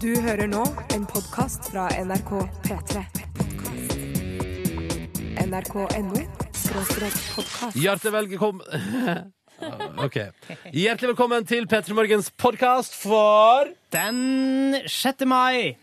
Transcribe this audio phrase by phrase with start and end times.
[0.00, 0.60] Du hører nå
[0.92, 2.32] en podkast fra NRK
[2.66, 3.04] P3.
[5.46, 6.20] NRK.no
[6.70, 7.76] podkast.
[7.76, 9.32] Hjertelig velkommen
[10.04, 10.18] Ok.
[10.72, 15.24] Hjertelig velkommen til P3 Morgens podkast for Den 6.
[15.24, 15.76] mai.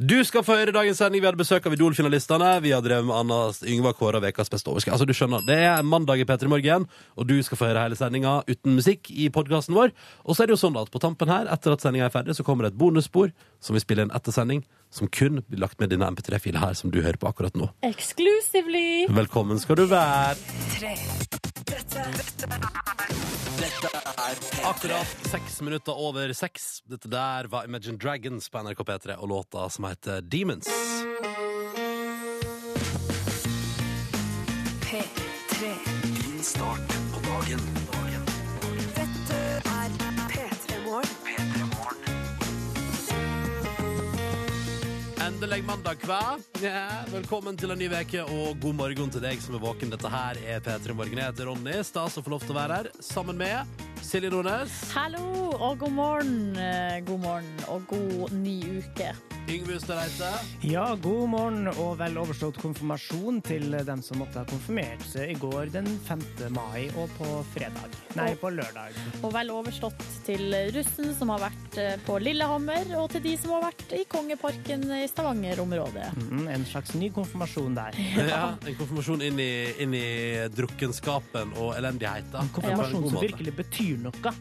[0.00, 1.20] Du skal få høre dagens sending.
[1.20, 2.54] Vi hadde besøk av Idol-finalistene.
[2.64, 4.94] Vi har drevet med Anna Yngvar Kåra Vekas beste overskrift.
[4.94, 6.86] Altså, du skjønner, Det er mandag i P3 Morgen,
[7.20, 9.92] og du skal få høre hele sendinga uten musikk i podkasten vår.
[10.24, 12.32] Og så er det jo sånn at på tampen her, etter at sendinga er ferdig,
[12.32, 13.28] så kommer det et bonusspor
[13.60, 16.88] som vi spiller inn etter sending, som kun blir lagt med denne MP3-fila her som
[16.88, 17.68] du hører på akkurat nå.
[17.84, 19.04] Exclusively.
[19.12, 21.29] Velkommen skal du være.
[24.64, 26.82] Akkurat seks minutter over seks.
[26.86, 30.66] Dette der var Imagine Dragons på NRK P3 og låta som heter Demons.
[45.70, 46.38] Mandag, hva?
[46.64, 49.92] Ja, velkommen til en ny veke og god morgen til deg som er våken.
[49.92, 51.20] Dette her er P3 Morgen.
[51.20, 51.76] Jeg heter Ronny.
[51.86, 55.92] Stas å få lov til å være her sammen med Silje Nordnes, Hallo og god
[55.94, 56.56] morgen.
[56.56, 59.12] eh, God morgen og god ny uke.
[59.50, 60.28] Yngve Ustadreite
[60.62, 65.38] Ja, god morgen og vel overstått konfirmasjon til dem som måtte ha konfirmert seg i
[65.40, 66.22] går den 5.
[66.54, 67.96] mai og på fredag.
[68.18, 68.96] Nei, på lørdag.
[69.22, 73.54] Og vel overstått til russen som har vært eh, på Lillehammer, og til de som
[73.56, 75.06] har vært i Kongeparken i
[75.60, 76.30] Stavanger-området.
[76.30, 77.94] Mm, en slags ny konfirmasjon der.
[78.30, 82.36] Ja, en konfirmasjon inn i, inn i drukkenskapen og elendigheten.
[82.40, 83.06] En konfirmasjon ja.
[83.06, 84.32] en som virkelig betyr noe.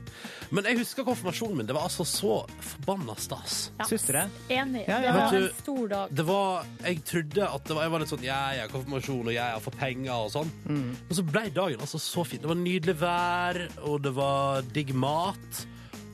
[0.55, 1.69] Men jeg husker konfirmasjonen min.
[1.69, 3.71] Det var altså så forbanna stas.
[3.79, 4.25] Ja, Syns du det?
[4.49, 4.85] Enig.
[4.87, 5.11] Ja, ja.
[5.11, 6.13] Det var en stor dag.
[6.19, 9.35] Det var, Jeg trodde at det var, jeg var litt sånn Jeg er konfirmasjon, og
[9.35, 10.53] jeg er for penger og sånn.
[10.69, 10.93] Mm.
[11.09, 12.41] Men så ble dagen altså så fin.
[12.43, 15.65] Det var nydelig vær, og det var digg mat.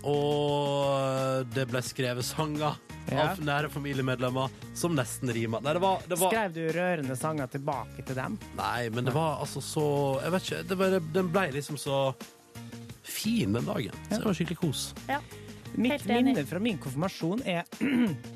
[0.05, 3.27] Og det ble skrevet sanger Ja.
[3.31, 5.59] av nære familiemedlemmer som nesten rima.
[5.61, 8.39] Nei, det var, det var Skrev du rørende sanger tilbake til dem?
[8.57, 9.85] Nei, men det var altså så
[10.23, 10.63] Jeg vet ikke.
[10.71, 11.99] Det ble, den ble liksom så
[13.05, 13.93] fin den dagen.
[14.09, 14.87] Så det var skikkelig kos.
[15.75, 17.63] Mitt minne fra min konfirmasjon er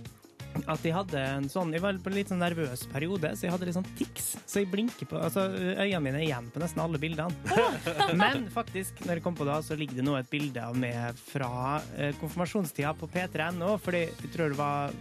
[0.70, 3.54] at jeg hadde en sånn Jeg var på en litt sånn nervøs periode, så jeg
[3.54, 4.32] hadde litt sånn tics.
[4.50, 7.34] Så jeg blinker på Altså, øynene mine er igjen på nesten alle bildene.
[8.22, 11.20] Men faktisk, når jeg kom på det, så ligger det nå et bilde av meg
[11.30, 11.52] fra
[11.98, 14.98] eh, konfirmasjonstida på p3.no, fordi jeg tror det var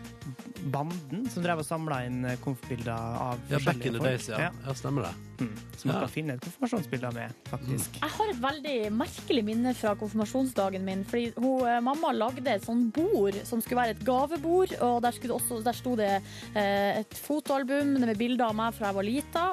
[0.75, 2.93] Banden som drev og samla inn eh, konfbilder
[3.29, 4.05] av Ja, back the folk.
[4.05, 4.51] days, ja.
[4.53, 4.75] ja.
[4.79, 5.15] stemmer det.
[5.39, 5.53] Mm.
[5.77, 6.01] Så man Ja.
[6.01, 8.01] kan finne et konfirmasjonsbilde av meg, faktisk.
[8.03, 11.05] Jeg har et veldig merkelig minne fra konfirmasjonsdagen min.
[11.05, 14.73] Fordi hun, eh, Mamma lagde et sånn bord som skulle være et gavebord.
[14.83, 16.23] Og der, også, der sto det
[16.57, 19.45] eh, et fotoalbum med bilder av meg fra jeg var lita.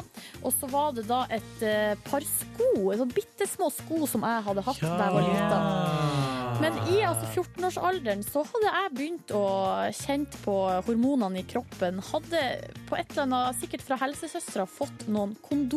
[0.44, 4.44] Og så var det da et eh, par sko, sånn bitte små sko som jeg
[4.50, 5.62] hadde hatt da jeg var lita.
[6.62, 9.45] Men i altså 14-årsalderen så hadde jeg begynt å
[9.91, 10.56] kjenne på
[10.88, 12.00] hormonene i kroppen.
[12.00, 12.41] Hadde
[12.88, 15.75] på et eller annet, sikkert fra helsesøstera, fått noen kondomer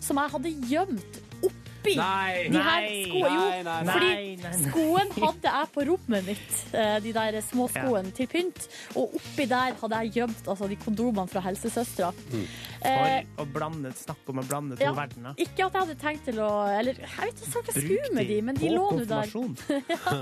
[0.00, 2.48] som jeg hadde gjemt oppi Nei!
[2.48, 3.32] de her skoene.
[3.34, 3.92] Jo, nei, nei, nei.
[3.92, 4.70] fordi Nei, nei, nei.
[4.70, 8.68] skoen hadde jeg på rommet mitt, eh, de der små skoene til pynt.
[8.96, 12.08] Og oppi der hadde jeg gjemt altså, de kondomene fra helsesøstera.
[12.32, 12.46] Mm.
[12.84, 14.94] Eh, For å blande, snakke om å blande to ja.
[14.96, 15.36] verdener.
[15.36, 18.32] ikke at jeg hadde tenkt til å Eller jeg vet ikke hva jeg skulle med
[18.32, 19.34] de, men de lå nå der.
[19.94, 20.14] ja.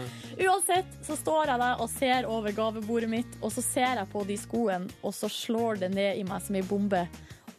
[0.48, 4.24] Uansett så står jeg der og ser over gavebordet mitt, og så ser jeg på
[4.26, 7.06] de skoene, og så slår det ned i meg som ei bombe.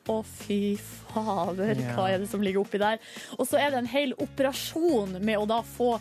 [0.04, 0.76] Å, fy
[1.14, 3.00] fader, hva er det som ligger oppi der?
[3.38, 5.94] Og så er det en hel operasjon med å da få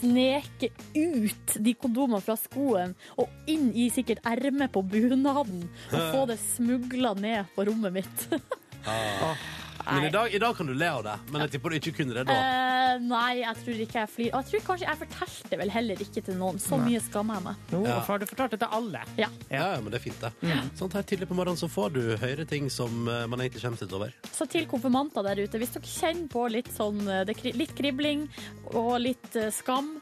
[0.00, 6.24] sneke ut de kondomene fra skoen og inn i sikkert ermet på bunaden, og få
[6.30, 8.26] det smugla ned på rommet mitt.
[9.86, 11.14] Men i dag, i dag kan du le av det.
[11.32, 12.36] Men jeg tipper du ikke kunne det da.
[12.36, 14.34] Uh, nei, jeg tror ikke jeg flirer.
[14.36, 16.60] Og jeg tror kanskje jeg fortalte vel heller ikke til noen.
[16.62, 17.64] Så mye skammer jeg meg.
[17.72, 17.98] Nå Ja.
[18.06, 19.02] har du fortalt det til alle.
[19.18, 19.28] Ja.
[19.50, 20.32] Ja, ja, men det er fint, det.
[20.78, 23.82] Sånn her tidlig på morgenen så får du høre ting som eh, man egentlig kommer
[23.82, 24.14] litt over.
[24.32, 28.28] Så til konfirmanter der ute, hvis dere kjenner på litt sånn eh, det, Litt kribling
[28.72, 29.96] og litt skam,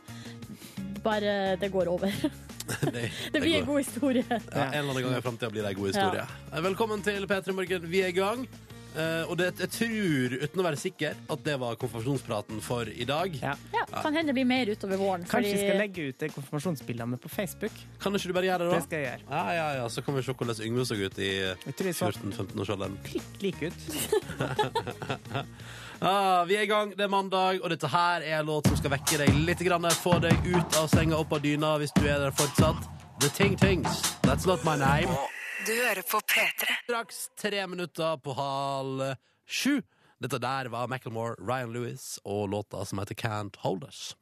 [1.02, 2.12] bare det går over.
[2.80, 4.24] Det, Det blir en god historie.
[4.30, 6.26] Ja, en eller annen gang i framtida blir det en god historie.
[6.52, 6.60] Ja.
[6.60, 7.88] Velkommen til P3 Morgen.
[7.90, 8.44] Vi er i gang.
[8.90, 13.06] Eh, og det, jeg tror, uten å være sikker, at det var konfirmasjonspraten for i
[13.06, 13.36] dag.
[13.38, 13.52] Ja.
[13.74, 15.26] Ja, Kan hende det blir mer utover våren.
[15.30, 17.76] Kanskje vi skal Fordi legge ut det konfirmasjonsbildene på Facebook?
[18.02, 18.80] Kan ikke du bare gjøre det, da?
[18.80, 19.28] Det skal jeg gjøre.
[19.30, 21.98] Ja, ja, ja, Så kan vi se hvordan Yngve så ut i Jeg tror jeg
[22.00, 22.98] så 14-15-årsalderen.
[23.06, 23.80] prikk lik ut.
[26.02, 28.76] Ah, vi er i gang, det er mandag, og dette her er en låt som
[28.78, 29.60] skal vekke deg litt.
[29.60, 32.88] Grann, få deg ut av senga, opp av dyna hvis du er der fortsatt.
[33.20, 34.00] The Ting Tings.
[34.24, 35.12] That's not my name.
[35.66, 36.72] Du hører på P3.
[36.86, 39.02] Straks tre minutter på halv
[39.44, 39.82] sju.
[40.20, 44.14] Dette der var Macklemore, Ryan Lewis og låta som heter Can't Hold Us.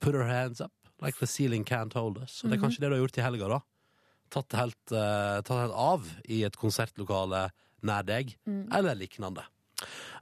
[0.00, 0.72] Put her hands up,
[1.02, 2.42] like the ceiling can't hold us.
[2.42, 3.60] Og det er kanskje det du har gjort i helga, da.
[4.34, 7.48] Tatt det helt, eh, tatt helt av i et konsertlokale
[7.86, 8.34] nær deg,
[8.74, 9.46] eller lignende.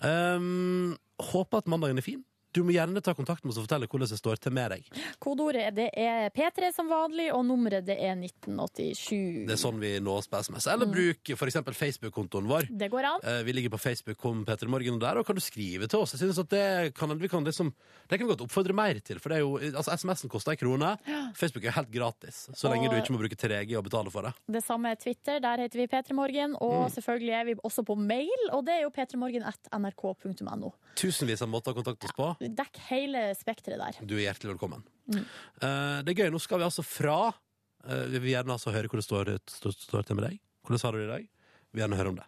[0.05, 0.97] Um,
[1.33, 2.25] håper at mandagen er fin.
[2.57, 4.87] Du må gjerne ta kontakt med oss og fortelle hvordan det står til med deg.
[5.21, 9.45] Kodeordet det er P3 som vanlig, og nummeret det er 1987.
[9.45, 10.67] Det er sånn vi nås på SMS.
[10.73, 12.71] Eller bruk for eksempel Facebook-kontoen vår.
[12.73, 13.21] Det går an.
[13.29, 16.01] Eh, Vi ligger på Facebook kom Peter Morgen, og der og kan du skrive til
[16.01, 16.15] oss.
[16.17, 17.75] Jeg synes at det kan, vi kan liksom,
[18.09, 19.21] det kan vi godt oppfordre mer til.
[19.21, 20.95] For det er jo, altså SMS-en koster ei krone.
[21.37, 24.23] Facebook er helt gratis, så lenge Og- du ikke må bruke 3G og betale for
[24.23, 24.33] det.
[24.49, 26.57] Det samme er Twitter, der heter vi P3 Morgen.
[26.61, 30.73] Og selvfølgelig er vi også på mail, og det er jo p3morgen.nrk.no.
[30.97, 32.31] Tusenvis av måter å kontakte oss på.
[32.55, 33.99] Dekk hele spekteret der.
[34.07, 34.85] Du er hjertelig velkommen.
[35.15, 36.31] Eh, det er gøy.
[36.35, 39.77] Nå skal vi altså fra uh, Vi vil gjerne altså høre hvor det står, står,
[39.87, 40.41] står til med deg.
[40.67, 41.29] Hvordan har du det i dag?
[41.29, 42.27] Vi vil gjerne høre om det.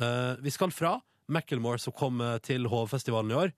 [0.00, 0.98] Uh, vi skal fra
[1.30, 3.52] Macclemore, som kom eh, til Hovfestivalen i år,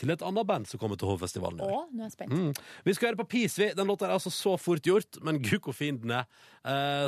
[0.00, 1.74] til et annet band som kommer til Hovfestivalen i år.
[1.74, 2.32] Å, nå er jeg spent.
[2.32, 2.78] Mm.
[2.86, 3.68] Vi skal høre på Peace, vi.
[3.76, 6.24] Den låta er altså så fort gjort, men gud hvor fin den er.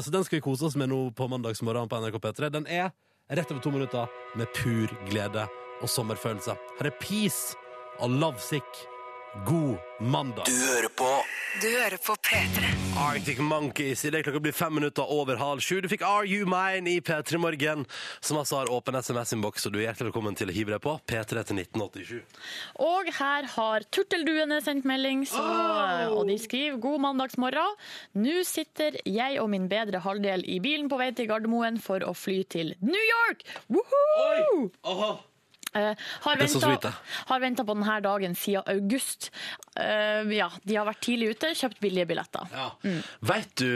[0.05, 2.53] Så den skal vi kose oss med nå på mandagsmorgen på NRK P3.
[2.61, 2.93] Den er
[3.33, 5.49] rett over to minutter med pur glede
[5.81, 6.61] og sommerfølelse.
[6.77, 7.57] Her er Peace
[8.01, 8.87] og Lovesick.
[9.45, 10.45] God mandag.
[10.47, 11.09] Du hører på
[11.61, 12.71] Du hører på P3.
[12.97, 14.05] Arctic Monkeys.
[14.05, 15.83] Idet klokka blir fem minutter over halv sju.
[15.85, 17.85] Du fikk Are You Mine i P3 Morgen,
[18.21, 20.97] som altså har åpen SMS-innboks, og du er hjertelig velkommen til å hive deg på.
[21.05, 22.41] P3 til 1987.
[22.89, 25.45] Og her har Turtelduene sendt melding, så,
[26.17, 27.77] og de skriver god mandagsmorgen.
[28.17, 32.17] Nå sitter jeg og min bedre halvdel i bilen på vei til Gardermoen for å
[32.17, 33.45] fly til New York!
[33.69, 34.71] Woohoo!
[34.89, 35.17] Aha.
[35.77, 35.93] Eh,
[36.25, 39.31] har venta, på denne dagen siden august.
[39.77, 42.49] Eh, ja, de har vært tidlig ute, kjøpt billige billetter.
[42.55, 42.71] Ja.
[43.29, 43.69] Vet du,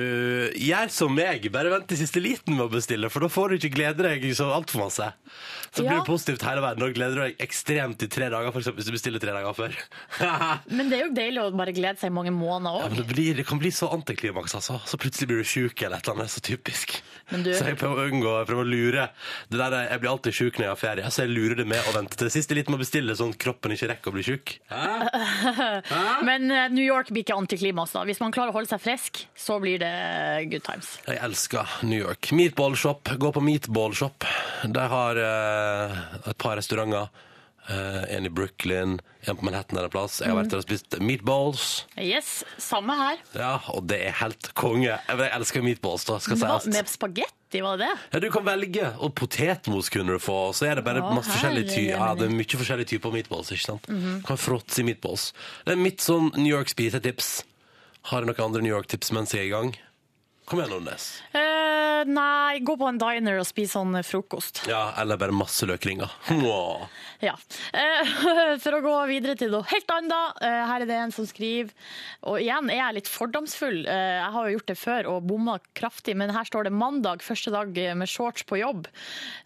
[0.56, 3.58] gjør som meg, bare vent til siste liten med å bestille, for da får du
[3.61, 5.11] ikke glede deg så altfor masse.
[5.70, 6.00] Så blir Ja.
[6.00, 8.96] det positivt hele verden, og gleder du deg ekstremt i tre dager, eksempel hvis du
[8.96, 9.76] bestiller tre dager før.
[10.76, 12.96] Men det er jo deilig å bare glede seg i mange måneder òg.
[12.96, 14.81] Ja, det, det kan bli så antiklimaks, altså.
[14.87, 17.00] Så plutselig blir du sjuk eller et eller annet, så typisk.
[17.31, 19.09] Men du- Så jeg prøver å unngå, jeg prøver å lure.
[19.50, 21.79] Det der, jeg blir alltid sjuk når jeg har ferie, så jeg lurer det med
[21.91, 24.25] å vente til siste liten med å bestille, sånn at kroppen ikke rekker å bli
[24.27, 24.55] sjuk.
[26.29, 27.93] Men eh, New York blir ikke antiklimaks.
[27.97, 28.05] da.
[28.09, 29.93] Hvis man klarer å holde seg frisk, så blir det
[30.50, 30.97] good times.
[31.06, 32.31] Jeg elsker New York.
[32.37, 33.11] Meatball Shop.
[33.21, 34.27] Gå på Meatball Shop.
[34.67, 35.99] De har uh,
[36.31, 37.09] et par restauranter.
[37.70, 40.19] Eh, en i Brooklyn, en på Manhattan en plass.
[40.20, 41.67] Jeg har vært der og spist meatballs.
[42.02, 43.20] Yes, samme her.
[43.37, 44.96] Ja, og det er helt konge.
[44.96, 47.90] Jeg elsker meatballs, da, skal Hva, si med spagetti, var det?
[48.11, 50.40] Ja, du kan velge, og potetmos kunne du få.
[50.56, 53.52] Så er det bare Å, masse forskjellige ty ja, det er mye forskjellige typer meatballs.
[53.55, 53.87] ikke sant?
[53.87, 55.31] Du kan fråtse i meatballs.
[55.69, 57.31] Det er mitt sånn New York-spisetips.
[58.11, 59.72] Har jeg noen andre New York-tips mens jeg er i gang?
[60.50, 61.23] Kom igjen, Nordnes.
[61.31, 64.64] Eh, nei, gå på en diner og spise sånn frokost.
[64.67, 66.11] Ja, eller bare masse løkringer.
[67.23, 67.37] Ja.
[67.70, 68.11] Eh,
[68.64, 70.41] for å gå videre til noe helt annet.
[70.43, 71.70] eh, her er det en som skriver
[72.26, 73.85] Og igjen er jeg litt fordomsfull.
[73.85, 77.23] Eh, jeg har jo gjort det før og bomma kraftig, men her står det mandag,
[77.23, 77.70] første dag
[78.03, 78.91] med shorts på jobb.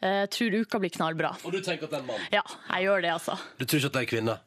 [0.00, 1.34] Eh, tror uka blir knallbra.
[1.44, 2.26] Og du tenker at det er en mann?
[2.32, 2.46] Ja,
[2.78, 3.36] jeg gjør det, altså.
[3.60, 4.40] Du tror ikke at det er kvinne?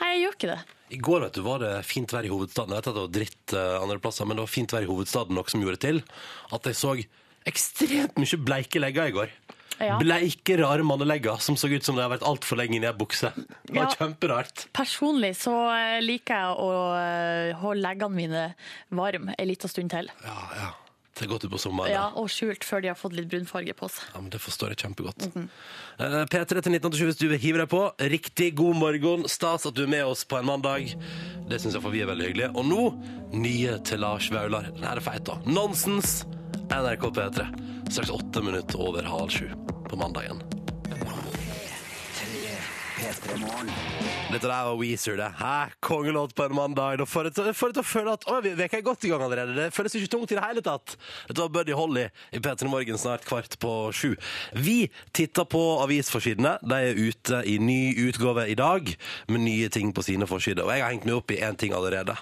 [0.00, 0.58] Nei, jeg gjør ikke det.
[0.94, 2.74] I går vet du, var det fint vær i hovedstaden.
[2.74, 4.90] Jeg vet at det var dritt uh, andre plasser, men det var fint vær i
[4.90, 6.02] hovedstaden, noe som gjorde til
[6.54, 6.94] at jeg så
[7.50, 9.32] ekstremt mye bleike legger i går.
[9.82, 9.96] Ja.
[9.98, 13.32] Bleike, rare mannelegger som så ut som de har vært altfor lenge inni ei bukse.
[13.34, 13.96] Det var Ja.
[13.98, 14.68] kjemperart.
[14.72, 18.44] Personlig så eh, liker jeg å eh, holde leggene mine
[18.94, 20.12] varme en liten stund til.
[20.22, 20.68] Ja, ja.
[21.22, 21.92] Er godt utpå sommeren.
[21.92, 24.08] Ja, og skjult før de har fått litt brunfarge på seg.
[24.14, 25.26] Ja, men Det forstår jeg kjempegodt.
[25.26, 25.48] Mm -hmm.
[26.00, 27.92] uh, P3 til 1987 hvis du vil hive deg på.
[27.98, 29.28] Riktig god morgen.
[29.28, 30.96] Stas at du er med oss på en mandag.
[31.48, 32.56] Det syns jeg for vi er veldig hyggelig.
[32.56, 32.82] Og nå,
[33.32, 34.62] nye til Lars Vaular.
[34.74, 35.38] Den her er feit, da.
[35.46, 36.26] Nonsens.
[36.70, 37.46] NRK P3.
[37.90, 39.48] Straks åtte minutter over halv sju
[39.88, 40.63] på mandagen.
[43.04, 45.26] Dette der var Weezer, det.
[45.38, 45.68] Hæ?
[45.84, 46.96] Kongelåt på en mandag.
[46.98, 49.04] Da får jeg til- får jeg til å føle at Å, vi- veka er godt
[49.04, 49.54] i gang allerede.
[49.54, 50.96] Det føles ikke tungt i det hele tatt.
[51.28, 54.16] Dette var Buddy Holly i P3 Morgen snart kvart på sju.
[54.54, 56.58] Vi titter på avisforsidene.
[56.66, 58.96] De er ute i ny utgave i dag
[59.28, 60.64] med nye ting på sine forsider.
[60.64, 62.16] Og jeg har hengt meg opp i én ting allerede.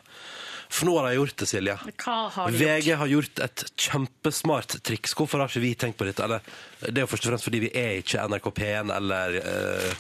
[0.69, 1.79] For nå har de gjort det, Silje.
[2.03, 2.99] Hva har de VG gjort?
[2.99, 5.13] har gjort et kjempesmart triks.
[5.15, 6.25] Hvorfor har ikke vi tenkt på dette?
[6.25, 6.41] Eller,
[6.81, 9.95] det er jo først og fremst fordi vi er ikke NRK P1 eller eh,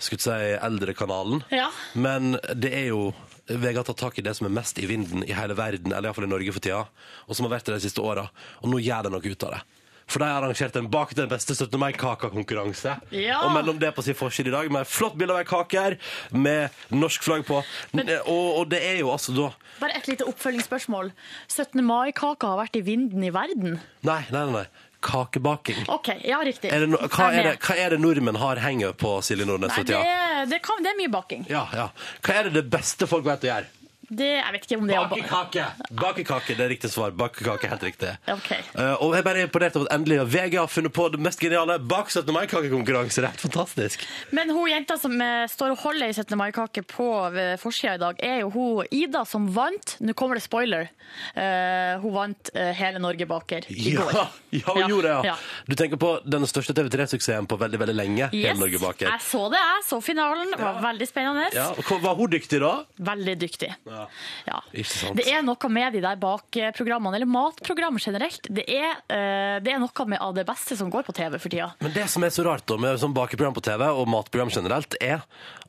[0.00, 1.44] skulle si Eldrekanalen.
[1.54, 1.70] Ja.
[1.94, 3.10] Men det er jo
[3.50, 6.10] VG har tatt tak i det som er mest i vinden i hele verden, eller
[6.10, 6.84] iallfall i Norge for tida,
[7.26, 8.28] og som har vært det de siste åra.
[8.62, 9.62] Og nå gjør de noe ut av det.
[10.10, 11.78] For de har arrangert en Bak den beste 17.
[11.78, 12.96] mai-kaka-konkurranse.
[13.14, 13.44] Ja.
[13.46, 15.84] Og mellom det på sin forside i dag, med et flott bilde av ei kake
[15.84, 15.96] her,
[16.34, 17.60] med norsk flagg på.
[17.60, 21.12] og, og det er jo altså da Bare et lite oppfølgingsspørsmål.
[21.46, 21.78] 17.
[21.86, 23.78] mai-kaka har vært i vinden i verden?
[24.06, 24.64] Nei, nei, nei.
[24.64, 24.88] nei.
[25.00, 25.84] Kakebaking.
[25.88, 26.70] OK, ja, riktig.
[26.72, 29.72] Er det no, hva, er det, hva er det nordmenn har henger på Silje Nordnes
[29.72, 30.46] Nei, for det, tida?
[30.52, 31.46] det, kan, det er mye baking.
[31.50, 31.88] Ja, ja.
[32.20, 33.79] Hva er det det beste folk vet å gjøre?
[34.10, 35.64] Det, jeg vet ikke om det er å ba- Bakekake!
[36.00, 37.12] Bakekake, det er riktig svar.
[37.14, 38.10] Bakekake, helt riktig.
[38.32, 38.48] Ok.
[38.52, 41.38] Eh, og jeg er bare imponert over at endelig VG har funnet på det mest
[41.40, 42.32] geniale bak 17.
[42.34, 43.20] mai-kakekonkurranse.
[43.22, 44.02] Det er helt fantastisk.
[44.34, 46.34] Men hun jenta som eh, står og holder ei 17.
[46.40, 49.94] mai-kake på ved forsida i dag, er jo hun Ida som vant.
[50.02, 50.90] Nå kommer det spoiler.
[51.38, 54.10] Eh, hun vant eh, Hele Norge baker i går.
[54.14, 55.22] Ja, ja, hun Ja, gjorde det, ja.
[55.34, 55.36] ja.
[55.70, 58.28] Du tenker på den største TV3-suksessen på veldig veldig lenge.
[58.34, 59.06] Hele Norge baker.
[59.10, 60.50] jeg så det, jeg så finalen.
[60.56, 61.46] Det var veldig spennende.
[61.54, 62.72] Ja, og hva- Var hun dyktig da?
[63.10, 63.70] Veldig dyktig.
[63.86, 63.99] Ja.
[64.46, 64.60] Ja.
[64.84, 65.18] Sant.
[65.18, 68.48] Det er noe med de der bakprogrammene, eller matprogram generelt.
[68.48, 71.52] Det er, uh, det er noe med av det beste som går på TV for
[71.52, 71.70] tida.
[71.84, 74.96] Men det som er så rart da, med sånn bakeprogram på TV og matprogram generelt,
[75.00, 75.20] er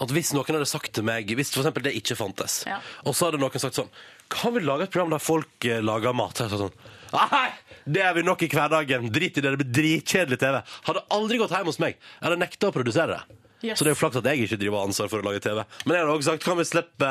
[0.02, 2.80] at hvis noen hadde sagt til meg Hvis eksempel det ikke fantes, Ja.
[3.06, 3.92] og så hadde noen sagt sånn
[4.32, 6.42] Kan vi lage et program der folk uh, lager mat?
[6.42, 6.74] Så sånn
[7.12, 7.50] Nei,
[7.86, 9.10] det er vi nok i hverdagen.
[9.12, 9.52] Drit i det.
[9.52, 10.62] Det blir dritkjedelig TV.
[10.88, 11.98] Hadde aldri gått hjem hos meg.
[12.00, 13.41] Jeg hadde nekta å produsere det.
[13.62, 13.78] Yes.
[13.78, 15.62] Så det er jo flaks at jeg ikke driver har ansvar for å lage TV.
[15.86, 17.10] Men jeg har også sagt kan vi slippe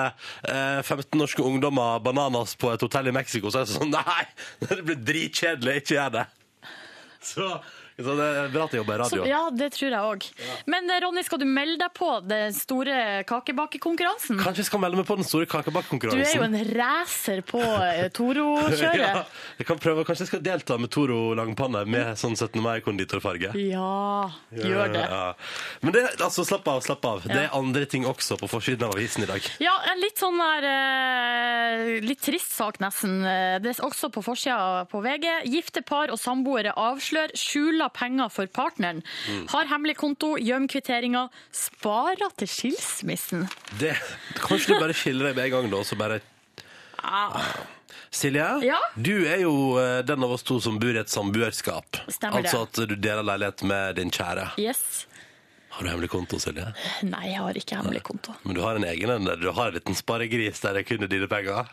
[0.50, 3.52] eh, 15 norske ungdommer bananas på et hotell i Mexico?
[3.52, 4.24] Så er det sånn Nei,
[4.64, 5.76] det blir dritkjedelig.
[5.84, 6.26] Ikke gjør det.
[7.20, 7.46] Så,
[8.04, 9.26] så det er bra at jeg jobber i Så, radio.
[9.30, 10.26] ja, det tror jeg òg.
[10.72, 12.96] Men eh, Ronny, skal du melde deg på den store
[13.28, 14.38] kakebakekonkurransen?
[14.40, 16.20] Kanskje jeg skal melde meg på den store kakebakekonkurransen.
[16.20, 18.98] Du er jo en racer på eh, Toro-kjøret.
[19.10, 19.24] Ja,
[19.60, 22.60] jeg kan prøve, Kanskje jeg skal delta med Toro langpanne med sånn 17.
[22.62, 23.52] mai-konditorfarge.
[23.58, 25.02] Ja, gjør det.
[25.10, 25.22] Ja.
[25.84, 27.22] Men det, altså, slapp av, slapp av.
[27.26, 29.46] Det er andre ting også på forsiden av avisen i dag.
[29.62, 33.20] Ja, en litt sånn der eh, Litt trist sak, nesten.
[33.62, 35.26] Det er også på forsida på VG.
[35.50, 39.02] Gifte par og samboere avslør skjuler penger for partneren.
[39.28, 39.46] Mm.
[39.52, 43.46] Har hemmelig konto, gjem kvitteringer, sparer til skilsmissen.
[43.80, 43.94] Det,
[44.40, 46.20] kanskje du bare skiller deg med en gang, da, så bare
[48.10, 48.78] Silje, Ja?
[48.94, 52.00] du er jo eh, den av oss to som bor i et samboerskap.
[52.26, 54.50] Altså at du deler leilighet med din kjære.
[54.60, 55.06] Yes.
[55.70, 56.66] Har du hemmelig konto, Silje?
[57.06, 58.34] Nei, jeg har ikke hemmelig konto.
[58.42, 61.06] Men du har en egen en der du har en liten sparegris der det kun
[61.06, 61.70] er dine penger?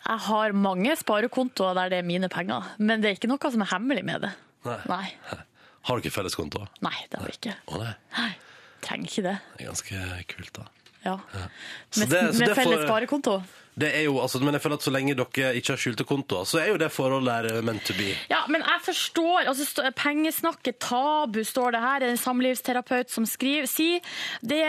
[0.00, 3.64] Jeg har mange sparekontoer der det er mine penger, men det er ikke noe som
[3.64, 4.34] er hemmelig med det.
[4.68, 4.76] Nei.
[4.92, 5.40] Nei,
[5.88, 6.66] Har ikke felleskonto?
[6.84, 7.54] Nei det har vi ikke.
[7.72, 8.32] Å nei, Nei,
[8.84, 9.38] trenger ikke det.
[9.56, 10.02] det er ganske
[10.34, 10.66] kult, da.
[11.04, 11.16] Ja.
[11.90, 13.42] Så Med, det- med det felles sparekonto.
[13.80, 16.44] Det er jo, altså, men jeg føler at så lenge dere ikke har skjulte kontoer,
[16.44, 18.10] så er jo det forholdet der meant to be.
[18.28, 22.02] Ja, men jeg forstår altså, Pengesnakket tabu, står det her.
[22.10, 23.66] En samlivsterapeut som skriver.
[23.70, 24.00] Si
[24.42, 24.60] det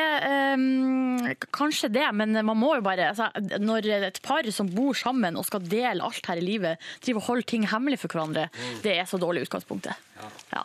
[0.55, 1.17] um,
[1.51, 3.27] Kanskje det, men man må jo bare altså,
[3.59, 7.27] Når et par som bor sammen og skal dele alt her i livet, driver og
[7.27, 8.47] holder ting hemmelig for hverandre,
[8.85, 9.97] det er så dårlig utgangspunktet.
[10.21, 10.29] Ja.
[10.53, 10.63] Ja.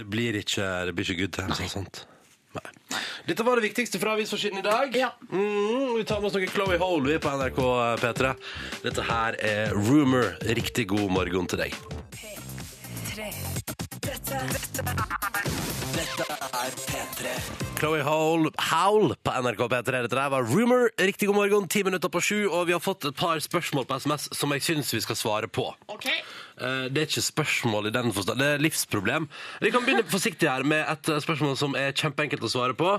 [0.00, 1.98] Det blir ikke, det blir ikke good times og sånt.
[2.56, 3.00] Nei.
[3.28, 4.96] Dette var det viktigste fra avisforsiden i dag.
[4.96, 5.10] Ja.
[5.28, 7.60] Mm, vi tar med oss noe Chloé Hole vi, på NRK
[8.00, 8.32] P3.
[8.86, 10.32] Dette her er Rumor.
[10.56, 11.76] Riktig god morgen til deg.
[17.80, 20.00] Chloé Hole, Howl på NRK P3.
[20.02, 20.88] Dette der var Rumor.
[21.00, 24.00] Riktig god morgen, ti minutter på sju, og vi har fått et par spørsmål på
[24.00, 25.70] SMS som jeg syns vi skal svare på.
[25.92, 26.20] Eh,
[26.60, 29.26] Det er ikke spørsmål i den forstand, det er livsproblem.
[29.64, 32.92] Vi kan begynne forsiktig her med et eh, spørsmål som er kjempeenkelt å svare på.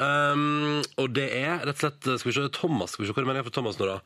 [0.00, 2.94] Um, og det er rett og slett Skal vi se, Thomas.
[2.94, 4.00] Skal vi se hva er meningen for Thomas nå, da?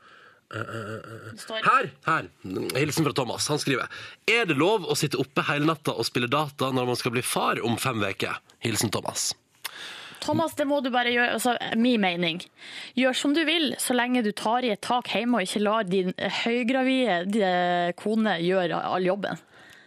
[1.37, 1.89] Står- Her!
[2.05, 2.27] her,
[2.75, 3.47] Hilsen fra Thomas.
[3.51, 3.87] Han skriver
[4.31, 7.23] Er det lov å sitte oppe hele natta og spille data når man skal bli
[7.23, 8.39] far om fem uker?
[8.63, 9.33] Hilsen Thomas.
[10.23, 11.35] Thomas, det må du bare gjøre.
[11.37, 12.41] Altså, min mening.
[12.97, 15.87] Gjør som du vil, så lenge du tar i et tak hjemme og ikke lar
[15.87, 19.39] din høygravide eh, kone gjøre all jobben.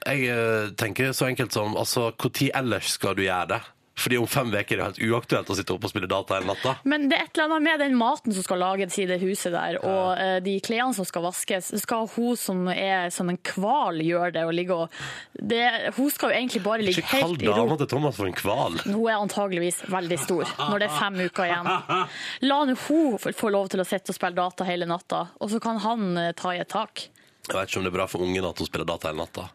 [0.07, 3.61] Jeg eh, tenker så enkelt som altså, Når ellers skal du gjøre det?
[4.01, 6.49] Fordi om fem uker er det helt uaktuelt å sitte oppe og spille data hele
[6.49, 6.73] natta.
[6.89, 9.53] Men det er et eller annet med den maten som skal lages i det huset
[9.53, 11.69] der, og eh, de klærne som skal vaskes.
[11.83, 14.97] Skal hun som er som en hval gjøre det og ligge og
[15.37, 15.63] det,
[15.97, 17.59] Hun skal jo egentlig bare ligge Ikke kall helt i ro.
[17.61, 18.81] dama til Thomas for en hval.
[18.87, 21.71] Hun er antageligvis veldig stor når det er fem uker igjen.
[22.49, 25.51] La nå hun få- få lov til å sitte og spille data hele natta, og
[25.53, 27.07] så kan han eh, ta i et tak.
[27.51, 29.49] Jeg vet ikke om det er bra for ungen at hun spiller data hele natta.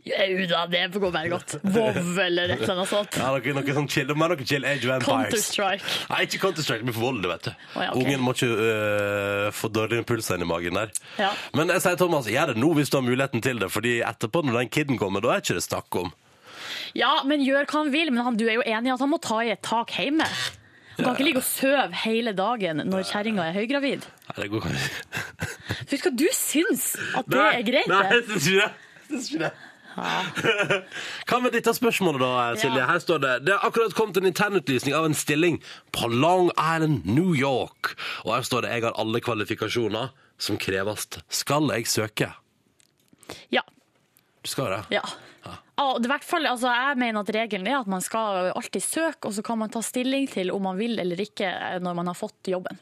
[0.00, 1.56] Da, det går bare godt.
[1.74, 3.18] Vov eller et eller annet sånt.
[3.20, 5.34] Ja, noe, noe sånn chill, men noe chill Age of Empires.
[5.34, 5.92] Counter-Strike.
[6.12, 7.50] Nei, ikke Counter-Strike, men for vold, vet du.
[7.52, 8.00] Oh, ja, okay.
[8.00, 10.94] Ungen må ikke uh, få dårligere puls enn i magen der.
[11.20, 11.34] Ja.
[11.58, 14.44] Men jeg sier Thomas, gjør det nå hvis du har muligheten til det, fordi etterpå
[14.46, 16.14] når den kiden kommer, da er ikke det snakk om.
[16.96, 18.10] Ja, men gjør hva han vil.
[18.14, 20.26] Men han, du er jo enig i at han må ta i et tak hjemme?
[20.96, 24.04] Han kan ikke ligge og sove hele dagen når kjerringa er høygravid.
[24.30, 24.66] Nei, det går
[25.90, 29.50] Husk at du syns at det er greit, Nei, jeg syns ikke det.
[29.96, 32.84] Hva med dette spørsmålet, da, Silje?
[32.86, 35.58] Her står det Det har akkurat kommet en internutlysning av en stilling
[35.96, 37.94] på Long Island, New York.
[38.24, 41.08] Og her står det jeg har alle kvalifikasjoner som kreves.
[41.28, 42.30] Skal jeg søke?
[43.54, 43.64] Ja.
[44.42, 44.84] Du skal det?
[45.00, 45.04] ja.
[45.80, 48.84] Ja, det i hvert fall, altså, jeg mener at regelen er at man skal alltid
[48.84, 51.48] søke, og så kan man ta stilling til om man vil eller ikke
[51.80, 52.76] når man har fått jobben.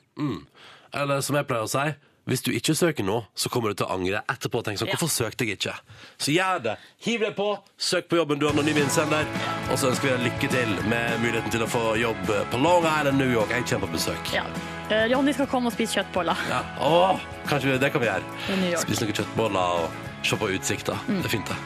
[0.98, 1.84] Eller som jeg pleier å si,
[2.28, 4.90] hvis du ikke søker nå, så kommer du til å angre etterpå og tenke sånn,
[4.92, 5.72] hvorfor søkte jeg ikke?
[6.20, 6.74] Så gjør det.
[7.06, 7.46] Hiv deg på,
[7.80, 9.24] søk på jobben du har anonym innsender,
[9.70, 12.84] og så ønsker vi deg lykke til med muligheten til å få jobb på Long
[12.84, 13.54] Island, New York.
[13.56, 14.34] Jeg kommer på besøk.
[14.36, 14.44] Ja.
[14.88, 16.62] Eh, Ronny skal komme og spise kjøttboller Ja.
[16.84, 18.76] Åh, kanskje vi, det kan vi gjøre.
[18.84, 20.96] Spise noen kjøttboller og se på utsikta.
[21.08, 21.58] Det er fint, det.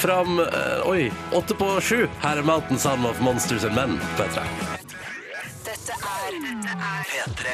[0.00, 1.06] Fram eh, Oi,
[1.36, 2.06] åtte på sju.
[2.24, 4.85] Her er Mountain Sound of Monsters and Men på P3.
[5.86, 7.50] Dette er dette er P3.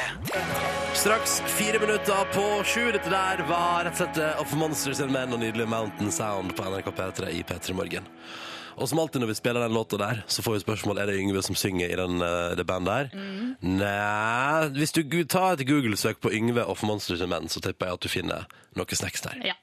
[0.97, 2.87] Straks fire minutter på sju.
[2.95, 6.55] Dette der var rett og slett eh, Of Monsters and Men og nydelig Mountain Sound
[6.57, 8.07] på NRK P3 i P3 Morgen.
[8.77, 11.19] Og som alltid når vi spiller den låta der, så får vi spørsmål er det
[11.21, 13.23] Yngve som synger i den, uh, det bandet der.
[13.63, 17.99] Nei Hvis du tar et Google-søk på Yngve of Monsters and Men, så tipper jeg
[17.99, 19.37] at du finner noe snacks der.
[19.51, 19.57] Ja.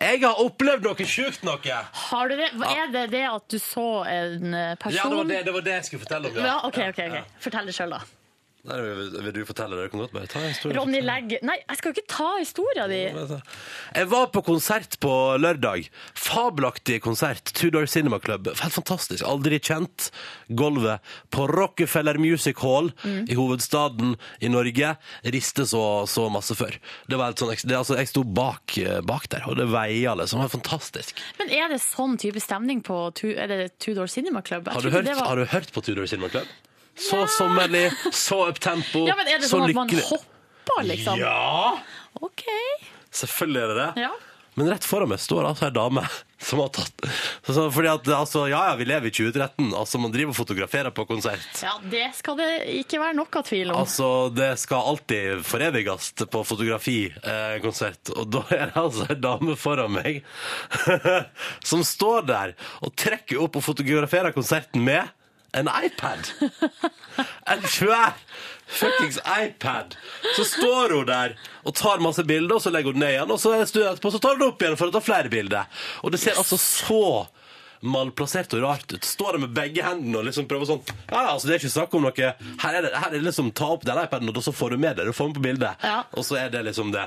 [0.00, 1.78] Jeg har opplevd noe sjukt noe!
[2.08, 2.50] Har du det?
[2.68, 5.64] Er det det at du så en eh, person Ja, det var det, det var
[5.64, 6.44] det jeg skulle fortelle om.
[6.44, 7.00] Ja, OK, OK.
[7.08, 7.40] ok.
[7.46, 8.23] Fortell det sjøl, da.
[8.64, 9.82] Nei, vil, du fortelle det?
[9.84, 10.76] Du kan godt bare ta en historie.
[10.78, 13.00] Ronny legg Nei, jeg skal jo ikke ta historia di.
[13.04, 15.90] Jeg var på konsert på lørdag.
[16.16, 17.52] Fabelaktig konsert.
[17.52, 18.48] Tudor Cinema Club.
[18.48, 19.24] Helt fantastisk.
[19.28, 20.08] Aldri kjent.
[20.48, 21.04] Gulvet
[21.34, 24.94] på Rockefeller Music Hall i hovedstaden i Norge.
[25.36, 26.78] Riste så, så masse før.
[27.10, 30.40] Det var helt sånn, det, altså, jeg sto bak, bak der, og det veia liksom.
[30.40, 31.20] Det var fantastisk.
[31.40, 34.72] Men er det sånn type stemning på det Tudor Cinema Club?
[34.72, 36.48] Har du, hørt, var- har du hørt på Tudor Cinema Club?
[36.96, 40.04] Så sommerlig, så uptempo, Ja, men er det så sånn at man lykkelig.
[40.12, 41.18] hopper, liksom?
[41.18, 41.78] Ja!
[42.22, 42.44] OK.
[43.14, 43.90] Selvfølgelig er det det.
[44.06, 44.12] Ja.
[44.54, 46.04] Men rett foran meg står altså ei dame
[46.44, 47.06] som har tatt
[47.42, 49.72] så, så, Fordi at altså, ja ja, vi lever i 2013.
[49.74, 51.42] Altså, man driver og fotograferer på konsert.
[51.62, 52.48] ja, det skal det
[52.84, 53.80] ikke være noe tvil om.
[53.80, 58.12] Altså, Det skal alltid foreviges på fotografikonsert.
[58.14, 60.22] og da er det altså ei dame foran meg
[61.70, 65.10] som står der og trekker opp og fotograferer konserten med
[65.54, 66.32] en iPad.
[67.46, 68.12] En svær
[68.66, 69.96] fuckings iPad.
[70.36, 73.30] Så står hun der og tar masse bilder, og så legger hun den ned igjen.
[73.34, 75.32] Og så en stund etterpå så tar hun det opp igjen for å ta flere
[75.32, 75.70] bilder.
[76.02, 77.04] Og det ser altså så
[77.84, 79.04] malplassert og rart ut.
[79.04, 81.74] Står der med begge hendene og liksom prøver sånn Ja, ja, altså det er ikke
[81.74, 82.14] snakk om noe
[82.62, 84.80] Her er det, her er det liksom ta opp den iPaden, og så får du
[84.80, 85.04] med det.
[85.04, 85.84] Du får med på bildet.
[85.84, 85.98] Ja.
[86.16, 87.04] Og så er det liksom det.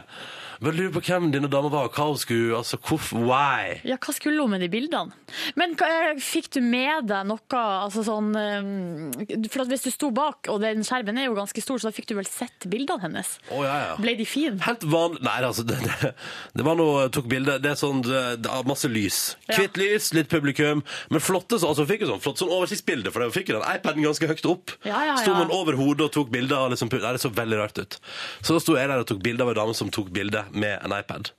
[0.63, 3.78] Men lurer på hvem denne dama var, hva hun skulle Altså, hvorfor Why?
[3.88, 5.13] Ja, hva skulle hun med de bildene?
[5.60, 10.10] Men hva- fikk du med deg noe altså sånn eh, For at hvis du sto
[10.15, 13.04] bak, og den skjermen er jo ganske stor, så da fikk du vel sett bildene
[13.06, 13.36] hennes?
[13.52, 13.93] Å, ja, ja.
[14.02, 14.58] Ble de fine?
[14.65, 16.13] Helt vanlig Nei, altså, det, det,
[16.58, 17.58] det var noe Tok bilde.
[17.63, 19.20] Det er sånn det, det er Masse lys.
[19.50, 19.62] Ja.
[19.78, 20.82] Lys, litt publikum.
[21.13, 23.60] Men flotte så, altså, hun fikk jo sånn flott sånn oversiktsbilde, for hun fikk jo
[23.60, 24.74] den iPaden ganske høyt opp.
[24.88, 25.38] Ja, ja, Sto ja.
[25.43, 26.65] man over hodet og tok bilder.
[26.65, 27.98] og Liksom, nei, det så veldig rart ut.
[28.41, 30.80] Så da sto jeg der og tok bilde av ei dame som tok bilde med
[30.82, 31.32] en iPad.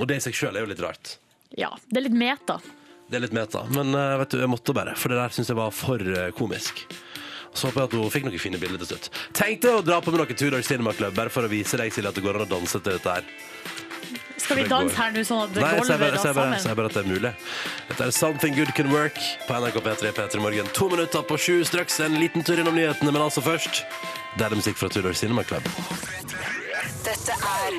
[0.00, 1.16] Og det i seg sjøl er jo litt rart.
[1.58, 2.58] Ja, det er litt meta.
[3.12, 3.66] Det er litt meta.
[3.74, 6.30] Men eh, vet du, jeg måtte bare, for det der syns jeg var for eh,
[6.36, 6.86] komisk.
[7.52, 9.10] Så håper jeg at hun fikk noen fine bilder til slutt.
[9.36, 12.08] Tenkte å dra på med noen Tudor Cinema Club, bare for å vise deg Silje,
[12.08, 13.28] at det går an å danse til dette her.
[14.42, 16.56] Skal vi danse her nå, sånn at Nei, jeg sier gulvet bare, jeg sier bare,
[16.56, 17.34] jeg sier bare at det er mulig.
[17.90, 20.72] Dette er Something Good Can Work på NRK P3 P3 Morgen.
[20.80, 22.00] To minutter på sju straks.
[22.02, 23.84] En liten tur innom nyhetene, men altså først
[24.38, 25.68] Det er det musikk fra Tudor Cinema Club.
[27.02, 27.74] Dette er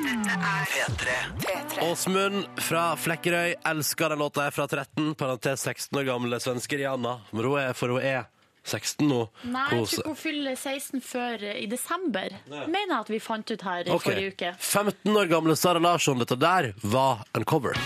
[1.40, 1.82] P3.
[1.86, 7.16] Åsmund fra Flekkerøy elsker den låta her fra 13, parentes 16 år gamle svenske Rihanna.
[7.32, 8.26] Men hun er, for hun er
[8.68, 9.22] 16 nå.
[9.48, 12.36] Nei, jeg tror ikke hun fyller 16 før eh, i desember.
[12.50, 14.06] Mener jeg at vi fant ut her i Ok.
[14.10, 14.52] forrige uke.
[14.60, 17.76] 15 år gamle Sara Larsson, dette der var en cover.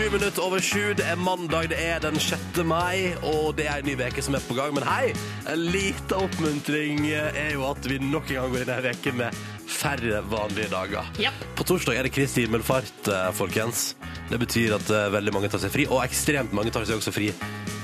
[0.00, 2.62] Sju minutter over sju, det er mandag, det er den 6.
[2.64, 4.72] mai, og det er en ny veke som er på gang.
[4.72, 5.10] Men hei,
[5.44, 9.12] en liten oppmuntring er jo at vi nok en gang går inn i en veke
[9.18, 11.08] med færre vanlige dager.
[11.20, 11.46] Japp.
[11.56, 13.94] På torsdag er det Kristi himmelfart, eh, folkens.
[14.30, 17.14] Det betyr at eh, veldig mange tar seg fri, og ekstremt mange tar seg også
[17.14, 17.30] fri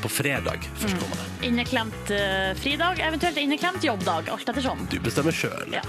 [0.03, 1.25] på fredag førstkommende.
[1.47, 4.29] Inneklemt uh, fridag, eventuelt inneklemt jobbdag.
[4.31, 4.83] Alt ettersom.
[4.93, 5.73] Du bestemmer sjøl.
[5.73, 5.81] Ja.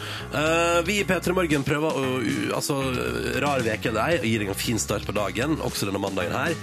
[0.87, 2.77] vi i P3 Morgen prøver å uh, Altså,
[3.43, 6.55] rar veke eller ei, gir deg en fin start på dagen, også denne mandagen her.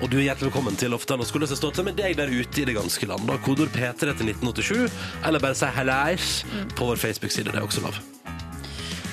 [0.00, 2.20] Og du er hjertelig velkommen til å fortelle oss hvordan det stå til med deg
[2.20, 3.26] der ute i det ganske land.
[3.30, 3.40] Da.
[3.44, 6.30] Kodord P3 til 1987, eller bare si hallais
[6.76, 7.50] på vår Facebook-side.
[7.50, 8.00] Det er også lov.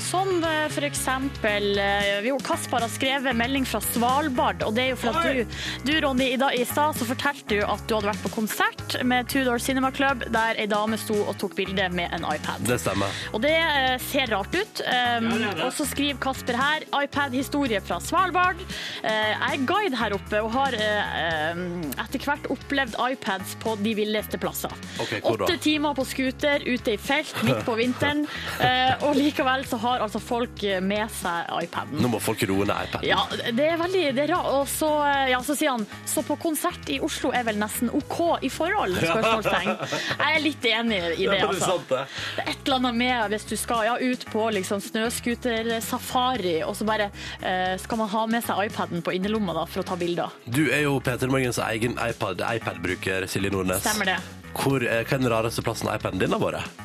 [0.07, 0.75] Som f.eks.
[0.75, 5.17] for eksempel eh, Jo, Kaspar har skrevet melding fra Svalbard, og det er jo for
[5.17, 8.23] at du, du Ronny, i, dag, i stad så fortalte du at du hadde vært
[8.23, 12.27] på konsert med Tudor Cinema Club, der ei dame sto og tok bilde med en
[12.27, 12.63] iPad.
[12.67, 13.19] Det stemmer.
[13.35, 14.81] Og det eh, ser rart ut.
[14.87, 15.27] Um,
[15.65, 18.61] Og så skriver Kasper her iPad-historie fra Svalbard.
[19.03, 23.75] Uh, jeg er guide her oppe og har eh, um, etter hvert opplevd iPads på
[23.83, 24.73] de villeste plasser.
[25.03, 25.43] Ok, hvor?
[25.47, 28.25] Åtte timer på scooter ute i felt midt på vinteren,
[28.61, 31.99] uh, og likevel så har altså folk med seg iPaden.
[32.01, 33.07] Nå må folk roe ned iPaden.
[33.07, 33.23] Ja,
[33.55, 34.49] det er veldig det er rart.
[34.57, 37.91] Og så, eh, ja, så sier han så på konsert i Oslo er vel nesten
[37.93, 38.97] OK i forhold?
[39.01, 39.73] Spørsmålstegn.
[40.17, 41.77] Jeg er litt enig i det, altså.
[41.89, 42.03] det.
[42.43, 46.87] Er et eller annet med hvis du skal ja, ut på liksom, snøscootersafari, og så
[46.87, 47.09] bare
[47.41, 50.33] eh, skal man ha med seg iPaden på innerlomma da, for å ta bilder.
[50.45, 53.83] Du er jo Peter Morgens egen iPad- iPad-bruker, Silje Nordnes.
[53.85, 54.17] Stemmer det.
[54.57, 56.83] Hvor, eh, hva er den rareste plassen iPaden din har vært?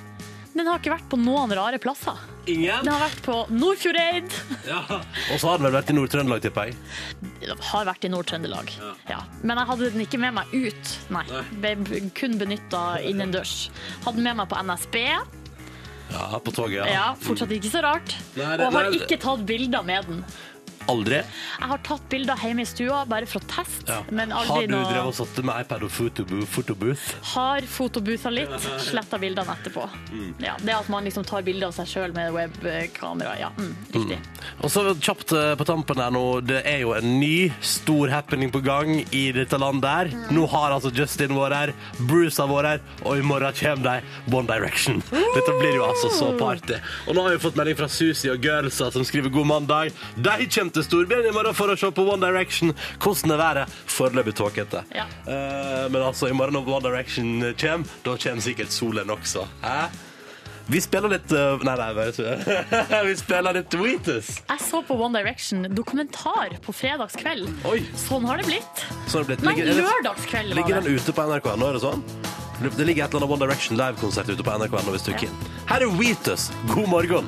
[0.53, 2.19] Den har ikke vært på noen rare plasser.
[2.51, 2.83] Ingen?
[2.85, 4.33] Det har vært på Nordfjordeid.
[4.73, 7.55] Og så har den vel vært i Nord-Trøndelag, tipper jeg.
[7.71, 8.73] Har vært i Nord-Trøndelag.
[9.09, 9.21] Ja.
[9.47, 10.95] Men jeg hadde den ikke med meg ut.
[11.15, 11.23] Nei.
[11.63, 13.69] Ble kun benytta innendørs.
[14.05, 14.99] Hadde den med meg på NSB.
[16.13, 16.87] Ja, på toget, ja.
[16.93, 18.17] Ja, fortsatt ikke så rart.
[18.37, 20.25] Nei, det- Og har nei, ikke tatt bilder med den.
[20.91, 21.21] Aldri?
[21.23, 24.03] Jeg har tatt bilder hjemme i stua bare for å teste, Ja.
[24.11, 27.15] men Har du du drevet noe og satt med iPad og fotobo- fotobooth?
[27.35, 29.89] Har fotobootha litt, sletta bildene etterpå.
[30.13, 30.35] Mm.
[30.43, 33.39] Ja, det at man liksom tar bilder av seg sjøl med webkamera.
[33.39, 34.19] Ja, mm, riktig.
[34.63, 38.51] Og så kjapt eh, på tampen her nå, det er jo en ny stor happening
[38.53, 40.11] på gang i dette landet her.
[40.33, 41.73] Nå har altså Justin vært her,
[42.09, 45.03] Bruce har vært her, og i morgen kommer de One Direction.
[45.13, 46.79] Dette blir jo altså så party.
[47.09, 49.93] Og nå har vi fått melding fra Susie og Girlsa som skriver god mandag.
[50.17, 52.73] De kommer til Storbyen i morgen for å se på One Direction.
[53.03, 53.75] Hvordan er været?
[53.97, 54.85] Foreløpig tåkete.
[54.97, 55.09] Ja.
[55.27, 59.47] Uh, men altså, i morgen når One Direction kommer, da kommer sikkert solen også.
[59.65, 59.77] Hæ?
[60.71, 62.29] Vi spiller litt uh, Nei, nei, bare tull.
[63.09, 64.29] Vi spiller litt Wheatus.
[64.47, 67.51] Jeg så på One Direction dokumentar på fredagskveld.
[67.69, 67.81] Oi.
[67.99, 68.85] Sånn har det blitt.
[69.11, 71.73] Sånn har det blitt, Nei, ligger, er det- lørdagskveld ligger den ute på NRK nå,
[71.73, 72.07] er det sånn?
[72.63, 75.19] Det ligger et eller annet One Direction live-konsert ute på NRK nå hvis du er
[75.25, 75.43] keen.
[75.67, 76.51] Her er Wheatus.
[76.71, 77.27] God morgen.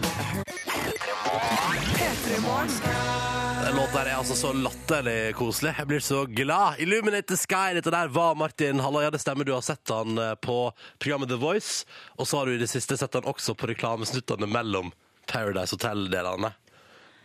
[3.75, 5.73] Den låta er altså så latterlig koselig.
[5.75, 6.77] Jeg blir så glad.
[6.79, 9.01] Illuminate the Sky, dette der var Martin Halla.
[9.03, 10.71] Ja, det stemmer, du har sett han eh, på
[11.03, 11.81] programmet The Voice.
[12.15, 14.93] Og så har du i det siste sett han også på reklamesnuttene mellom
[15.27, 16.53] Paradise Hotel-delene.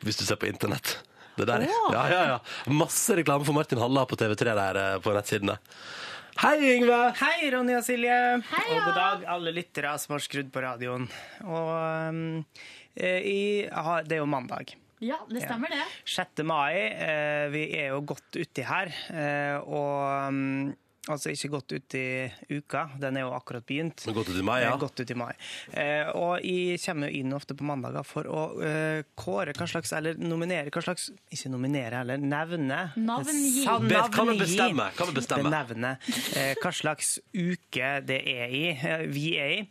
[0.01, 0.95] Hvis du ser på internett.
[1.37, 1.67] Det der.
[1.69, 2.73] Ja, ja, ja.
[2.73, 5.59] Masse reklame for Martin Halla på TV3 der eh, på nettsidene.
[6.41, 6.99] Hei, Yngve!
[7.21, 8.19] Hei, Ronny og Silje.
[8.49, 11.11] Hei, Og god dag, alle lyttere som har skrudd på radioen.
[11.45, 11.73] Og
[12.09, 12.21] um,
[12.97, 14.79] i, aha, det er jo mandag.
[14.99, 15.83] Ja, det stemmer det.
[16.11, 16.43] 6.
[16.43, 16.75] mai.
[16.91, 18.91] Eh, vi er jo godt uti her.
[19.15, 20.73] Eh, og um,
[21.09, 22.05] altså ikke gått ut i
[22.53, 24.05] uka, den er jo akkurat begynt.
[24.07, 24.75] Men gått ut i mai, ja.
[24.77, 25.31] Gått Godt ut i mai.
[25.77, 29.93] Eh, og jeg kommer jo inn ofte på mandager for å eh, kåre hva slags,
[29.97, 32.79] eller nominere hva slags Ikke nominere heller, nevne.
[32.97, 33.65] Navngi.
[33.65, 34.89] Kan vi bestemme?
[34.97, 35.49] Kan vi bestemme?
[35.49, 35.95] Benevne
[36.37, 39.61] eh, hva slags uke det er i, eh, vi er i.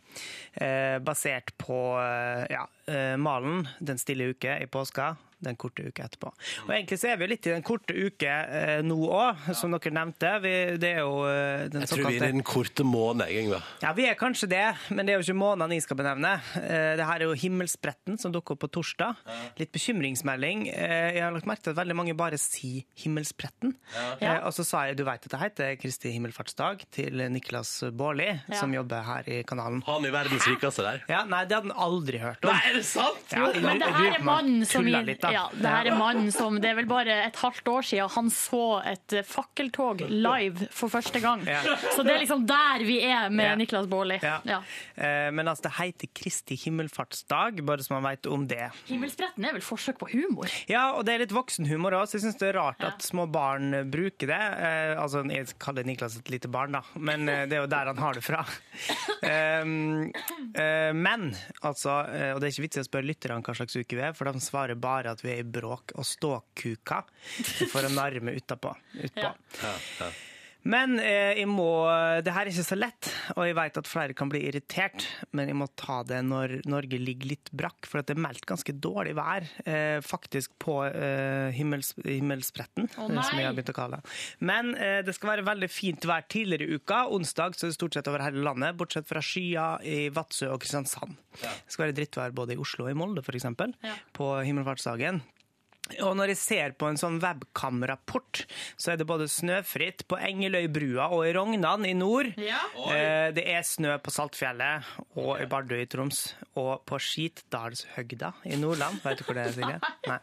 [0.59, 6.03] Eh, basert på eh, ja, eh, malen Den stille uke i påska, den korte uka
[6.09, 6.31] etterpå.
[6.67, 9.93] Og egentlig så er vi litt i den korte uke eh, nå òg, som dere
[9.95, 10.31] nevnte.
[10.43, 13.61] Vi, det er jo eh, den Jeg tror vi er i den korte måneden, Yngve.
[13.83, 16.33] ja, vi er kanskje det, men det er jo ikke månedene jeg skal benevne.
[16.59, 19.15] Eh, Det her er jo Himmelspretten, som dukker opp på torsdag.
[19.59, 20.67] Litt bekymringsmelding.
[20.73, 23.75] Eh, Jeg har lagt merke til at veldig mange bare sier Himmelspretten.
[24.19, 28.27] Eh, Og så sa jeg du vet at det heter Kristi himmelfartsdag til Niklas Baarli,
[28.49, 28.55] Ja.
[28.59, 29.81] som jobber her i kanalen.
[29.87, 31.03] Han i verdens rikeste der.
[31.09, 32.51] Ja, Nei, det hadde han aldri hørt om.
[32.53, 33.25] Nei, er det sant?
[33.31, 36.69] Ja, Men det her er mannen som litt, ja, det her er mannen som Det
[36.71, 41.21] er vel bare et halvt år siden han så et eh, fakkeltog live for første
[41.23, 41.43] gang.
[41.47, 41.61] Ja.
[41.95, 43.55] Så det er liksom der vi er med Ja.
[43.59, 44.19] Niklas Baarli.
[44.23, 48.69] Eh, Men altså, det heter Kristi himmelfartsdag, bare så man vet om det.
[48.89, 50.49] Himmelspretten er vel forsøk på humor?
[50.69, 53.27] Ja, og det er litt voksenhumor òg, så jeg syns det er rart at små
[53.31, 54.41] barn bruker det.
[54.59, 57.97] Eh, altså, jeg kaller Niklas et lite barn, da, men det er jo der han
[58.01, 58.43] har det fra.
[59.23, 60.11] Um,
[60.55, 61.29] eh, men
[61.65, 61.99] altså,
[62.33, 64.29] og det er ikke vits i å spørre lytterne hva slags uke vi er, for
[64.29, 67.03] de svarer bare at vi er i bråk og ståkuka
[67.71, 68.73] for å narme utapå.
[68.99, 69.29] Utpå.
[69.59, 70.11] Ja.
[70.67, 71.65] Men eh, jeg må,
[72.25, 75.47] det her er ikke så lett, og jeg vet at flere kan bli irritert, men
[75.47, 78.75] jeg må ta det når Norge ligger litt brakk, for at det er meldt ganske
[78.75, 84.01] dårlig vær, eh, faktisk på eh, himmels, himmelspretten, eh, som jeg har begynt å kalle
[84.01, 84.13] det.
[84.51, 87.05] Men eh, det skal være veldig fint vær tidligere i uka.
[87.15, 90.59] Onsdag så er det stort sett over hele landet, bortsett fra skyer i Vadsø og
[90.65, 91.15] Kristiansand.
[91.39, 93.95] Det skal være drittvær både i Oslo og i Molde, for eksempel, Ja.
[94.13, 95.23] på himmelfartsdagen.
[96.05, 98.43] Og når jeg ser på en sånn webcam-rapport,
[98.79, 102.29] så er det både snøfritt på Engeløybrua og i Rognan i nord.
[102.37, 102.61] Ja.
[102.93, 104.85] Eh, Det er snø på Saltfjellet
[105.17, 106.33] og i Bardu i Troms.
[106.55, 109.01] Og på Skitdalshøgda i Nordland.
[109.03, 109.79] Vet du hvor det er, Silje?
[110.11, 110.19] Nei.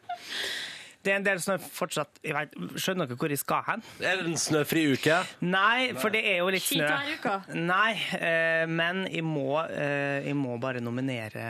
[1.06, 3.82] Det er en del snø fortsatt jeg vet, Skjønner dere hvor jeg skal hen?
[4.02, 5.18] Er det en snøfri uke?
[5.46, 6.88] Nei, for det er jo litt snø.
[7.54, 11.44] Nei, eh, men jeg må, eh, jeg må bare nominere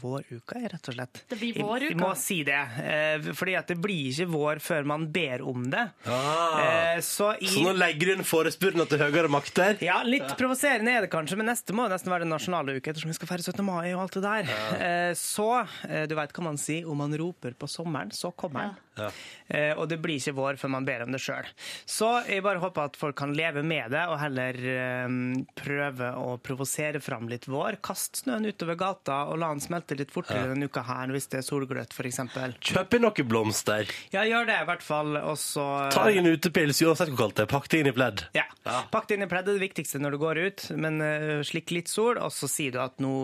[0.00, 1.22] våruka, jeg, rett og slett.
[1.30, 1.90] Det blir Jeg, våruka.
[1.90, 2.60] jeg må si det.
[2.84, 5.84] Eh, fordi at det blir ikke vår før man ber om det.
[6.06, 6.60] Ah.
[6.94, 9.80] Eh, så jeg, Så nå legger du inn forespurten til høyere makter?
[9.82, 13.10] ja, Litt provoserende er det kanskje, men neste må nesten være den nasjonale uke, ettersom
[13.10, 13.64] vi skal feire 17.
[13.66, 14.54] mai og alt det der.
[14.54, 15.14] Ja.
[15.18, 15.48] Så,
[15.88, 18.76] eh, du veit hva man sier, om man roper på sommeren, så kommer den.
[18.99, 18.99] Ja.
[19.50, 21.48] Eh, Og det blir ikke vår før man ber om det sjøl.
[21.88, 25.16] Så jeg bare håper at folk kan leve med det, og heller eh,
[25.58, 27.80] prøve å provosere fram litt vår.
[27.82, 31.40] Kast snøen utover gata, og la den smelte litt fortere denne uka her, hvis det
[31.42, 32.20] er solgløtt, f.eks.
[32.70, 33.90] Kjøp inn noen blomster.
[34.14, 37.40] Ja, gjør det i hvert fall, og så Ta deg en utepils, uansett hvor kaldt
[37.40, 37.52] det er.
[37.56, 38.24] Pakk det inn i pledd.
[38.36, 38.46] Ja.
[38.92, 41.02] Pakk det inn i pledd er det viktigste når du går ut, men
[41.46, 43.14] slikk litt sol, og så sier du at nå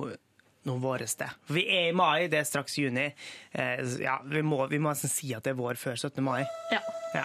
[0.67, 1.29] nå våres det.
[1.53, 3.07] Vi er i mai, det er straks juni.
[3.53, 6.23] Eh, ja, vi må, vi må nesten si at det er vår før 17.
[6.27, 6.43] mai.
[6.75, 6.83] Ja.
[7.15, 7.23] Ja.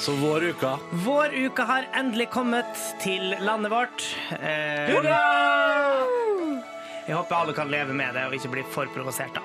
[0.00, 0.72] Så våruka
[1.04, 4.06] Vår uka har endelig kommet til landet vårt.
[4.40, 4.90] Eh,
[7.08, 9.44] jeg håper alle kan leve med det og ikke bli for provosert, da.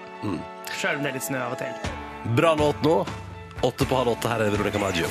[0.79, 1.93] Sjøl om det er litt snø av og til.
[2.39, 2.97] Bra låt nå.
[3.63, 4.27] Åtte på halv åtte.
[4.32, 5.08] Her er Veronica Maggio.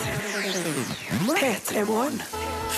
[1.39, 2.21] P3 Morgen.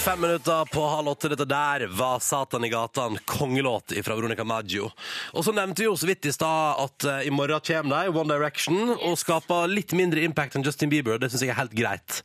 [0.05, 1.29] Fem minutter på halv åtte.
[1.33, 4.91] Dette der var Satan i gatan, kongelåt fra Veronica Maggio.
[5.33, 8.13] Og så nevnte vi jo så vidt i stad at eh, i morgen kommer de,
[8.13, 11.57] One Direction, og skaper litt mindre impact enn Justin Bieber, og det syns jeg er
[11.57, 12.19] helt greit.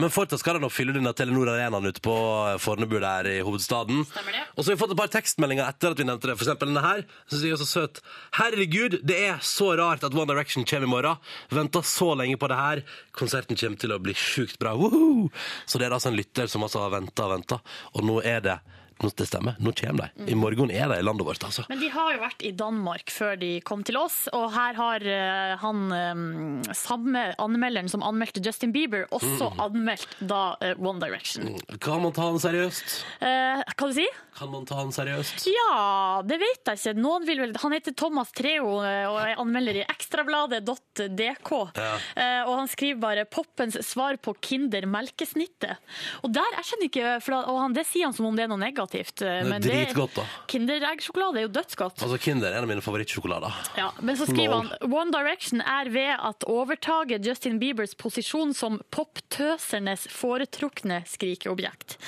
[0.00, 2.14] Men fortsatt skal de nå fylle denne Telenor Arenaen ute på
[2.46, 4.00] eh, Fornebu der i hovedstaden.
[4.08, 6.38] Og så har vi fått et par tekstmeldinger etter at vi nevnte det.
[6.40, 7.04] For eksempel denne her.
[7.28, 8.02] Synes jeg er så søt.
[8.40, 11.20] Herregud, det er så rart at One Direction kommer i morgen.
[11.52, 12.84] Venta så lenge på det her.
[13.12, 14.72] Konserten kommer til å bli sjukt bra.
[14.80, 15.28] Woohoo!
[15.68, 17.62] Så det er altså en lytter som altså har venta og venta,
[17.94, 18.58] og nå er det
[18.98, 20.26] nå, Det stemmer, nå kommer de.
[20.32, 21.62] I morgen er de i landet vårt, altså.
[21.70, 25.06] Men de har jo vært i Danmark før de kom til oss, og her har
[25.06, 31.54] eh, han eh, samme anmelderen som anmeldte Justin Bieber, også anmeldt da eh, One Direction.
[31.78, 32.98] Kan man ta han seriøst?
[33.22, 34.08] Eh, hva du si?
[34.38, 35.46] Kan man ta han seriøst?
[35.50, 36.92] Ja, det vet jeg ikke.
[37.02, 41.50] Noen vil vel Han heter Thomas Treo eh, og er anmelder i ekstrabladet.dk.
[41.74, 41.94] Ja.
[42.14, 45.76] Eh, Og han skriver bare 'Poppens svar på Kinder melkesnittet'.
[46.22, 48.52] Og der, jeg skjønner ikke, for, og han, det sier han som om det er
[48.52, 49.20] noe negativt.
[49.22, 50.24] Men Det er dritgodt, da.
[50.46, 52.02] Kinder eggsjokolade er jo dødsgodt.
[52.06, 53.52] Altså, Kinder er en av mine favorittsjokolader.
[53.76, 54.68] Ja, men så skriver Lol.
[54.68, 61.98] han One Direction er ved at overtaget Justin Biebers posisjon som poptøsernes foretrukne skrikeobjekt.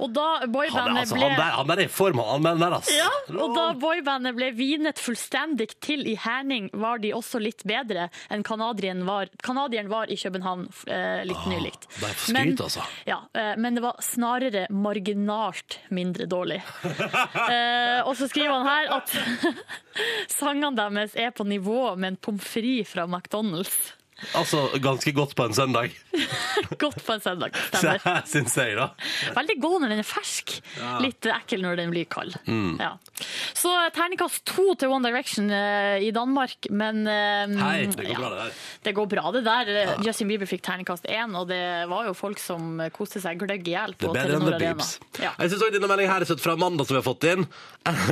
[0.00, 2.94] Og da boybandet altså, ble han, der, han der er i form, av anmelder altså.
[2.96, 8.08] ja, og da boybandet ble vinet fullstendig til i Herning, var de også litt bedre
[8.32, 11.74] enn canadieren var, kanadieren var i København eh, litt nylig.
[11.74, 12.86] er for skryt, altså.
[13.08, 16.62] Ja, eh, men det var snarere marginalt mindre dårlig.
[17.52, 19.14] eh, og så skriver han her at
[20.38, 23.96] sangene deres er på nivå med en pommes frites fra McDonald's.
[24.36, 25.92] Altså, ganske godt på en søndag,
[26.82, 27.56] Godt på en søndag.
[27.68, 28.22] Stemmer.
[28.28, 28.88] syns jeg, da.
[29.36, 30.54] Veldig god når den er fersk.
[31.04, 32.36] Litt ekkel når den blir kald.
[32.48, 32.78] Mm.
[32.80, 32.94] Ja.
[33.56, 38.18] Så terningkast to til One Direction uh, i Danmark, men eh, Hei, det går ja,
[38.20, 38.56] bra, det der.
[38.86, 39.72] Det går bra, det der.
[40.06, 43.76] Justin Bieber fikk terningkast én, og det var jo folk som koste seg gløgg i
[43.76, 44.88] hjel på Telenor Arena.
[45.20, 45.34] Ja.
[45.36, 47.46] Jeg synes også denne meldingen her er søtt fra Amanda som vi har fått inn.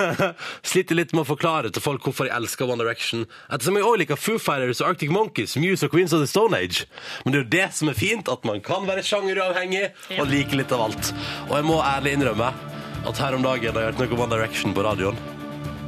[0.71, 3.25] Sliter litt med å forklare til folk hvorfor jeg elsker One Direction.
[3.49, 6.59] Ettersom jeg også liker Foo Fighters og Arctic Monkeys, Muse og Queens of the Stone
[6.59, 6.89] Age.
[7.25, 9.85] Men det er jo det som er fint, at man kan være sjangeruavhengig
[10.19, 11.13] og like litt av alt.
[11.47, 12.51] Og jeg må ærlig innrømme
[13.05, 15.23] at her om dagen har jeg hørt noe om One Direction på radioen.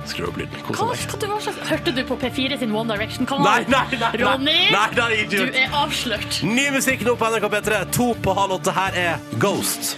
[0.06, 0.60] Skru opp lyden.
[0.62, 1.16] Kos deg.
[1.18, 3.42] du var hørte du på P4 sin One Direction-kanal?
[3.42, 4.22] Nei, nei, nei, nei.
[4.22, 6.42] Ronny, Nei, nei, nei, du er avslørt.
[6.46, 7.82] Ny musikk nå på NRK P3.
[7.98, 8.76] To på halv åtte.
[8.76, 9.96] Her er Ghost.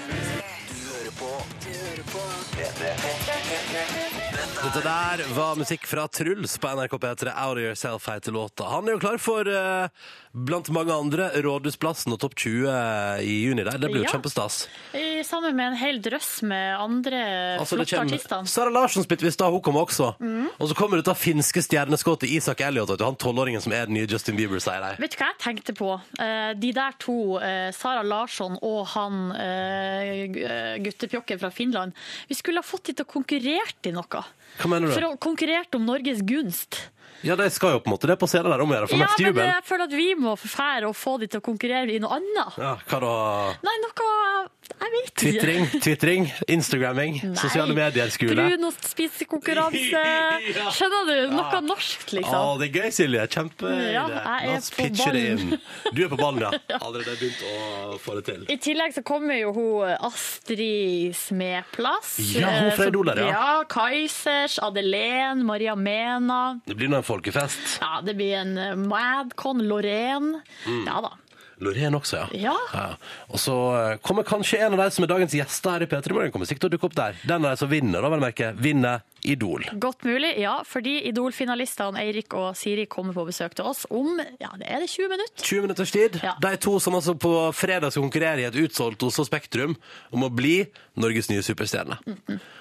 [4.59, 7.31] Dette der var musikk fra Truls på NRK P3.
[7.31, 8.67] Out of Yourself heter låta.
[8.73, 9.89] Han er jo klar for, eh,
[10.35, 12.67] blant mange andre, Rådhusplassen og Topp 20
[13.23, 13.63] i juni.
[13.65, 13.79] Der.
[13.79, 14.11] Det blir jo Ja.
[14.19, 14.67] kjempestas.
[14.95, 18.47] I- Sammen med en hel drøss med andre Altså, det flotte kommer- artister.
[18.49, 20.17] Sara Larsson spilte vi i stad, hun kom også.
[20.21, 20.49] Mm.
[20.61, 23.73] Og så kommer det ut av finske stjerneskuddet Isak Elliot, vet du, han tolvåringen som
[23.73, 24.97] er den nye Justin Bieber, sier de.
[25.03, 26.01] Vet du hva jeg tenkte på?
[26.19, 31.93] Eh, De der to, eh, Sara Larsson og han eh, guttepjokken fra Finland,
[32.29, 34.25] vi skulle ha fått de til å konkurrere i noe.
[34.59, 34.95] Hva mener du?
[34.97, 36.81] For å konkurrere om Norges gunst.
[37.27, 38.95] Ja, de skal jo på en måte det på scenen der om å gjøre, for
[39.01, 41.91] Ja, mest men jeg føler at vi må fære og få de til å konkurrere
[41.91, 42.59] i noe annet.
[42.63, 43.15] Ja, hva da?
[43.67, 43.95] Nei, noe
[44.79, 45.17] Jeg vet ikke.
[45.19, 47.35] Twitring, twitring, instagramming, Nei.
[47.41, 48.35] sosiale medier-skole.
[48.39, 50.03] Brun og spisekonkurranse.
[50.59, 50.71] Ja.
[50.73, 51.15] Skjønner du?
[51.35, 52.61] Noe norskt, norsk, liksom.
[52.61, 53.25] det er gøy, Silje.
[53.33, 53.71] Kjempe.
[53.93, 54.05] Ja,
[54.43, 55.53] jeg er på ballen.
[55.95, 56.79] Du er på ballen, ja.
[56.79, 58.47] Allerede begynt å få det til.
[58.55, 62.15] I tillegg så kommer jo hun Astrid Smeplass.
[62.39, 63.29] Ja, hun fra Eh, Idol ja.
[63.29, 63.47] ja.
[63.69, 66.41] Kaizers, Adelén, Maria Mena.
[66.67, 67.79] Det blir nå en folkefest.
[67.83, 70.43] Ja, det blir en eh, Madcon, Lorraine.
[70.67, 70.85] Mm.
[70.89, 71.15] Ja da.
[71.65, 72.55] Loreen også, ja.
[72.73, 72.87] Ja.
[73.33, 76.15] Og så eh, kommer kanskje en av de som er dagens gjester her i P3
[76.15, 77.21] Morgen, kommer sikkert til å dukke opp der.
[77.27, 79.65] Den av de som vinner, da, vel merke, vinner Idol.
[79.83, 80.61] Godt mulig, ja.
[80.67, 84.91] Fordi Idol-finalistene Eirik og Siri kommer på besøk til oss om ja, det er det
[84.93, 85.43] 20 minutter.
[85.43, 86.21] 20 minutters tid.
[86.23, 86.37] Ja.
[86.43, 89.75] De to som altså på fredag skal konkurrere i et utsolgt Oslo Spektrum
[90.15, 90.61] om å bli
[90.99, 91.99] Norges nye superstjerne.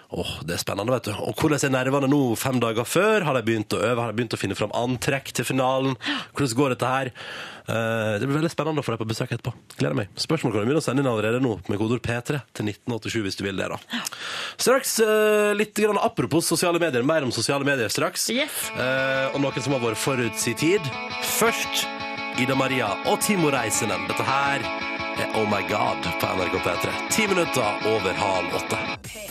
[0.10, 1.12] Åh, Det er spennende, vet du.
[1.20, 3.26] Og Hvordan er nervene nå fem dager før?
[3.28, 4.00] Har de begynt å øve?
[4.00, 5.98] Har de begynt å finne fram antrekk til finalen?
[6.32, 7.12] Hvordan går dette her?
[7.68, 9.52] Uh, det blir veldig spennende å få deg på besøk etterpå.
[9.76, 10.14] Gleder meg.
[10.16, 13.40] Spørsmål kan du begynne å sende inn allerede nå med kodord P3 til 1987 hvis
[13.40, 13.68] du vil det.
[13.68, 14.02] da.
[14.56, 17.04] Straks uh, litt grann apropos sosiale medier.
[17.04, 18.30] Mer om sosiale medier straks.
[18.32, 18.72] Yes.
[18.80, 20.88] Uh, og noen som har vært forut sin tid.
[21.36, 21.84] Først
[22.40, 24.08] Ida Maria og Timo Reisenen.
[24.08, 24.64] Dette her
[25.18, 26.96] er Oh My God på NRK P3.
[27.12, 29.27] Ti minutter over halv åtte.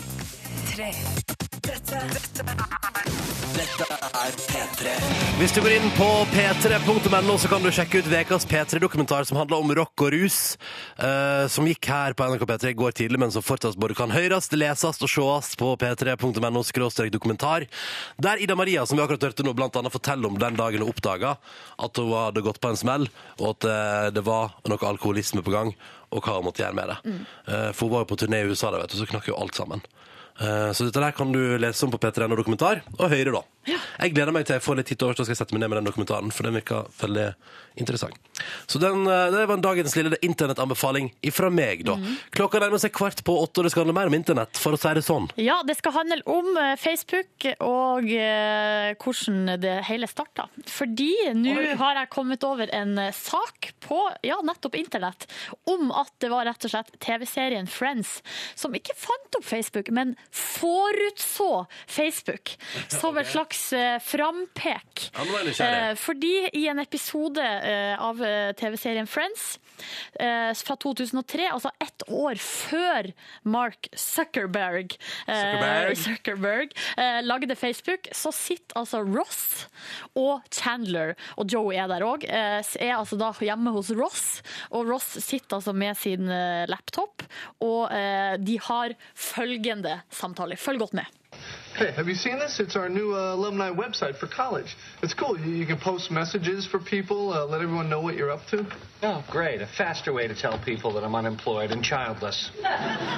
[5.38, 9.62] Hvis du går inn på p3.no, så kan du sjekke ut ukas P3-dokumentar som handler
[9.62, 10.58] om rock og rus,
[11.00, 14.12] eh, som gikk her på NRK P3 i går tidlig, men som fortsatt både kan
[14.12, 17.64] høres, leses og sees på p3.no dokumentar.
[18.20, 20.92] Der Ida Maria, som vi akkurat hørte nå, blant annet forteller om den dagen hun
[20.92, 21.38] oppdaga
[21.80, 23.08] at hun hadde gått på en smell,
[23.40, 25.72] og at eh, det var noe alkoholisme på gang,
[26.12, 26.98] og hva hun måtte gjøre med det.
[27.48, 29.40] Eh, For hun var jo på turné i USA, da, vet du, så knakk jo
[29.40, 29.80] alt sammen.
[30.40, 33.42] Eh, Så dette der kan du lese om på P3.no dokumentar, og Høyre, da.
[33.66, 35.62] Jeg gleder meg til jeg får litt tid til overs, da skal jeg sette meg
[35.64, 37.24] ned med den dokumentaren, for den virker veldig
[37.80, 38.14] interessant.
[38.70, 41.96] Så den, eh, det var dagens lille internettanbefaling ifra meg, da.
[42.36, 44.78] Klokka nærmer seg kvart på åtte, og det skal handle mer om internett, for å
[44.80, 45.26] si det sånn.
[45.40, 50.46] Ja, det skal handle om eh, Facebook og eh, hvordan det hele starta.
[50.68, 55.26] Fordi nå har jeg kommet over en eh, sak på ja, nettopp internett
[55.66, 58.20] om at det var rett og slett TV-serien Friends
[58.54, 62.56] som ikke fant opp Facebook, men forutså Facebook
[62.88, 65.10] som et slags eh, frampek.
[65.60, 68.20] Eh, fordi i en episode eh, av
[68.56, 69.58] TV-serien Friends
[70.56, 73.10] fra 2003, altså ett år før
[73.42, 75.96] Mark Zuckerberg, eh, Zuckerberg.
[76.06, 79.66] Zuckerberg eh, lagde Facebook, så sitter altså Ross
[80.16, 84.40] og Chandler, og Joey er der òg, eh, er altså da hjemme hos Ross.
[84.70, 87.24] Og Ross sitter altså med sin eh, laptop,
[87.64, 90.58] og eh, de har følgende samtale.
[90.60, 91.16] Følg godt med.
[91.76, 92.58] Hey, have you seen this?
[92.58, 94.74] It's our new uh, alumni website for college.
[95.02, 95.38] It's cool.
[95.38, 98.66] You, you can post messages for people, uh, let everyone know what you're up to.
[99.02, 99.60] Oh, great.
[99.60, 102.50] A faster way to tell people that I'm unemployed and childless.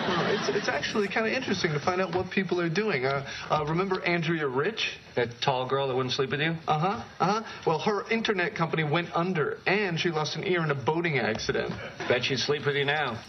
[0.09, 3.05] Uh, it's, it's actually kind of interesting to find out what people are doing.
[3.05, 4.99] Uh, uh, remember Andrea Rich?
[5.17, 6.57] That tall girl that wouldn't sleep with you?
[6.67, 7.05] Uh huh.
[7.21, 7.43] Uh huh.
[7.67, 11.73] Well, her internet company went under, and she lost an ear in a boating accident.
[12.09, 13.23] Bet she'd sleep with you now.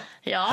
[0.24, 0.44] Ja,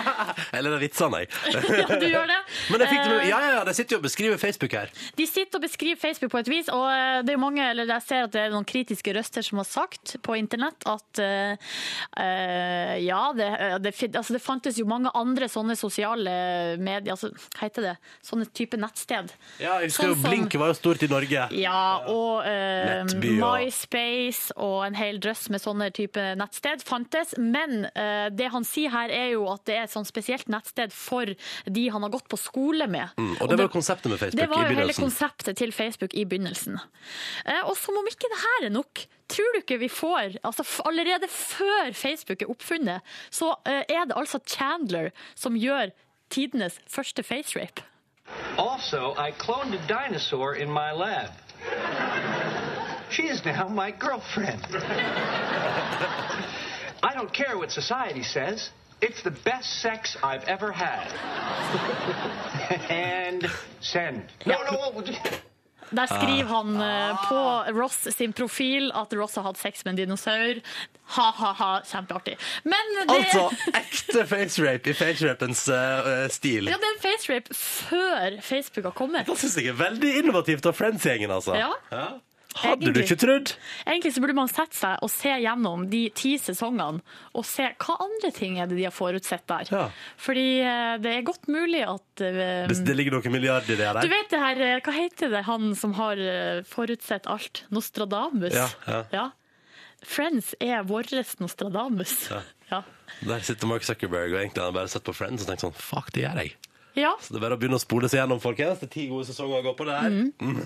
[0.56, 1.28] Eller det er vitsene, jeg.
[1.82, 2.38] ja du gjør det.
[2.72, 4.72] Men jeg fikk det med, Eh, ja, ja, ja, de sitter jo og beskriver Facebook
[4.72, 4.88] her.
[5.18, 7.90] De sitter og beskriver Facebook på et vis, og eh, det er jo mange, eller
[7.90, 11.70] jeg ser at det er noen kritiske røster som har sagt på internett at eh,
[12.16, 16.32] eh, ja, det, eh, det, fin- altså det fantes jo mange andre sånne sosiale
[16.80, 17.94] medier, altså, hva heter det,
[18.26, 19.32] sånne type nettsted.
[19.60, 21.46] Ja, jeg husker Sånn jo som- Blink var jo stort i Norge.
[21.60, 27.34] Ja, og eh, Nettby og- MySpace og en hel drøss med sånne type nettsted fantes.
[27.38, 30.94] Men eh, det han sier her er jo at det er et sånn spesielt nettsted
[30.94, 31.30] for
[31.66, 33.12] de han har gått på skole med.
[33.16, 34.42] Mm, og det var jo konseptet med Facebook i begynnelsen?
[34.42, 36.80] Det var jo hele konseptet til Facebook i begynnelsen.
[37.44, 40.64] Eh, og som om ikke det her er nok, tror du ikke vi får altså
[40.88, 45.94] Allerede før Facebook er oppfunnet, så eh, er det altså Chandler som gjør
[46.30, 47.86] tidenes første facerape.
[48.58, 51.30] Also, I cloned a dinosaur in my lab.
[53.10, 54.64] She is now my girlfriend.
[57.02, 58.70] I don't care what society says.
[59.02, 61.08] It's the best sex I've ever had.
[62.90, 63.48] and
[63.80, 64.22] send.
[64.46, 65.02] No, no.
[65.92, 66.62] Der skriver Ah.
[66.62, 70.60] han eh, på Ross sin profil at Ross har hatt sex med en dinosaur.
[71.16, 72.36] Ha-ha-ha, kjempeartig.
[72.62, 76.68] Men det, Altså ekte facerape i facerapens uh, stil.
[76.70, 79.26] ja, det er en facerape før Facebook har kommet.
[79.26, 81.58] Det syns jeg er veldig innovativt av Friends-gjengen, altså.
[81.58, 81.72] Ja.
[82.58, 83.52] Hadde du ikke trodd?
[83.86, 86.98] Egentlig så burde man sette seg og se gjennom de ti sesongene
[87.38, 89.70] og se hva andre ting er det de har forutsett der.
[89.70, 89.84] Ja.
[90.20, 92.40] Fordi eh, det er godt mulig at um,
[92.72, 94.02] det, det ligger noen milliarder i det der.
[94.02, 96.24] Du vet det her, eh, hva heter det, han som har
[96.66, 97.64] forutsett alt?
[97.70, 98.56] Nostradamus.
[98.56, 99.28] Ja, ja.
[100.06, 102.30] Friends er vår Nostradamus.
[102.70, 102.82] Ja.
[103.20, 106.12] Der sitter Mark Zuckerberg og egentlig han bare sett på Friends og tenkt sånn Fuck,
[106.14, 106.54] det gjør jeg.
[106.98, 107.12] Ja.
[107.22, 108.80] Så det er bare å begynne å spole seg gjennom, folkens.
[108.82, 110.10] Det er ti gode sesonger å gå på det her.
[110.10, 110.62] Mhm.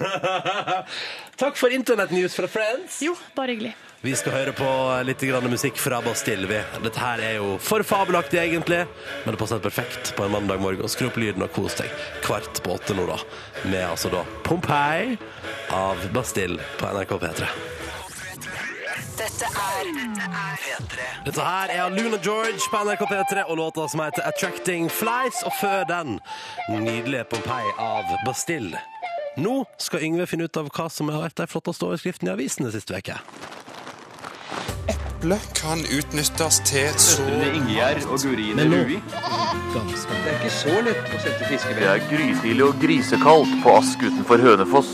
[1.43, 3.01] Takk for internettnews fra Friends.
[3.05, 3.75] Jo, bare hyggelig.
[4.05, 4.67] Vi skal høre på
[5.09, 6.45] litt grann musikk fra Bastille.
[6.51, 6.59] vi.
[6.85, 8.83] Dette her er jo for fabelaktig, egentlig,
[9.25, 10.89] men det passer perfekt på en mandag morgen.
[10.93, 11.89] Skru opp lyden og kos deg.
[12.27, 13.17] Kvart på åtte nå, da.
[13.65, 15.17] Med altså da Pompeii
[15.73, 17.49] av Bastille på NRK P3.
[19.15, 19.91] Dette er,
[21.25, 25.43] Dette her er Luna George på NRK P3 og låta som heter Attracting Flies.
[25.47, 26.19] Og før den,
[26.71, 28.81] nydelige Pompeii av Bastille.
[29.39, 32.75] Nå skal Yngve finne ut av hva som har vært de flotteste overskriftene i avisene
[32.75, 33.19] siste uke.
[35.25, 38.99] eple kan utnyttes til så Ingjerd og Gurine Rui.
[39.73, 44.45] Det er ikke så lett å sette Det er grytidlig og grisekaldt på Ask utenfor
[44.45, 44.93] Hønefoss.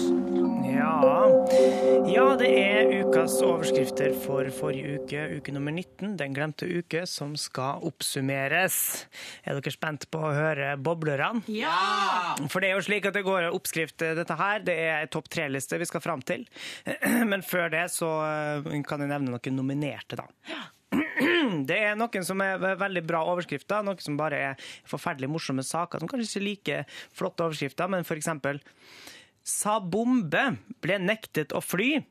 [0.71, 1.90] Ja.
[2.11, 7.37] Ja, det er ukas overskrifter for forrige uke, uke nummer 19, den glemte uke, som
[7.39, 8.79] skal oppsummeres.
[9.45, 11.45] Er dere spent på å høre boblerne?
[11.55, 11.77] Ja!
[12.51, 14.65] For det er jo slik at det går en oppskrift, eh, dette her.
[14.67, 16.47] Det er en topp tre-liste vi skal fram til.
[17.31, 20.27] Men før det så eh, kan jeg nevne noen nominerte, da.
[21.71, 26.03] Det er noen som er veldig bra overskrifter, noen som bare er forferdelig morsomme saker,
[26.03, 26.83] som kanskje ikke er like
[27.15, 28.59] flotte overskrifter, men for eksempel
[29.43, 30.43] Sa bombe
[30.83, 32.03] ble nektet å fly.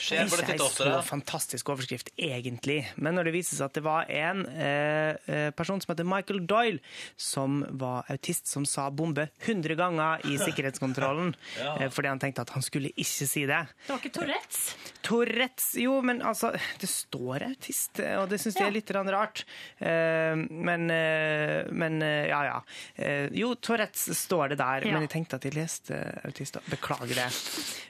[0.00, 2.80] Skjer Ikke ei så fantastisk overskrift, egentlig.
[2.96, 6.44] Men når det viser seg at det var en eh, eh, person som heter Michael
[6.48, 6.80] Doyle,
[7.16, 11.88] som var autist, som sa bombe 100 ganger i sikkerhetskontrollen ja.
[11.92, 13.62] fordi han tenkte at han skulle ikke si det.
[13.86, 14.62] Det var ikke Tourettes.
[15.06, 19.44] Tourettes Jo, men altså Det står autist, og det syns jeg er litt rart.
[19.78, 22.58] Eh, men eh, Men eh, ja, ja.
[22.94, 24.92] Eh, jo, Tourettes står det der, Ja.
[24.92, 26.58] men jeg tenkte at jeg leste autist.
[26.70, 27.28] Beklager det.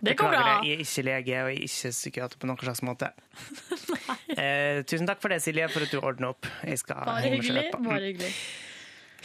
[0.01, 0.68] Det går Beklager det.
[0.68, 3.12] Jeg er ikke lege, og jeg er ikke psykiater på noen slags måte.
[4.40, 6.48] eh, tusen takk for det, Silje, for at du ordner opp.
[6.66, 7.68] Jeg skal Bare hyggelig.
[7.76, 8.32] Bare hyggelig.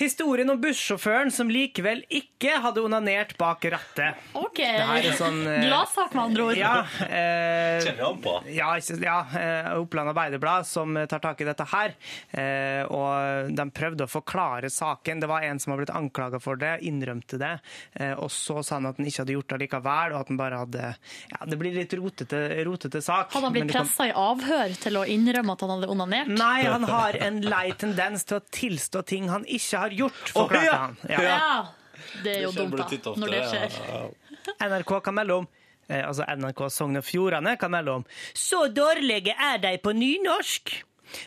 [0.02, 4.18] Historien om bussjåføren som likevel ikke hadde onanert bak rattet.
[4.34, 4.62] OK.
[5.14, 6.58] Sånn eh, Gladsak, med andre ord.
[6.58, 6.72] Ja,
[7.06, 8.34] eh, Kjenner han på?
[8.50, 11.94] ja, ja eh, Oppland Arbeiderblad som tar tak i dette her.
[12.34, 15.22] Eh, og de prøvde å forklare saken.
[15.22, 17.52] Det var en som har blitt anklaga for det, innrømte det.
[17.94, 20.42] Eh, og så sa han at han ikke hadde gjort det likevel, og at han
[20.42, 20.88] bare hadde
[21.36, 23.30] Ja, det blir litt rotete, rotete sak.
[23.36, 26.34] Hadde han blitt pressa i avhør til å innrømme at han hadde onanert?
[26.42, 30.68] Nei, han har en lei tendens til å tilstå ting han ikke har gjort, forklarte
[30.68, 30.78] ja.
[30.78, 30.98] han.
[31.10, 31.22] Ja.
[31.22, 32.12] Ja.
[32.24, 33.50] Det er jo dumt, da, ofte, når det ja.
[33.50, 34.14] skjer.
[34.62, 35.50] NRK kan melde om
[35.88, 40.74] eh, altså NRK Sogn og Fjordane kan melde om Så dårlige er de på nynorsk!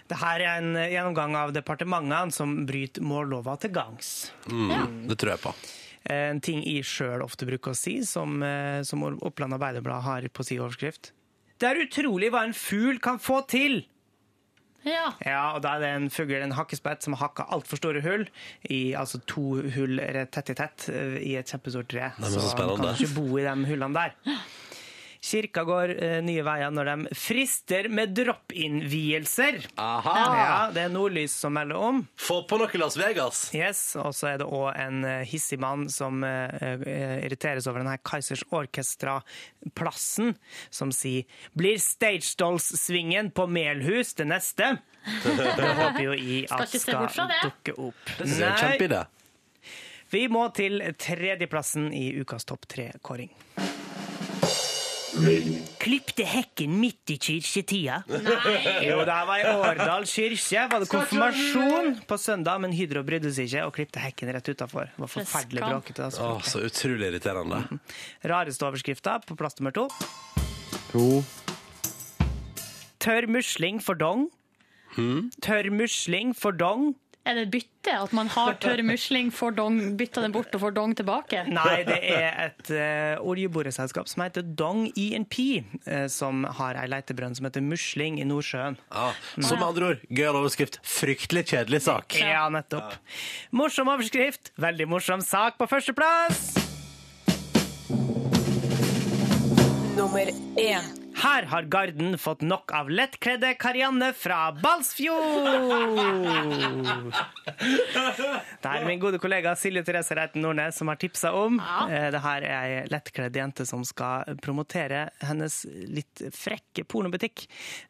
[0.09, 4.13] Dette er en eh, gjennomgang av departementene som bryter mållova til gangs.
[4.49, 5.55] Det tror jeg på.
[6.13, 10.45] En ting jeg sjøl ofte bruker å si, som, eh, som Oppland Arbeiderblad har på
[10.45, 11.13] sin overskrift.
[11.61, 13.85] Det er utrolig hva en fugl kan få til!
[14.85, 15.07] Ja.
[15.25, 18.27] Ja, og da er det en fugl, en hakkespett, som har hakka altfor store hull,
[18.69, 22.11] i, altså to hull rett tett i tett, eh, i et kjempestort tre.
[22.21, 24.17] Nei, så så han kan ikke bo i de hullene der.
[25.25, 29.63] Kirka går eh, nye veier når de frister med drop-in-vielser.
[29.81, 30.15] Aha!
[30.37, 32.03] Ja, det er Nordlys som melder om.
[32.21, 33.47] Få på noe Las Vegas.
[33.57, 37.81] Yes, Og så er det òg en eh, hissig mann som eh, eh, irriteres over
[37.81, 40.35] denne Kaizers Orkestra-plassen,
[40.69, 41.25] som sier
[41.57, 44.77] 'Blir Stagedolls-svingen på Melhus det neste?'
[45.25, 47.41] Det håper jo jeg Skal at ikke se skal det.
[47.45, 48.05] dukke opp.
[48.19, 49.03] Det synes jeg er kjempeidé.
[50.15, 53.33] Vi må til tredjeplassen i ukas topp tre-kåring.
[55.79, 58.01] Klipte hekken midt i kirketida.
[58.89, 60.65] Jo, det var i Årdal kirke.
[60.73, 64.91] Var det konfirmasjon på søndag, men Hydro brydde seg ikke og klipte hekken rett utafor.
[64.91, 66.09] Det var forferdelig bråkete.
[66.09, 66.27] Altså.
[66.27, 67.63] Å, så utrolig irriterende.
[68.27, 69.87] Rareste overskrifta på plass nummer to.
[73.05, 74.29] Tørr musling for dong.
[75.45, 76.95] Tørr musling for dong.
[77.25, 77.93] Er det et bytte?
[77.97, 81.45] At man har tørr musling, får dong, bytter den bort og får dong tilbake?
[81.49, 85.39] Nei, det er et uh, oljeboreselskap som heter Dong ENP,
[85.89, 88.77] uh, som har ei leitebrønn som heter Musling i Nordsjøen.
[88.93, 90.81] Ah, som med andre ord, gøyal overskrift.
[90.85, 92.19] Fryktelig kjedelig sak.
[92.21, 92.99] Ja, nettopp.
[93.57, 96.45] Morsom overskrift, veldig morsom sak på førsteplass.
[99.97, 100.29] Nummer
[100.61, 101.04] én.
[101.15, 105.47] Her har Garden fått nok av lettkledde Karianne fra Balsfjord!
[108.65, 111.61] Det er min gode kollega Silje Therese Reiten Nordnes som har tipsa om.
[111.89, 117.47] Eh, Det her er ei lettkledd jente som skal promotere hennes litt frekke pornobutikk,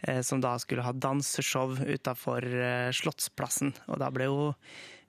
[0.09, 2.45] eh, som da skulle ha danseshow utafor
[2.95, 3.75] Slottsplassen.
[3.89, 4.55] Og da ble hun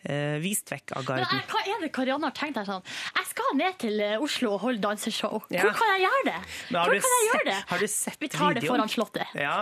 [0.06, 1.40] eh, vist vekk av Men Garden.
[1.40, 2.84] jeg, hva er det Karianne har tenkt her sånn?
[3.16, 5.42] Jeg skal ned til eh, Oslo og holde danseshow.
[5.46, 5.72] Hvor Ja.
[5.74, 6.36] kan jeg gjøre det?
[6.76, 7.58] Har Hvor du kan jeg gjøre sett- det?
[7.74, 8.76] har du sett Vi tar det videoen?
[8.78, 9.36] foran Slottet.
[9.36, 9.58] Ja,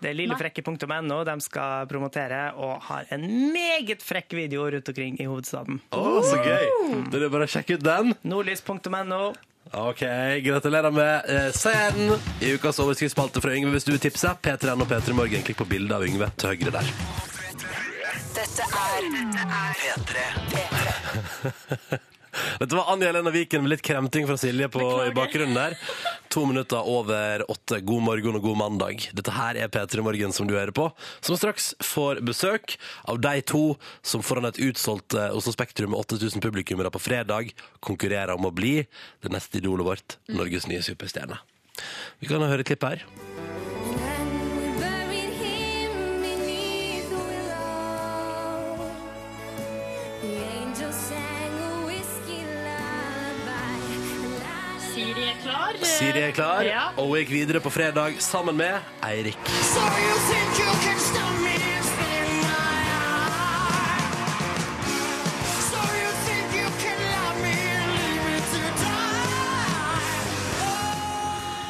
[0.00, 5.24] det er lillefrekke.no de skal promotere, og har en meget frekk video rundt omkring i
[5.24, 5.80] hovedstaden.
[5.92, 7.10] Å, så gøy!
[7.10, 8.14] Det er bare å sjekke ut den.
[8.24, 9.34] Nordlys.no.
[9.74, 10.00] Ok,
[10.46, 13.72] Gratulerer med eh, seieren i ukas overskriftsspalte fra Yngve.
[13.74, 15.42] Hvis du vil tipse, P3N og P3 Morgen.
[15.42, 16.92] Klikk på bildet av Yngve til høyre der.
[18.56, 20.20] Dette er P3.
[22.56, 25.74] Dette var Anja Helena Viken med litt kremting fra Silje på, i bakgrunnen der.
[26.32, 27.82] To minutter over åtte.
[27.84, 29.10] God morgen og god mandag.
[29.12, 30.86] Dette her er P3 Morgen som du hører på,
[31.20, 33.64] som straks får besøk av de to
[34.00, 37.52] som foran et utsolgt eh, Oslo Spektrum med 8000 publikummere på fredag
[37.84, 38.78] konkurrerer om å bli
[39.20, 41.36] det neste idolet vårt, Norges nye superstjerne.
[42.24, 43.04] Vi kan høre et klipp her.
[55.96, 56.88] Siri er klar, Ja.
[56.96, 59.36] og hun gikk videre på fredag sammen med Eirik.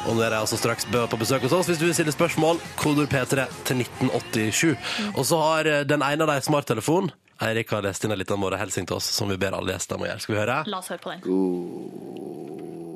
[0.07, 2.61] Og nå er de altså straks på besøk hos oss hvis du vil stille spørsmål.
[2.79, 4.77] Kodord P3 til 1987.
[5.19, 7.09] Og så har eh, den ene av deg smarttelefon.
[7.43, 10.05] Eirik har lest inn en liten morgenhilsen til oss, som vi ber alle gjester om
[10.05, 10.23] å gjøre.
[10.23, 10.61] Skal vi høre?
[10.71, 11.21] La oss høre på den.
[11.27, 12.86] God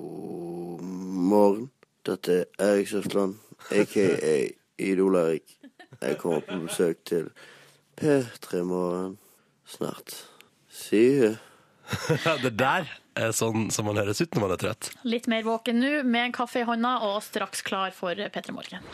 [1.21, 1.69] morgen.
[2.05, 3.37] Dette er Erik Søfteland,
[3.69, 4.07] aka
[4.81, 5.57] Idol-Erik.
[6.01, 7.29] Jeg kommer på besøk til
[8.01, 9.17] P3 Morgen
[9.65, 10.15] snart.
[10.69, 11.35] See you.
[12.43, 14.91] det der er sånn som man høres ut når man er trøtt.
[15.05, 18.91] Litt mer våken nå, med en kaffe i hånda og straks klar for P3 Morgen.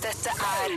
[0.00, 0.74] Dette er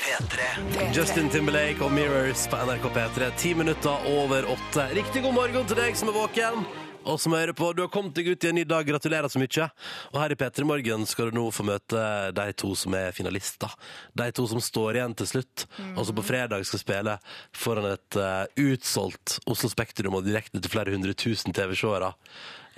[0.00, 0.88] P3.
[0.96, 3.30] Justin Timberlake og Mirrors på NRK P3.
[3.40, 4.90] Ti minutter over åtte.
[4.96, 6.85] Riktig god morgen til deg som er våken.
[7.06, 8.86] Og som hører på, Du har kommet deg ut i en ny dag.
[8.86, 9.68] Gratulerer så mye.
[10.12, 12.02] Og her i P3 Morgen skal du nå få møte
[12.34, 13.70] de to som er finalister.
[14.18, 17.16] De to som står igjen til slutt, og som på fredag skal spille
[17.54, 22.12] foran et uh, utsolgt Oslo Spektrum og direkte til flere hundre tusen TV-seere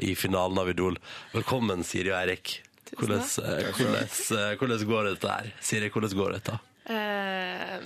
[0.05, 0.99] i finalen av Idol.
[1.33, 2.59] Velkommen, Siri og Eirik.
[2.97, 5.53] Hvordan, eh, hvordan, eh, hvordan går dette her?
[5.61, 6.59] Siri, hvordan går dette?
[6.89, 7.81] Eh,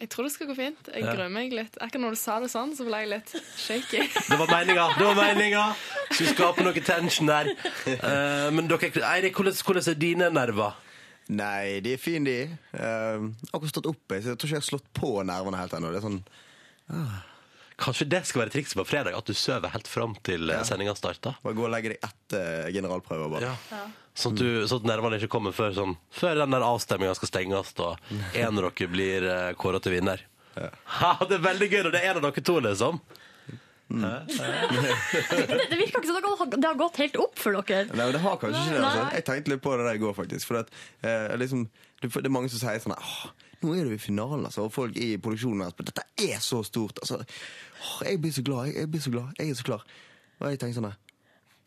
[0.00, 0.88] jeg tror det skal gå fint.
[0.88, 1.14] Jeg Ja.
[1.14, 1.76] gruer meg litt.
[1.80, 4.00] Akkurat når du sa det sånn, så ble jeg litt shaky.
[4.08, 4.86] Det var meninga!
[4.96, 5.64] Det var meninga!
[6.10, 7.50] Skulle skape noe tension der.
[7.86, 10.78] Uh, men dere, Eirik, hvordan, hvordan er dine nerver?
[11.30, 12.38] Nei, de er fine, de.
[12.74, 15.92] Uh, akkurat stått oppe, så jeg tror ikke jeg har slått på nervene helt ennå.
[15.92, 16.22] Det er sånn
[17.80, 19.14] Kanskje det skal være trikset på fredag?
[19.16, 20.60] At du sover helt fram til ja.
[20.68, 21.38] sendinga starter?
[21.40, 23.54] Bare gå og legge deg etter generalprøver, bare.
[24.20, 27.30] Sånn at, du, sånn at nervene ikke kommer før, sånn, før den der avstemminga skal
[27.30, 30.26] stenges, og en av dere blir uh, kåra til vinner.
[31.00, 33.00] Ha, det er veldig gøy når det er en av dere to, liksom.
[33.90, 37.88] Det, det virker ikke som det det har gått helt opp for dere.
[37.90, 38.84] Nei, men det har kanskje ikke det.
[38.86, 39.06] Altså.
[39.16, 40.46] Jeg tenkte litt på det der i går, faktisk.
[40.46, 40.70] For at,
[41.02, 41.64] eh, liksom,
[41.98, 42.94] det, det er mange som sier sånn
[43.60, 44.64] nå er du i finalen, altså.
[44.68, 47.02] Og folk i produksjonen altså, Dette er så stort.
[47.02, 47.18] Altså.
[47.20, 48.70] Åh, jeg blir så glad.
[48.70, 49.34] Jeg, jeg blir så glad.
[49.36, 49.84] Jeg er så klar.
[50.38, 50.92] Og jeg tenker sånn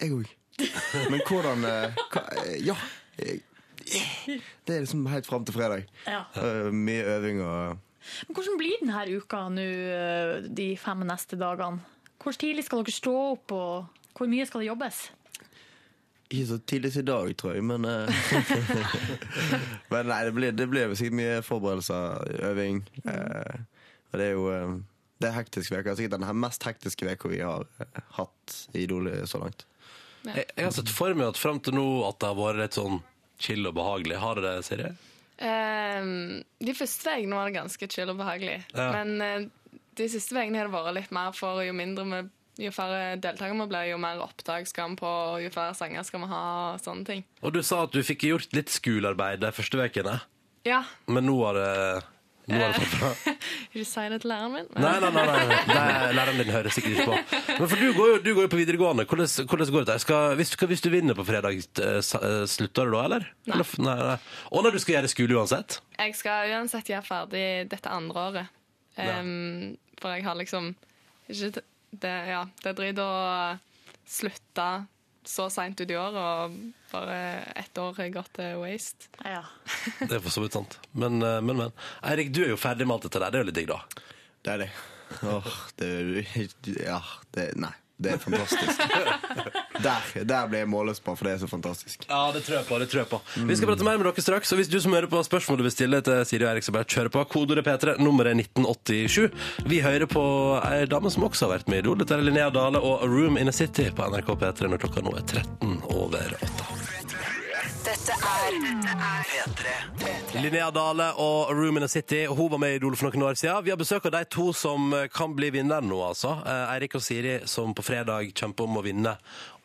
[0.02, 0.32] Jeg òg.
[1.12, 2.76] Men hvordan eh, hva, eh, Ja.
[3.14, 5.88] Det er liksom helt fram til fredag.
[6.08, 6.22] Ja.
[6.40, 7.80] Eh, mye øving og
[8.28, 11.82] Men hvordan blir denne uka nå, eh, de fem neste dagene?
[12.24, 15.02] Hvor tidlig skal dere stå opp, og hvor mye skal det jobbes?
[16.32, 18.08] Ikke så tidlig i dag, tror jeg, men eh,
[19.92, 22.80] Men nei, det blir, det blir sikkert mye forberedelser, øving.
[23.04, 23.60] eh,
[24.14, 24.74] og det er jo eh,
[25.22, 25.96] Det er hektisk uke.
[25.96, 29.68] Sikkert den her mest hektiske uka vi har eh, hatt i Idol så langt.
[30.24, 32.78] Jeg, jeg har sett for meg at fram til nå at det har vært litt
[32.78, 33.02] sånn
[33.44, 34.20] chill og behagelig.
[34.22, 34.92] Har det det, Siri?
[35.44, 38.62] Um, de første veiene var det ganske chill og behagelig.
[38.72, 38.88] Ja.
[38.96, 42.22] Men uh, de siste veiene har det vært litt mer for jo mindre vi
[42.62, 45.12] jo færre deltakere vi blir, jo mer opptak skal vi på,
[45.42, 46.42] jo færre sanger skal vi ha,
[46.76, 47.24] og sånne ting.
[47.42, 50.20] Og du sa at du fikk gjort litt skolearbeid de første ukene,
[50.70, 50.84] Ja.
[51.08, 52.04] men nå har det
[52.52, 52.78] nå har.
[53.72, 54.70] Ikke si det til læreren min.
[54.76, 55.86] Nei, Nei, nei, nei, nei.
[56.18, 57.42] Læreren din hører sikkert ikke på.
[57.60, 59.06] Men for du går jo, du går jo på videregående.
[59.10, 59.98] Hvordan, hvordan går det?
[60.04, 63.28] Skal, hvis, hvis du vinner på fredag, eh, eh, slutter du da, eller?
[63.48, 63.56] Nei.
[63.58, 63.76] eller?
[63.88, 64.18] nei, nei.
[64.52, 65.80] Og når du skal gjøre skole uansett?
[66.00, 68.60] Jeg skal uansett gjøre ferdig dette andre året.
[68.98, 70.74] Um, For jeg har liksom
[71.32, 71.64] ikke
[72.04, 73.12] det, ja, det er drit å
[74.10, 74.66] slutte
[75.30, 76.58] så seint ut i år, og
[76.92, 77.18] bare
[77.60, 79.12] ett år gått til waste.
[80.08, 80.80] Det er for så vidt sant.
[80.92, 81.78] Men, eh, men, men.
[82.06, 83.34] Eirik, du er jo ferdig med alt dette der.
[83.34, 84.10] Det er jo litt digg, da.
[84.44, 84.72] Det er det.
[85.30, 85.92] Åh, det
[86.82, 87.00] Ja,
[87.36, 87.74] det Nei.
[88.02, 88.82] Det er fantastisk.
[89.84, 92.06] Der, der ble jeg målløs på, for det er så fantastisk.
[92.08, 92.78] Ja, det tror jeg på.
[92.80, 93.18] det tror jeg på.
[93.50, 94.54] Vi skal prate mer med dere straks.
[94.56, 96.72] Og hvis du som hører på spørsmål du vil stille til Siri og Erik, så
[96.76, 97.24] bare kjør på.
[97.34, 99.34] Kodeordet P3, nummeret 1987.
[99.68, 100.24] Vi hører på
[100.70, 102.00] ei dame som også har vært med i Idol.
[102.00, 105.04] Dette er Linnea Dale og A Room in a City på NRK P3 når klokka
[105.04, 106.73] nå er 13 over 8.
[108.04, 108.16] Dette
[108.84, 110.42] Dette er P3.
[110.44, 112.26] Linnea Dale og Room in a City.
[112.28, 113.64] Hun var med i Idol for noen år siden.
[113.64, 116.34] Vi har besøk av de to som kan bli vinnere nå, altså.
[116.44, 119.14] Eh, Eirik og Siri, som på fredag kjemper om å vinne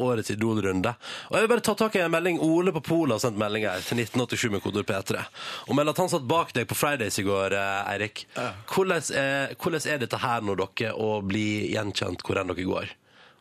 [0.05, 0.93] årets Idol-runde.
[1.31, 2.39] Og jeg vil bare ta tak i en melding.
[2.45, 5.25] Ole på Polet har sendt melding her til 1987 med kodord P3.
[5.67, 8.27] Og melder at han satt bak deg på Fridays i går, eh, Eirik.
[8.71, 12.95] Hvordan, er- hvordan er dette her når dere å bli gjenkjent hvor enn dere går?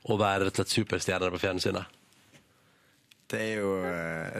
[0.09, 1.93] Og være rett og slett superstjerner på fjernsynet?
[3.28, 4.38] Det er jo eh,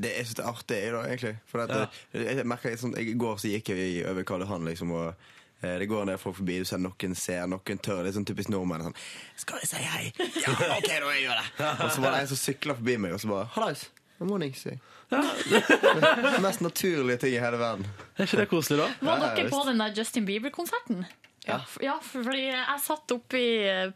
[0.00, 1.34] Det er så det er artig, da, egentlig.
[1.50, 1.86] For at, Ja.
[2.14, 5.14] eh, jeg merker sånn, I går så gikk jeg over Karl Johan, liksom, og
[5.62, 8.02] eh, det går en del folk forbi, du ser noen ser, noen tør.
[8.04, 8.82] Det er sånn typisk nordmenn.
[8.88, 8.96] Sånn
[9.36, 12.30] 'Skal jeg si hei?' 'Ja, OK, da, jeg gjør det.' Og så var det en
[12.32, 13.88] som sykla forbi meg, og så bare 'Hallais,
[14.20, 14.80] morning', sier jeg.
[15.10, 17.84] Det mest naturlige ting i hele verden.
[18.16, 18.86] Er ikke det koselig, da?
[19.02, 21.04] Var Ja, ja, dere på den der Justin Bieber-konserten?
[21.46, 21.56] Ja.
[21.80, 23.40] ja, fordi jeg satt oppe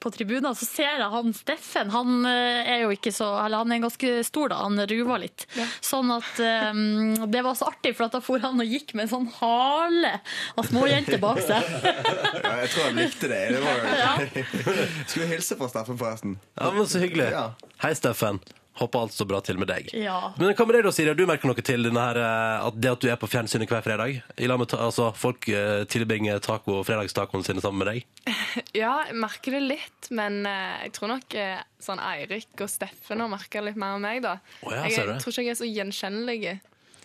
[0.01, 1.91] på tribunen, så ser jeg han Steffen.
[1.93, 4.63] Han eh, er jo ikke så Eller han er ganske stor, da.
[4.65, 5.45] Han ruva litt.
[5.85, 6.41] Sånn at
[6.73, 9.29] um, Det var så artig, for at da for han og gikk med en sånn
[9.43, 10.17] hale
[10.57, 11.69] av småjenter bak seg.
[11.85, 13.43] Ja, jeg tror han likte det.
[13.53, 14.27] det var...
[15.11, 16.39] Skulle hilse fra Steffen, forresten.
[16.57, 17.29] Ja, men Så hyggelig.
[17.35, 17.51] Ja.
[17.85, 18.41] Hei, Steffen.
[18.75, 19.93] Håper alt står bra til med deg.
[19.95, 20.33] Ja.
[20.35, 21.13] Men hva med deg da, Siri?
[21.15, 23.85] Du merker noe til denne her, eh, at det at du er på fjernsynet hver
[23.87, 24.17] fredag?
[24.35, 28.35] I med ta altså, Folk eh, tilbringer taco, fredagstacoen sine sammen med deg?
[28.75, 31.39] Ja, jeg merker det litt, men eh, jeg tror nok
[31.83, 34.37] sånn Eirik og Steffen har merka litt mer enn meg, da.
[34.63, 35.17] Oh, ja, jeg, ser du?
[35.23, 36.55] tror ikke jeg er så gjenkjennelig.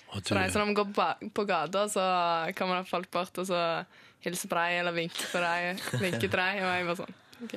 [0.09, 1.07] Oh, du- Så Når vi går på,
[1.37, 2.05] på gata, så
[2.57, 3.63] kommer det folk bort og så
[4.25, 7.53] hilser på deg eller vinker på deg, vinker til deg, og jeg bare sånn OK.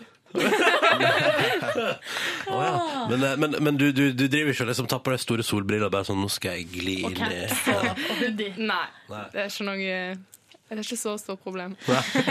[2.48, 2.72] Å, ja.
[3.10, 5.44] Men, eh, men, men du, du, du driver ikke og liksom tar på deg store
[5.46, 8.52] solbriller og bare sånn Nå skal jeg gli inn i.
[8.62, 8.84] Nei,
[9.32, 11.74] det er ikke noe Det er ikke så stort problem.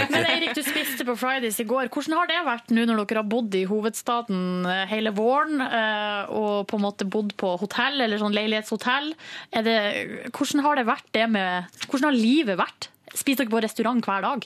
[0.10, 1.92] Men Eirik, du spiste på Fridays i går.
[1.94, 6.32] Hvordan har det vært nå når dere har bodd i hovedstaden eh, hele våren, eh,
[6.34, 9.12] og på en måte bodd på hotell, eller sånn leilighetshotell?
[9.54, 9.78] Er det,
[10.34, 12.90] hvordan har det vært det med Hvordan har livet vært?
[13.12, 14.46] Spiser dere på restaurant hver dag?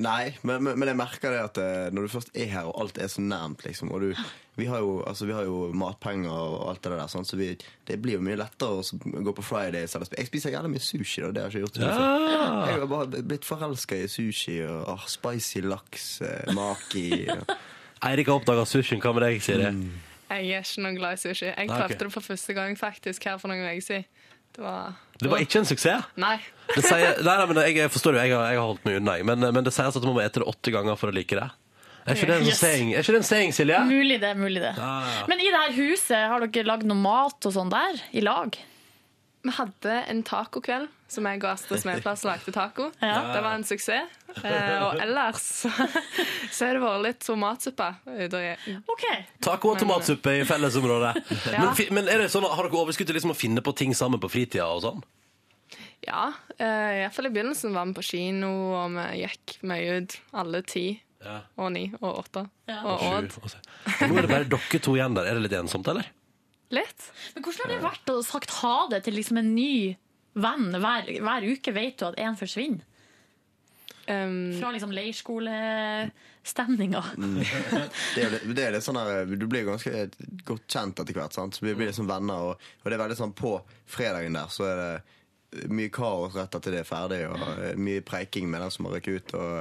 [0.00, 2.78] Nei, men, men, men jeg merker det at eh, når du først er her, og
[2.82, 4.22] alt er så nærmt, liksom og du,
[4.56, 7.50] vi, har jo, altså, vi har jo matpenger og alt det der, sånn, så vi,
[7.88, 9.96] det blir jo mye lettere å gå på Fridays.
[9.98, 11.32] Eller, jeg spiser jævlig mye sushi, da.
[11.34, 12.52] Det har jeg ikke gjort så mye.
[12.70, 17.44] Jeg har bare blitt forelska i sushi og oh, spicy laks, eh, maki og,
[18.08, 19.00] Eirik har oppdaga sushien.
[19.02, 19.72] Hva med deg, Siri?
[20.28, 21.48] Jeg er ikke noe glad i sushi.
[21.48, 21.98] Jeg prøvde okay.
[21.98, 24.04] det for første gang faktisk her for noen uker siden.
[24.54, 26.04] Det var Det var ikke en suksess?
[26.20, 26.36] Nei.
[26.74, 29.16] Det sier, nei, nei, men jeg, forstår jo, jeg har, jeg har holdt meg unna,
[29.24, 31.48] men, men det sies at du må ete det åtte ganger for å like det.
[32.08, 32.60] Er ikke det en Yes.
[32.62, 33.78] saying, er ikke det en saying Silje?
[33.88, 34.74] Mulig det, mulig det.
[34.78, 35.24] Ja, ja.
[35.28, 37.98] Men i det her huset, har dere lagd noe mat og sånn der?
[38.16, 38.56] I lag?
[39.44, 42.90] Vi hadde en tacokveld som jeg og Astrid Smedplass lagde taco.
[43.00, 43.20] Ja.
[43.32, 44.16] Det var en suksess.
[44.44, 45.44] Eh, og ellers
[46.54, 47.86] så har det vært litt tomatsuppe.
[48.28, 48.56] Okay.
[48.92, 49.06] OK.
[49.44, 51.14] Taco og tomatsuppe i fellesområdet.
[51.54, 51.62] Ja.
[51.64, 54.20] Men, men er det sånn, har dere overskudd til liksom å finne på ting sammen
[54.20, 55.00] på fritida og sånn?
[56.04, 56.28] Ja,
[56.60, 60.18] eh, iallfall i begynnelsen var vi på kino, og vi gikk mye ut.
[60.38, 60.86] Alle ti
[61.24, 61.40] Ja.
[61.58, 62.44] og ni og åtte.
[62.70, 62.82] Ja.
[62.86, 63.32] Og Odd.
[63.42, 63.56] og.
[63.98, 65.26] Og nå er det bare dere to igjen der.
[65.26, 66.06] Er det litt ensomt, eller?
[66.70, 67.08] Litt.
[67.34, 69.96] Men hvordan har det vært å sagt ha det til liksom en ny
[70.42, 71.74] venn hver, hver uke?
[71.76, 72.84] Vet du at én forsvinner?
[74.08, 77.02] Um, Fra liksom leirskolestemninga.
[78.14, 80.06] det, er jo litt- det er litt sånn der, Du blir ganske
[80.48, 81.34] godt kjent etter hvert.
[81.36, 81.58] Sant?
[81.58, 82.38] Så vi blir liksom venner.
[82.54, 83.52] Og, og det er veldig sånn på
[83.88, 84.92] fredagen der så er det
[85.72, 87.40] mye kaos rett etter det er ferdig, og
[87.80, 89.28] mye preiking med den som har røket ut.
[89.38, 89.52] Og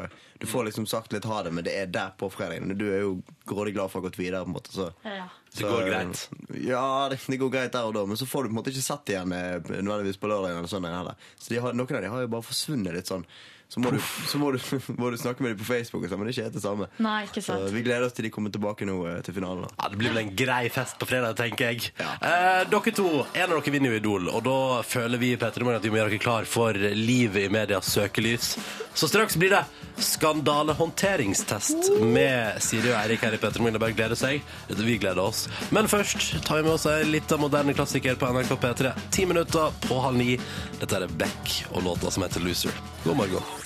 [0.41, 2.73] du får liksom sagt litt ha det, men det er der på fredagen.
[2.75, 3.13] Du er jo
[3.47, 4.43] grådig glad for å ha gått videre.
[4.43, 5.29] på en måte så, Ja.
[5.57, 6.23] Det går greit.
[6.63, 8.73] Ja, det, det går greit der og da, men så får du på en måte
[8.73, 11.13] ikke sett igjen nødvendigvis på lørdagen eller søndagen.
[11.37, 13.25] Så de har, noen av dem har jo bare forsvunnet litt sånn.
[13.69, 14.59] Så må, du, så må, du,
[15.01, 16.63] må du snakke med dem på Facebook, og sånn, men det er ikke helt det
[16.63, 16.87] samme.
[17.03, 19.67] Nei, ikke Så vi gleder oss til de kommer tilbake nå eh, til finalen.
[19.75, 21.91] Ja, Det blir vel en grei fest på fredag, tenker jeg.
[21.99, 24.57] Eh, dere to, en av dere vinner jo Idol, og da
[24.87, 28.53] føler vi Petter, at vi må gjøre dere klar for livet i medias søkelys.
[28.97, 29.65] Så straks blir det
[30.01, 33.79] skandalehåndteringstest med Siri og Eirik her i Petter Morgen.
[33.81, 34.41] Bare gleder seg.
[34.71, 35.45] Vi gleder oss.
[35.75, 38.95] Men først tar vi med oss en liten moderne klassiker på NRK P3.
[39.13, 40.35] Ti minutter på halv ni.
[40.79, 42.73] Dette er Beck og låta som heter Loser.
[43.05, 43.56] God morgen.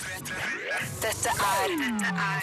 [1.02, 1.72] Dette er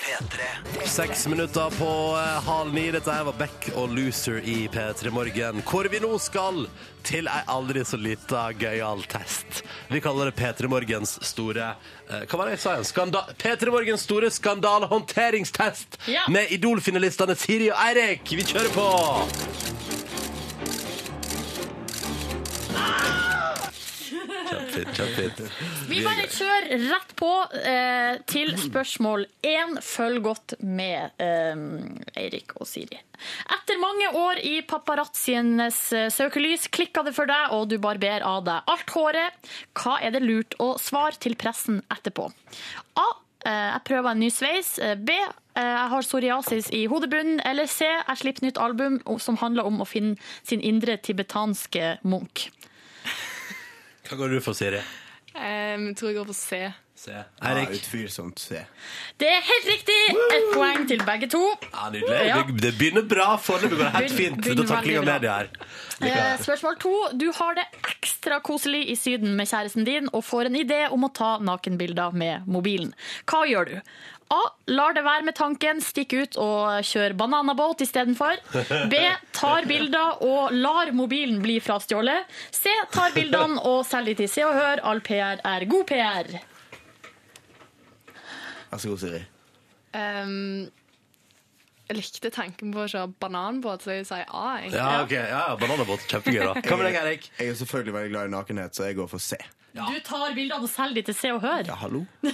[0.03, 0.47] P3.
[0.89, 1.88] Seks minutter på
[2.19, 2.84] eh, halv ni.
[2.91, 5.61] Dette her var Beck og Loser i P3 Morgen.
[5.67, 6.65] Hvor vi nå skal
[7.07, 9.61] til ei aldri så lita gøyal test.
[9.93, 11.69] Vi kaller det P3 Morgens store
[12.09, 13.15] eh, Hva var det jeg sa igjen?
[13.39, 16.27] P3 Morgens store skandalehåndteringstest Ja.
[16.30, 18.27] med Idol-finalistene Siri og Eirik.
[18.36, 18.89] Vi kjører på!
[24.49, 24.95] Kjempefint.
[24.97, 25.41] kjempefint.
[25.89, 29.77] Vi bare kjører rett på eh, til spørsmål én.
[29.85, 31.63] Følg godt med, eh,
[32.19, 32.99] Eirik og Siri.
[33.55, 38.45] Etter mange år i paparazzienes eh, søkelys klikka det for deg, og du barberer av
[38.47, 39.49] deg alt håret.
[39.77, 42.29] Hva er det lurt å svare til pressen etterpå?
[42.99, 43.09] A.
[43.45, 44.77] Eh, jeg prøver en ny sveis.
[44.79, 45.15] Eh, B.
[45.59, 47.41] Jeg har psoriasis i hodebunnen.
[47.45, 47.87] Eller C.
[47.87, 50.15] Jeg slipper nytt album som handler om å finne
[50.47, 52.47] sin indre tibetanske munk.
[54.10, 54.82] Hva går du for, Siri?
[55.39, 56.57] Jeg tror jeg går for C.
[56.99, 57.14] C.
[57.45, 57.70] Eirik?
[57.70, 58.57] Ja, utvilsomt C.
[59.22, 59.97] Det er helt riktig!
[60.36, 61.39] Ett poeng til begge to.
[61.70, 62.26] Ja, Nydelig.
[62.28, 62.39] Ja.
[62.49, 63.28] Det- begynner bra.
[63.39, 64.41] Foreløpig går det helt fint.
[64.41, 65.14] begynner Da takler jeg veldig bra.
[65.14, 66.34] media her.
[66.34, 66.93] Eh, spørsmål to.
[67.22, 71.05] Du har det ekstra koselig i Syden med kjæresten din og får en idé om
[71.07, 72.91] å ta nakenbilder med mobilen.
[73.26, 73.82] Hva gjør du?
[74.30, 74.39] A.
[74.69, 78.38] Lar det være med tanken, stikk ut og kjør bananabåt istedenfor.
[78.91, 78.99] B.
[79.34, 82.30] Tar bilder og lar mobilen bli frastjålet.
[82.53, 82.69] C.
[82.93, 84.84] Tar bildene og selger de til Se og Hør.
[84.86, 86.32] All PR er god PR.
[88.69, 89.23] Vær så god, Siri.
[89.97, 90.67] Um,
[91.89, 94.59] jeg likte tanken på å kjøre bananbåt, så jeg sier A.
[94.59, 94.77] egentlig.
[94.77, 95.15] Ja, ok.
[95.17, 96.05] Ja, bananbåt.
[96.11, 96.53] Kjempegøy, da.
[96.61, 97.32] Hva med deg, Erik?
[97.39, 99.39] Jeg er selvfølgelig veldig glad i nakenhet, så jeg går for C.
[99.73, 101.65] Du tar bildene og selger de til Se og Hør.
[101.65, 102.03] Ja, hallo?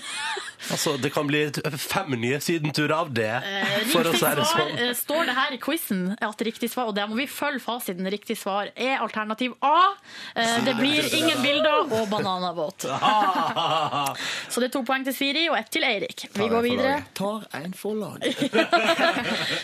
[0.72, 1.44] Altså, Det kan bli
[1.78, 3.30] fem nye sydenturer av det.
[3.30, 4.72] Eh, For å si det sånn.
[4.80, 8.06] eh, står det her i quizen at riktig svar, og der må vi følge fasiten.
[8.12, 9.94] Riktig svar er alternativ A.
[10.36, 12.86] Eh, Det blir ingen bilder og bananabåt.
[14.50, 16.28] Så det er to poeng til Siri og ett til Eirik.
[16.34, 16.96] Vi går videre.
[17.14, 17.96] Tar en for.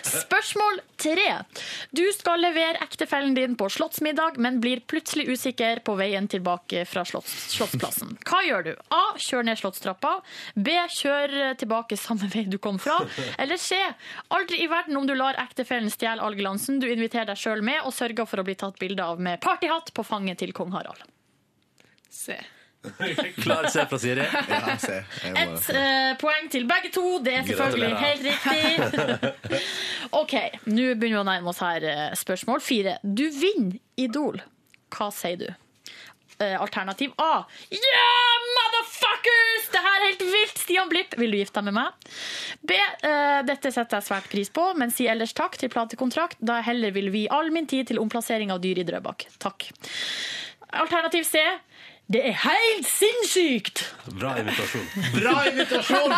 [0.03, 1.29] Spørsmål tre.
[1.91, 7.03] Du skal levere ektefellen din på slottsmiddag, men blir plutselig usikker på veien tilbake fra
[7.07, 8.15] slotts, Slottsplassen.
[8.27, 8.71] Hva gjør du?
[8.93, 9.01] A.
[9.19, 10.13] Kjør ned Slottstrappa.
[10.55, 10.77] B.
[10.91, 12.99] Kjør tilbake samme vei du kom fra.
[13.39, 13.77] Eller C.
[14.35, 17.81] Aldri i verden om du lar ektefellen stjele all glansen du inviterer deg sjøl med,
[17.87, 21.03] og sørger for å bli tatt bilde av med partyhatt på fanget til kong Harald.
[22.11, 22.35] C.
[23.43, 24.23] Klar C fra Siri?
[24.49, 24.95] Ja, C.
[25.21, 27.03] Jeg Et eh, poeng til begge to.
[27.21, 28.07] Det er selvfølgelig Gratulerer.
[28.07, 29.59] helt riktig.
[30.21, 30.33] OK,
[30.65, 31.85] nå begynner vi å nærme oss her.
[31.85, 32.95] eh, Spørsmål fire.
[33.03, 34.41] Du vinner Idol.
[34.91, 35.45] Hva sier du?
[36.41, 37.43] Eh, alternativ A.
[37.69, 39.67] Yeah, motherfuckers!
[39.73, 40.57] Det her er helt vilt!
[40.63, 42.07] Stian Blipp, vil du gifte deg med meg?
[42.65, 42.77] B.
[42.77, 46.69] eh, dette setter jeg svært pris på, men si ellers takk til platekontrakt, da jeg
[46.71, 49.27] heller vil vie all min tid til omplassering av dyr i Drøbak.
[49.43, 49.69] Takk.
[50.81, 51.45] Alternativ C.
[52.11, 53.85] Det er helt sinnssykt!
[54.17, 54.87] Bra invitasjon.
[55.19, 56.15] Bra invitasjon!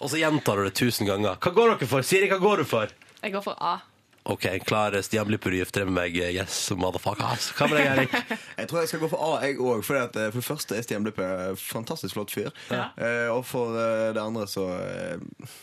[0.00, 1.36] Og så gjentar du det tusen ganger.
[1.42, 2.06] Hva går dere for?
[2.06, 2.92] Siri, hva går du for?
[3.20, 3.74] Jeg går for A.
[4.22, 5.02] OK, klar.
[5.02, 6.16] Stian gifter med meg.
[6.16, 7.50] Yes, motherfuckers.
[7.56, 8.38] Hva med deg, Erik?
[8.60, 9.80] Jeg tror jeg skal gå for A, jeg òg.
[9.86, 12.50] For, eh, for det første er Stian Blippe fantastisk flott fyr.
[12.68, 12.90] Ja.
[13.00, 15.54] Uh, og for eh, det andre så uh,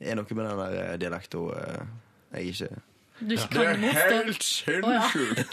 [0.00, 1.82] er noe med den der dialekta eh,
[2.32, 2.70] jeg ikke
[3.20, 4.16] Du ikke Det er kan motstå.
[4.24, 5.50] helt sinnssykt!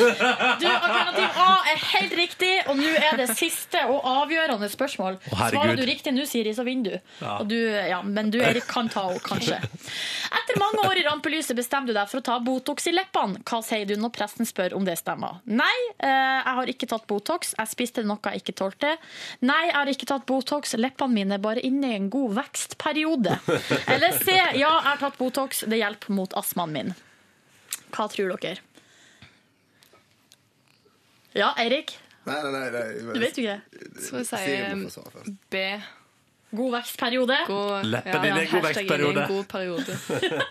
[0.61, 5.17] Du, alternativ A er helt riktig, og nå er det siste og avgjørende spørsmål.
[5.33, 5.41] Oh.
[5.51, 7.09] Svarer du riktig nå, Siri, så vinner du.
[7.21, 7.37] Ja.
[7.41, 9.59] Og du ja, men du, Erik, kan ta henne, kanskje.
[10.37, 13.41] Etter mange år i rampelyset bestemmer du deg for å ta Botox i leppene.
[13.47, 15.41] Hva sier du når presten spør om det stemmer?
[15.49, 17.53] Nei, eh, jeg har ikke tatt Botox.
[17.57, 18.95] Jeg spiste noe jeg ikke tålte.
[19.45, 20.75] Nei, jeg har ikke tatt Botox.
[20.79, 23.37] Leppene mine er bare inne i en god vekstperiode.
[23.87, 25.63] Eller C, ja, jeg har tatt Botox.
[25.67, 26.95] Det hjelper mot astmaen min.
[27.97, 28.59] Hva tror dere?
[31.37, 31.95] Ja, Eirik?
[32.27, 33.13] Nei, nei, nei, nei.
[33.13, 33.61] Du vet jo ikke.
[33.93, 35.31] Må få svare først.
[35.53, 35.61] B.
[36.57, 37.37] God vekstperiode.
[37.47, 39.23] God, Leppen din er god vekstperiode.
[39.23, 39.97] en god periode.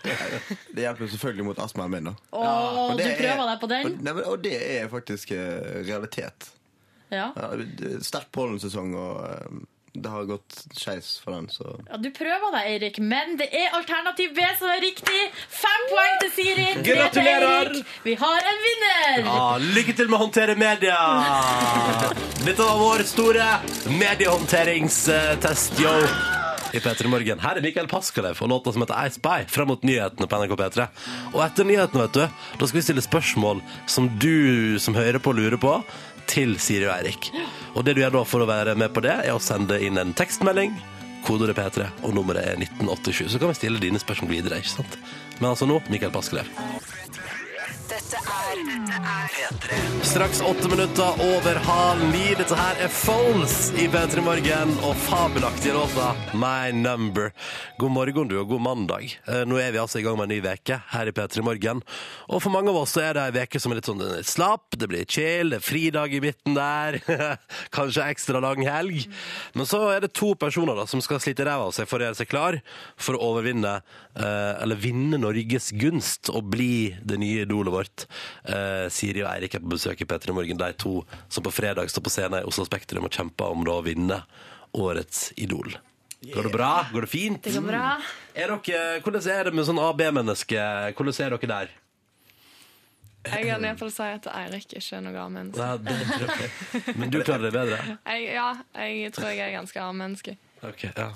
[0.77, 2.09] Det hjelper selvfølgelig mot astmaen min.
[2.11, 3.85] da Åh, Og du prøver er- deg på den?
[3.89, 6.51] Og, nei, men, og det er faktisk eh, realitet.
[7.09, 7.31] Ja.
[7.35, 9.59] Ja, det er sterk pollensesong, og eh,
[9.93, 11.47] det har gått skeis for den.
[11.49, 11.97] Så ja.
[11.97, 15.21] Du prøver deg, Eirik, men det er alternativ B som er riktig.
[15.49, 16.67] Fem poeng til Siri.
[16.85, 17.71] Gratulerer!
[17.71, 17.93] Eirik.
[18.05, 19.21] Vi har en vinner!
[19.25, 19.45] Ja,
[19.77, 20.97] lykke til med å håndtere media!
[22.43, 23.51] Dette var vår store
[23.97, 25.93] mediehåndteringstest, yo!
[26.75, 27.39] I P3 Morgen.
[27.39, 30.55] Her er Mikael Paskalev og låta som heter Ice By, frem mot nyhetene på NRK
[30.59, 30.87] P3.
[31.31, 35.33] Og etter nyhetene, vet du, da skal vi stille spørsmål som du som hører på,
[35.37, 35.77] lurer på,
[36.29, 37.31] til Siri og Eirik.
[37.75, 39.99] Og det du gjør da for å være med på det, er å sende inn
[40.01, 40.75] en tekstmelding.
[41.27, 43.27] Kodeordet P3, og nummeret er 1987.
[43.33, 44.61] Så kan vi stille dine spørsmål videre.
[44.61, 44.99] ikke sant?
[45.39, 46.47] Men altså nå, Mikael Paskelev.
[47.87, 48.57] Dette er
[49.31, 49.75] P3.
[50.03, 52.33] Straks åtte minutter over halv ni.
[52.35, 57.31] Dette her er Phones i P3 Morgen og fabelaktige låta My Number.
[57.79, 59.13] God morgen, du, og god mandag.
[59.27, 61.79] Eh, Nå er vi altså i gang med en ny veke her i P3 Morgen.
[62.27, 64.91] Og for mange av oss er det ei veke som er litt sånn slapp, det
[64.91, 66.99] blir chill, det er fridag i midten der.
[67.77, 69.07] Kanskje ekstra lang helg.
[69.55, 72.09] Men så er det to personer da som skal slite ræva av seg for å
[72.09, 72.59] gjøre seg klar
[72.99, 73.77] for å overvinne,
[74.19, 78.05] eh, eller vinne Norges gunst og bli det nye idolet vårt.
[78.43, 80.99] Eh, Siri og Eirik er på besøk i P3 Morgen, de to
[81.29, 84.21] som på fredag står på scenen i Oslo Spektrum og kjemper om da å vinne
[84.77, 85.77] årets Idol.
[86.27, 86.71] Går det bra?
[86.91, 87.43] Går det fint?
[87.45, 87.89] Det går bra.
[88.33, 90.63] Er dere, hvordan er det med sånn AB-menneske?
[90.97, 91.75] Hvordan er dere der?
[93.27, 96.93] Jeg kan iallfall si at Eirik ikke er noe A-menneske.
[96.99, 97.79] Men du klarer det bedre?
[98.07, 98.49] Jeg, ja,
[98.87, 100.37] jeg tror jeg er ganske A-menneske.
[100.65, 101.09] Ok, ja.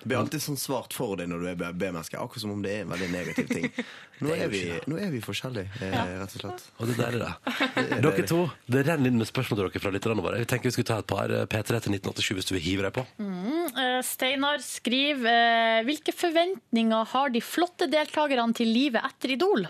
[0.00, 2.72] Det blir alltid sånn svart for deg når du er B-menneske, akkurat som om det
[2.74, 3.66] er en veldig negativ ting.
[4.24, 6.64] Nå er vi, nå er vi forskjellige, eh, rett og slett.
[6.82, 7.28] Og det er det.
[7.76, 7.98] det.
[8.02, 10.40] Dere to, det renner inn med spørsmål til dere fra lytterne våre.
[10.42, 12.86] Jeg tenker vi skulle ta et par eh, P3 til 1987 hvis du vil hive
[12.88, 13.04] deg på.
[13.22, 19.68] Mm, eh, Steinar skriver eh, Hvilke forventninger har de flotte deltakerne til livet etter Idol?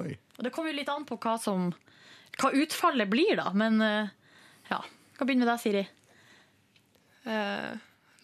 [0.00, 0.10] Oi.
[0.36, 1.70] Og Det kommer jo litt an på hva, som,
[2.42, 3.52] hva utfallet blir, da.
[3.54, 4.82] Men ja.
[5.16, 5.86] Vi kan begynne med deg, Siri.
[7.26, 7.70] Eh,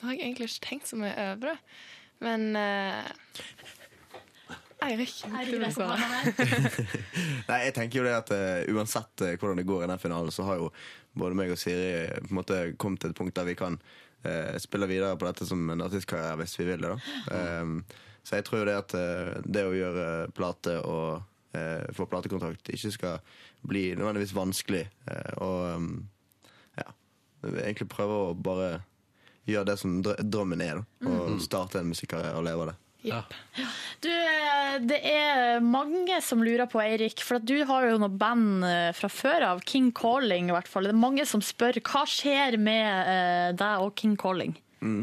[0.02, 1.58] nå har jeg egentlig ikke tenkt så mye over det,
[2.26, 3.04] men uh,
[4.82, 5.14] Eirik,
[5.46, 5.98] du vil svare.
[7.48, 10.34] Nei, jeg tenker jo det at uh, uansett uh, hvordan det går i den finalen,
[10.34, 10.72] så har jo
[11.18, 14.56] både meg og Siri på en måte kommet til et punkt der vi kan uh,
[14.62, 16.96] spille videre på dette som en artistkarriere hvis vi vil det.
[16.96, 17.60] da.
[17.62, 17.84] Um,
[18.26, 18.92] så jeg tror jo det at
[19.50, 21.28] det å gjøre plate og
[21.92, 24.84] få platekontrakt ikke skal bli nødvendigvis vanskelig.
[25.42, 25.88] og um,
[26.78, 26.86] ja,
[27.64, 28.76] egentlig prøve å bare
[29.48, 30.80] gjøre det som drømmen er.
[30.82, 31.12] da.
[31.12, 32.78] Og starte en musikkarriere og leve av det.
[34.02, 38.12] Du, eh, det er mange som lurer på, Eirik, for at du har jo noe
[38.14, 39.64] band eh, fra før av.
[39.66, 40.86] King Calling, i hvert fall.
[40.86, 44.54] Det er mange som spør hva skjer med eh, deg og King Calling.
[44.82, 45.02] Mm.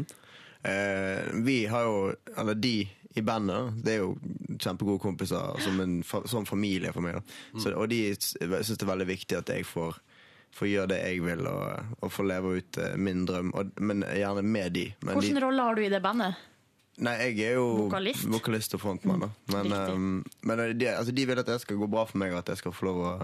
[0.62, 2.00] Eh, vi har jo,
[2.36, 2.74] eller de
[3.18, 4.14] i bandet, det er jo
[4.60, 5.96] kjempegode kompiser som en
[6.30, 7.18] som familie for meg.
[7.58, 9.98] Så, og de syns det er veldig viktig at jeg får,
[10.56, 13.52] får gjøre det jeg vil, og, og få leve ut eh, min drøm.
[13.56, 14.86] Og, men gjerne med de.
[15.06, 16.46] Men de rolle har du i det bandet?
[17.00, 18.26] Nei, jeg er jo Vokalist?
[18.28, 19.22] vokalist og frontmann.
[19.24, 19.30] Da.
[19.54, 20.10] Men, um,
[20.44, 22.60] men de, altså, de vil at det skal gå bra for meg, og at jeg
[22.60, 23.14] skal få lov å,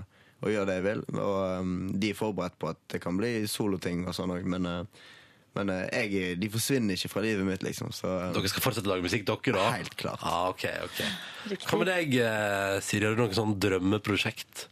[0.47, 1.05] å gjøre det jeg vil.
[1.19, 4.71] Og um, de er forberedt på at det kan bli soloting og sånn òg, men,
[4.71, 5.13] uh,
[5.59, 7.93] men jeg, de forsvinner ikke fra livet mitt, liksom.
[7.97, 9.69] Så, um, Dere skal fortsette å lage musikk, dere, da?
[9.77, 10.25] Helt klart.
[10.25, 11.61] Ah, ok, ok.
[11.67, 13.11] Hva med deg, eh, Siri?
[13.11, 14.69] Har du noe sånn drømmeprosjekt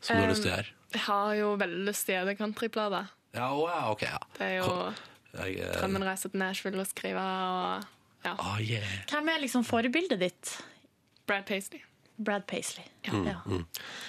[0.00, 0.79] som du har lyst til å gjøre?
[0.90, 3.04] Jeg har jo veldig lyst til å gjøre countryplate.
[3.36, 4.18] Ja, ja, ok, ja.
[4.38, 4.72] Det er jo
[5.30, 7.86] Jeg, eh, drømmen reise til Nashville og skrive og
[8.26, 8.34] ja.
[8.34, 8.96] ah, yeah.
[9.08, 10.56] Hvem er liksom forbildet ditt?
[11.30, 11.80] Brad Paisley.
[12.20, 12.84] Brad Paisley.
[13.06, 13.14] Ja.
[13.14, 13.36] Mm, ja.
[13.46, 13.62] mm.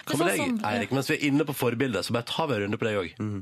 [0.09, 0.95] Hva med deg, Erik Eirik?
[0.97, 3.13] Mens vi er inne på forbildet, så bare tar vi en runde på deg òg.
[3.21, 3.37] Mm.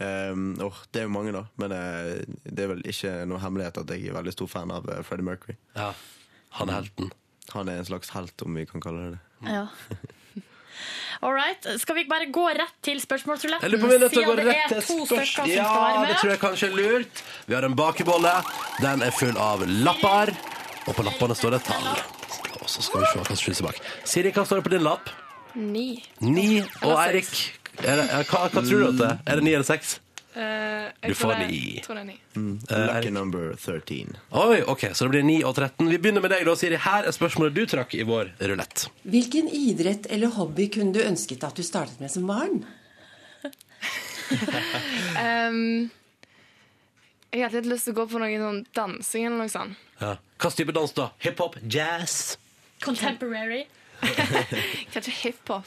[0.00, 1.42] Um, åh, det er jo mange, da.
[1.60, 4.88] Men uh, det er vel ikke noe hemmelighet at jeg er veldig stor fan av
[4.88, 5.58] uh, Freddie Mercury.
[5.76, 5.90] Ja,
[6.60, 7.10] Han er helten.
[7.52, 9.52] Han er en slags helt, om vi kan kalle det det.
[9.52, 9.66] Ja.
[11.22, 11.66] All right.
[11.80, 13.64] Skal vi bare gå rett til spørsmålsruletten?
[14.10, 15.30] Siden det er to stykker som spørsmål.
[15.30, 17.22] skal Ja, det tror jeg kanskje er lurt.
[17.46, 18.32] Vi har en bakebolle.
[18.82, 20.34] Den er full av lapper.
[20.86, 22.02] Og på lappene står det et tall.
[22.60, 23.78] Og så skal vi se hva som skyldes bak.
[24.04, 25.10] Siri, hva står det på din lapp?
[25.56, 25.88] Ni.
[26.20, 26.60] Ni.
[26.84, 27.30] Og Eirik,
[27.80, 29.22] hva, hva tror du at det er?
[29.26, 29.96] Er det ni eller seks?
[30.36, 32.18] Eh, jeg Du tror får det- Jeg tror det er ni.
[32.70, 34.16] Eh, Lucky number 13.
[34.32, 35.88] Oi, ok, så det blir 9 og 13.
[35.88, 36.76] Vi begynner med deg da, Siri.
[36.76, 38.88] Her er spørsmålet du trakk i vår rulett.
[39.06, 42.66] Hvilken idrett eller hobby kunne du ønsket at du startet med som barn?
[45.16, 45.90] um,
[47.32, 49.76] jeg hadde litt lyst til å gå på noe sånn dansing eller noe sånt.
[50.00, 50.16] Ja.
[50.36, 51.10] Hva slags type dans da?
[51.24, 51.56] Hiphop?
[51.66, 52.36] Jazz?
[52.84, 53.64] Contemporary.
[54.92, 55.64] Kanskje hiphop.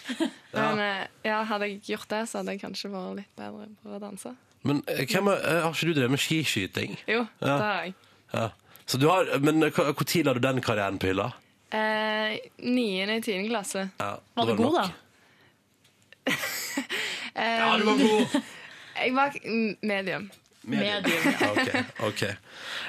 [0.53, 3.95] Men eh, ja, hadde jeg gjort det, så hadde jeg kanskje vært litt bedre på
[3.97, 4.35] å danse.
[4.63, 6.97] Men eh, hvem er, eh, har ikke du drevet med skiskyting?
[7.07, 7.45] Jo, Ja.
[7.47, 7.93] det har jeg.
[8.33, 8.47] Ja.
[8.89, 11.29] Så du har, men når tid la du den karrieren på hylla?
[11.71, 13.89] Eh, Niende i tiende klasse.
[13.99, 14.89] Ja, Var du god, da?
[17.35, 18.41] ja, du var god.
[18.99, 20.29] Jeg var mm, medium.
[20.61, 21.05] Medium.
[21.51, 21.69] Ok,
[22.07, 22.21] ok.
[22.23, 22.35] Eh,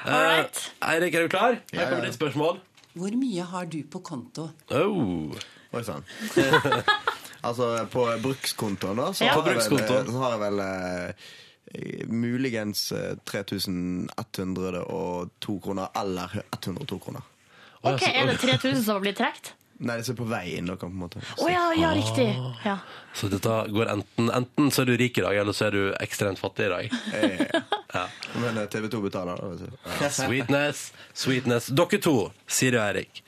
[0.05, 0.71] All right.
[0.81, 1.55] Eirik, er du klar?
[1.73, 2.05] Her kommer ja.
[2.09, 2.59] ditt spørsmål.
[2.93, 4.49] Hvor mye har du på konto?
[4.75, 5.31] Oh.
[5.71, 6.03] Oi sann.
[7.47, 9.31] altså, på brukskontoen, da, så, Ja.
[9.37, 10.11] har, På jeg vel, brukskontoen.
[10.11, 11.29] så har jeg vel eh,
[12.07, 17.21] muligens eh, 3102 kroner eller 102 kroner.
[17.81, 19.53] Ok, Er det 3000 som har blitt trukket?
[19.81, 21.17] Nei, det er på vei inn, da, på en måte.
[21.41, 22.27] Å ja, ja, riktig.
[22.61, 22.75] Ja.
[23.17, 25.87] Så dette går enten, enten så er du rik i dag, eller så er du
[25.97, 26.93] ekstremt fattig i dag.
[27.91, 28.05] Ja.
[28.39, 29.41] Men eh, TV 2 betaler.
[30.15, 31.65] Sweetness, sweetness.
[31.75, 32.13] Dere to,
[32.47, 33.19] Siri og Eirik,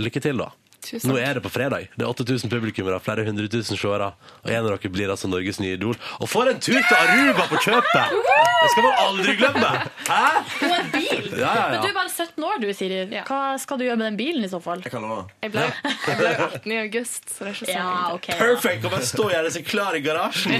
[0.00, 0.46] lykke til, da.
[0.86, 1.88] Tusen Nå er det på fredag.
[1.98, 4.12] Det er 8000 publikummere, flere hundre tusen seere.
[4.44, 5.96] Og en av dere blir altså Norges nye idol.
[6.20, 8.14] Og får en tur til Aruba på kjøpet!
[8.56, 9.70] Det skal man aldri glemme!
[10.06, 10.20] Hæ?
[10.68, 11.26] Og en bil!
[11.36, 13.00] Ja, ja, Men du er bare 17 år, du, Siri.
[13.26, 14.84] Hva skal du gjøre med den bilen i så fall?
[14.86, 15.26] Jeg kan love.
[15.42, 15.66] Jeg ble,
[16.08, 18.82] jeg ble 18 i august, så det er ikke så Ja, okay, Perfect!
[18.86, 20.56] Kan bare stå og gjøre seg klar i garasjen.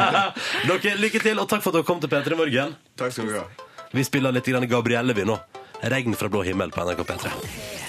[0.72, 2.76] dere, lykke til, og takk for at dere kom til P3 Morgen.
[2.98, 3.46] Takk skal du ha.
[3.92, 5.36] Vi spiller litt grann Gabrielle vi nå.
[5.92, 7.81] Regn fra blå himmel på NRK P3.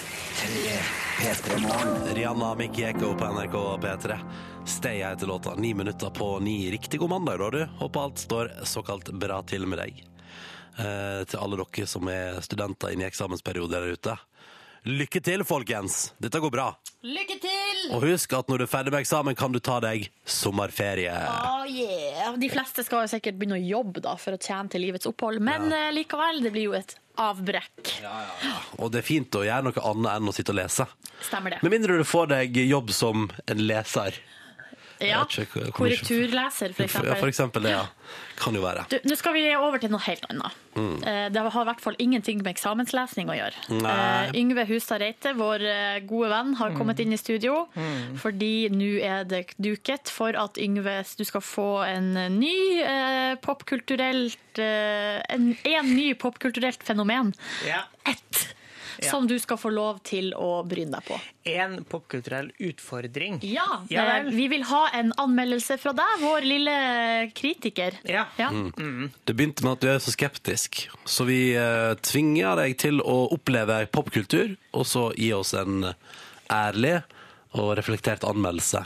[1.23, 4.17] Rihanna Mikieko på NRK P3.
[4.65, 5.55] Stay heter låta.
[5.55, 6.71] Ni minutter på ni.
[6.71, 7.67] Riktig god mandag, da, du.
[7.77, 10.03] Håper alt står såkalt bra til med deg.
[10.77, 14.17] Eh, til alle dere som er studenter inne i eksamensperioder der ute.
[14.83, 16.09] Lykke til, folkens!
[16.19, 16.65] Dette går bra.
[17.07, 17.85] Lykke til!
[17.95, 21.13] Og husk at når du er ferdig med eksamen, kan du ta deg sommerferie.
[21.23, 22.35] Oh, yeah.
[22.35, 25.39] De fleste skal jo sikkert begynne å jobbe da, for å tjene til livets opphold,
[25.39, 27.93] men eh, likevel, det blir jo et avbrekk.
[28.81, 30.87] Og det er fint å gjøre noe annet enn å sitte og lese.
[31.23, 31.63] Stemmer det.
[31.65, 34.17] Med mindre du får deg jobb som en leser.
[35.03, 37.09] Ja, ikke Korrekturleser, for eksempel.
[37.11, 37.87] Ja, for eksempel det, ja.
[38.43, 38.83] Kan jo være.
[38.91, 40.55] Du, Nå skal vi over til noe helt annet.
[40.75, 40.95] Mm.
[41.07, 43.61] Eh, Det har i hvert fall ingenting med eksamenslesning å gjøre.
[43.79, 43.93] Nei.
[43.93, 46.77] Eh, Yngve Hustad Reite, vår eh, gode venn, har Mm.
[46.77, 47.67] kommet inn i studio.
[47.75, 48.17] Mm.
[48.19, 54.59] Fordi nå er det duket for at Yngve, du skal få en ny eh, popkulturelt
[54.59, 57.33] eh, en, en ny popkulturelt fenomen.
[57.67, 57.83] Ja.
[58.05, 58.55] Ett!
[59.03, 59.11] Ja.
[59.11, 61.17] Som du skal få lov til å bryne deg på.
[61.53, 63.39] En popkulturell utfordring.
[63.43, 64.31] Ja, Ja vel.
[64.35, 66.75] vi vil ha en anmeldelse fra deg, vår lille
[67.35, 67.99] kritiker.
[68.07, 68.25] Ja.
[68.39, 69.11] Mm.
[69.23, 73.27] Det begynte med at du er så skeptisk, så vi uh, tvinger deg til å
[73.35, 75.89] oppleve popkultur, og så gi oss en
[76.51, 77.01] ærlig
[77.53, 78.85] og reflektert anmeldelse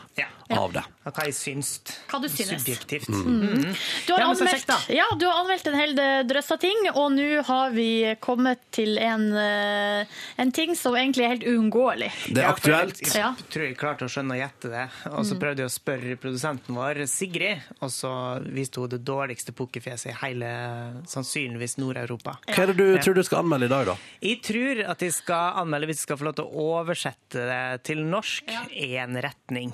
[0.55, 0.83] av det.
[1.05, 1.69] Ja, hva jeg syns.
[2.11, 2.63] Hva du synes.
[2.63, 3.07] Subjektivt.
[3.09, 3.75] Mm.
[4.07, 5.95] Du har, Ja, anmeldt, ja, du har anmeldt en hel
[6.27, 10.05] drøss av ting, og nå har vi kommet til en, eh,
[10.37, 12.11] en ting som egentlig er helt uunngåelig.
[12.35, 14.85] Ja, for Jeg, jeg tror jeg klarte å skjønne og gjette det.
[15.11, 15.39] Og så Mm.
[15.39, 20.17] prøvde jeg å spørre produsenten vår, Sigrid, og så viste hun det dårligste pokerfjeset i
[20.25, 22.37] hele, sannsynligvis Nord-Europa.
[22.47, 23.95] Hva er det du tror du skal anmelde i dag, da?
[24.21, 27.83] Jeg tror at jeg skal anmelde, hvis jeg skal få lov til å oversette det
[27.83, 28.43] til norsk,
[28.75, 29.73] én retning.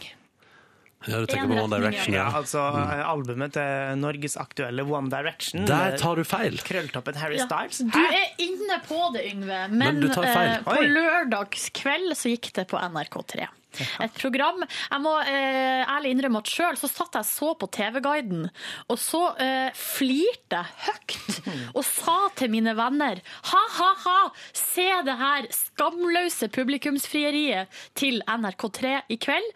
[1.08, 2.26] Ja, du tenker på One Direction, ja.
[2.30, 2.38] ja.
[2.40, 2.62] Altså
[3.08, 5.66] albumet til Norges aktuelle One Direction.
[5.68, 6.56] Der tar du feil.
[6.64, 7.82] Krølltoppen Harry Ja, Styles.
[7.92, 10.54] Du er inne på det, Yngve, men, Men du tar feil.
[10.54, 13.48] eh, på lørdagskveld så gikk det på NRK3.
[14.04, 18.48] Et program Jeg må eh, ærlig innrømme at sjøl så satt jeg så på TV-guiden,
[18.92, 21.40] og så eh, flirte jeg høyt
[21.78, 24.18] og sa til mine venner ha-ha-ha,
[24.56, 29.50] se det her skamløse publikumsfrieriet til NRK3 i kveld.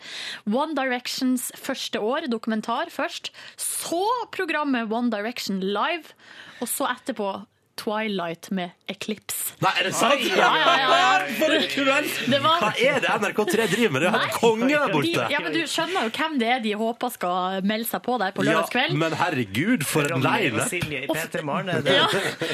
[0.50, 3.32] One Directions første år, dokumentar først.
[3.58, 4.04] Så
[4.36, 6.16] programmet One Direction live,
[6.62, 7.34] og så etterpå
[7.78, 9.54] Twilight med Eclipse.
[9.62, 10.22] Nei, er det sant?
[10.28, 11.28] Ja, ja, ja, ja.
[11.40, 12.12] For en kveld!
[12.44, 14.02] Var- Hva er det NRK3 driver med?
[14.06, 15.28] Det er helt konge der borte.
[15.34, 18.32] ja, men Du skjønner jo hvem det er de håper skal melde seg på der
[18.38, 18.98] på Ja, lørdagskveld.
[19.04, 20.68] men herregud, for en Ronny og line!
[20.72, 21.84] Silje i P3 Morgen.
[21.84, 22.08] det- Ja.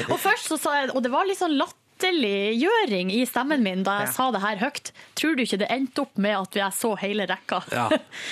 [0.10, 1.58] Og først så sa jeg, og det var litt sånn
[1.94, 4.12] latterliggjøring i stemmen min da jeg Ja.
[4.14, 4.92] sa det her høyt.
[5.16, 7.62] Tror du ikke det endte opp med at jeg så hele rekka?
[7.72, 7.88] Ja.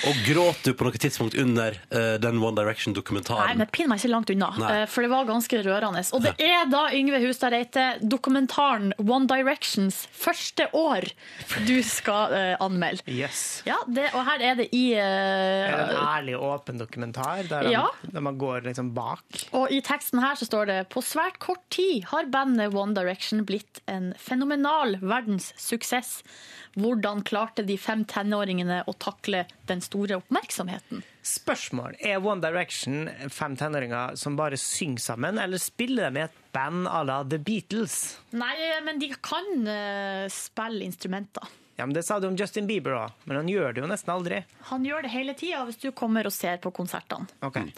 [0.07, 3.57] Og gråt du på noe tidspunkt under uh, den One Direction-dokumentaren?
[3.57, 4.81] men pin meg ikke langt unna, Nei.
[4.81, 6.01] eh, for det var ganske rørende.
[6.13, 11.11] Og det er da Yngve Hustad Reite, dokumentaren One Directions første år
[11.67, 13.01] du skal uh, anmelde.
[13.07, 13.61] Yes.
[13.65, 17.81] Ja, det, og her er det i Er det en ærlig åpen dokumentar der, Ja.
[18.03, 19.23] man, der man går liksom bak?
[19.53, 23.43] Og i teksten her så står det På svært kort tid har bandet One Direction
[23.45, 23.50] blitt
[23.91, 26.21] en fenomenal verdenssuksess.
[26.79, 31.03] Hvordan klarte de fem tenåringene å takle den store oppmerksomheten?
[31.21, 31.97] Spørsmål.
[31.99, 36.87] Er One Direction fem tenåringer som bare synger sammen, eller spiller de i et band
[36.89, 37.97] à la The Beatles?
[38.35, 41.60] Nei, men de kan eh, spille instrumenter.
[41.81, 44.11] Ja, men Det sa du om Justin Bieber òg, men han gjør det jo nesten
[44.13, 44.43] aldri.
[44.69, 47.25] Han gjør det hele tida hvis du kommer og ser på konsertene.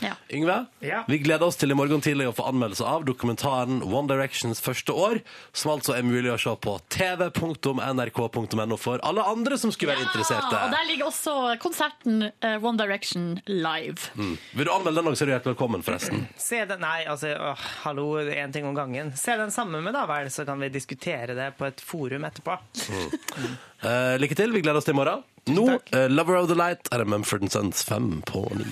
[0.03, 0.11] Ja.
[0.35, 1.03] Yngve, Ja.
[1.07, 4.91] vi gleder oss til i morgen tidlig å få anmeldelse av dokumentaren One Directions første
[4.91, 5.21] år,
[5.55, 10.09] som altså er mulig å se på tv.nrk.no for alle andre som skulle være og
[10.11, 10.59] interesserte.
[10.75, 14.09] der ligger også konserten eh, One Direction live.
[14.19, 14.35] Mm.
[14.53, 16.27] Vil du anmelde den òg, så er du hjertelig velkommen, forresten.
[16.49, 19.13] Se den, nei, altså, åh, hallo, én ting om gangen.
[19.17, 22.59] Se den sammen med da vel, så kan vi diskutere det på et forum etterpå.
[23.83, 25.23] Eh, lykke til, vi gleder oss til i morgen.
[25.51, 28.63] Nå, eh, Lover of the Light er det Mumford Sons 5 på 9.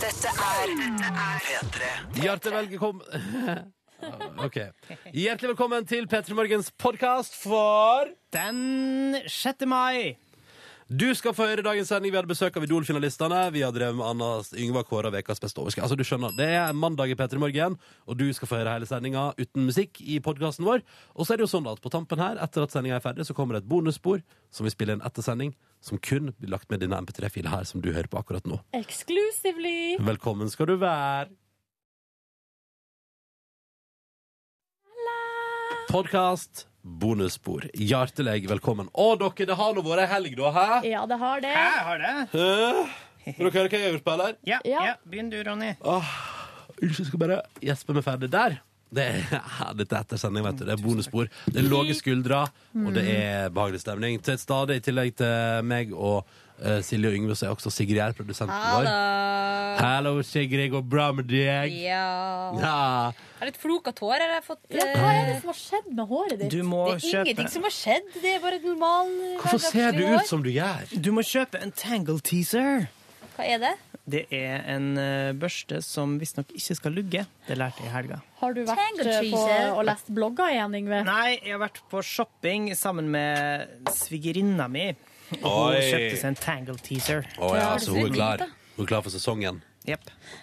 [0.00, 0.72] Dette er
[1.44, 1.90] P3.
[2.22, 3.02] Hjertelig velkommen
[4.46, 4.56] OK.
[5.12, 9.66] Hjertelig velkommen til P3 Morgens podkast for Den 6.
[9.66, 10.16] mai.
[10.88, 12.08] Du skal få høre dagens sending.
[12.08, 13.42] Vi hadde besøk av Idol-finalistene.
[13.52, 15.84] Vi har drevet med Anna Yngvar Kåra Ukas beste overskrift.
[15.84, 17.76] Altså, du skjønner, Det er mandag i P3 Morgen,
[18.08, 20.80] og du skal få høre hele sendinga uten musikk i podkasten vår.
[21.12, 23.26] Og så er det jo sånn at på tampen her, etter at sendinga er ferdig,
[23.28, 25.52] så kommer det et bonusspor som vi spiller inn etter sending,
[25.84, 28.56] som kun blir lagt med denne MP3-fila her som du hører på akkurat nå.
[28.72, 30.00] Exclusively.
[30.00, 31.28] Velkommen skal du være.
[35.92, 37.68] Podkast, bonusspor.
[37.74, 38.88] Hjertelig velkommen.
[38.92, 40.66] Å, dere, det har nå vært ei helg, da, hæ?
[40.88, 41.52] Ja, det har det.
[41.54, 42.14] Hæ, har det.
[42.32, 42.86] Hæ?
[43.28, 44.38] Vil dere høre hva jeg har gjort på, eller?
[44.48, 44.94] Ja, ja.
[45.04, 45.74] begynn du, Ronny.
[45.84, 46.16] Åh,
[46.78, 48.58] Unnskyld, jeg skal bare gjespe meg ferdig der.
[48.94, 49.24] Det er,
[49.60, 50.64] ja, dette er etter vet du.
[50.64, 51.30] Det er bonusspor.
[51.46, 52.42] Det er lave skuldre,
[52.78, 54.20] og det er behagelig stemning.
[54.24, 56.22] Til stadig, i tillegg til meg og
[56.62, 58.90] eh, Silje og Yngve, så er også Sigrid her, produsenten vår.
[59.78, 60.70] Hallo, Sigrid.
[60.72, 61.72] Går bra med deg?
[61.84, 62.04] Ja.
[62.58, 62.76] Ja.
[63.38, 64.24] Jeg har litt flokete hår.
[64.24, 66.50] Har jeg fått, Ja, hva er det eh, som har skjedd med håret ditt?
[66.50, 68.08] Du må det er kjøpe ingenting som har skjedd.
[68.18, 70.94] Det er bare et normal Hvorfor ser du ut som du gjør?
[70.98, 72.88] Du må kjøpe en Tangle Teaser.
[73.36, 73.74] Hva er det?
[74.08, 77.22] Det er en eh, børste som visstnok ikke skal lugge.
[77.46, 78.22] Det lærte jeg i helga.
[78.40, 79.42] Har du vært eh, på
[79.76, 81.02] og lest blogger igjen, Yngve?
[81.06, 84.88] Nei, jeg har vært på shopping sammen med svigerinna mi.
[85.42, 87.26] Og hun kjøpte seg en Tangle Teaser.
[87.38, 88.46] Oh, ja, så hun er klar.
[88.76, 89.62] Hun er klar for sesongen.
[89.88, 90.02] Yep.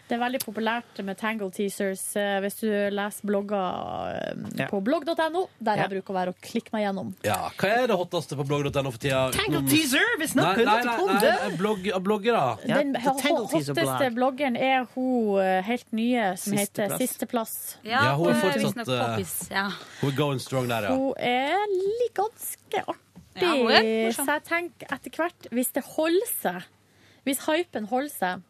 [0.10, 4.66] Det er veldig populært med tangle teasers eh, hvis du leser blogger eh, Ja.
[4.72, 5.84] på blogg.no, der Ja.
[5.86, 7.12] jeg bruker å være og klikke meg gjennom.
[7.28, 9.20] Ja, Hva er det hotteste på blogg.no for tida?
[9.36, 10.02] Tangle Noen- Teaser!
[10.18, 11.30] Vi Nei, snakker nei, om nei, det!
[11.36, 12.42] nei, nei blogg, bloggere.
[12.66, 14.10] Ja, Den hotteste blog.
[14.18, 17.78] bloggeren er hun eh, helt nye som heter Sisteplass.
[17.86, 19.52] Ja, Ja, hun er fortsatt.
[19.54, 19.70] Ja.
[20.02, 20.96] Hun er going strong der, ja.
[20.98, 23.02] Hun er ganske artig,
[23.36, 24.26] Er morsom.
[24.26, 26.68] så jeg tenker etter hvert, hvis det holder seg,
[27.28, 28.44] hvis hypen holder seg,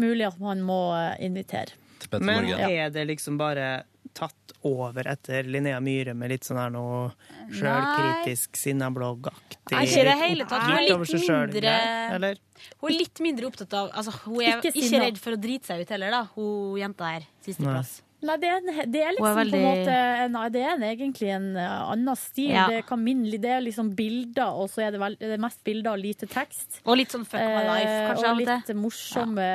[0.00, 1.76] mulig at man må eh, invitere.
[2.20, 7.10] Men er det liksom bare tatt over etter Linnea Myhre med litt sånn her noe
[7.52, 9.74] sjølkritisk sinnablogg-aktig?
[9.74, 10.66] Ikke i det hele tatt.
[10.68, 11.74] Hun er Litt mindre
[12.14, 12.40] Eller?
[12.80, 15.72] Hun er litt mindre opptatt av altså, Hun er Ikke ikke, redd for å drite
[15.72, 16.22] seg ut heller, da.
[16.36, 17.28] Hun jenta her.
[17.44, 17.96] Sisteplass.
[18.24, 19.52] Nei, det er, en, det er liksom er veldig...
[19.52, 19.96] på en måte
[20.34, 22.50] Nei, Det er en, egentlig en eh, annen stil.
[22.54, 22.66] Ja.
[22.72, 25.42] Det, kan minne, litt- det er liksom bilder, og så er det, vel, det er
[25.44, 26.80] mest bilder og lite tekst.
[26.84, 28.30] Og litt sånn fuck my life, Eh, kanskje.
[28.30, 29.48] og litt morsomme,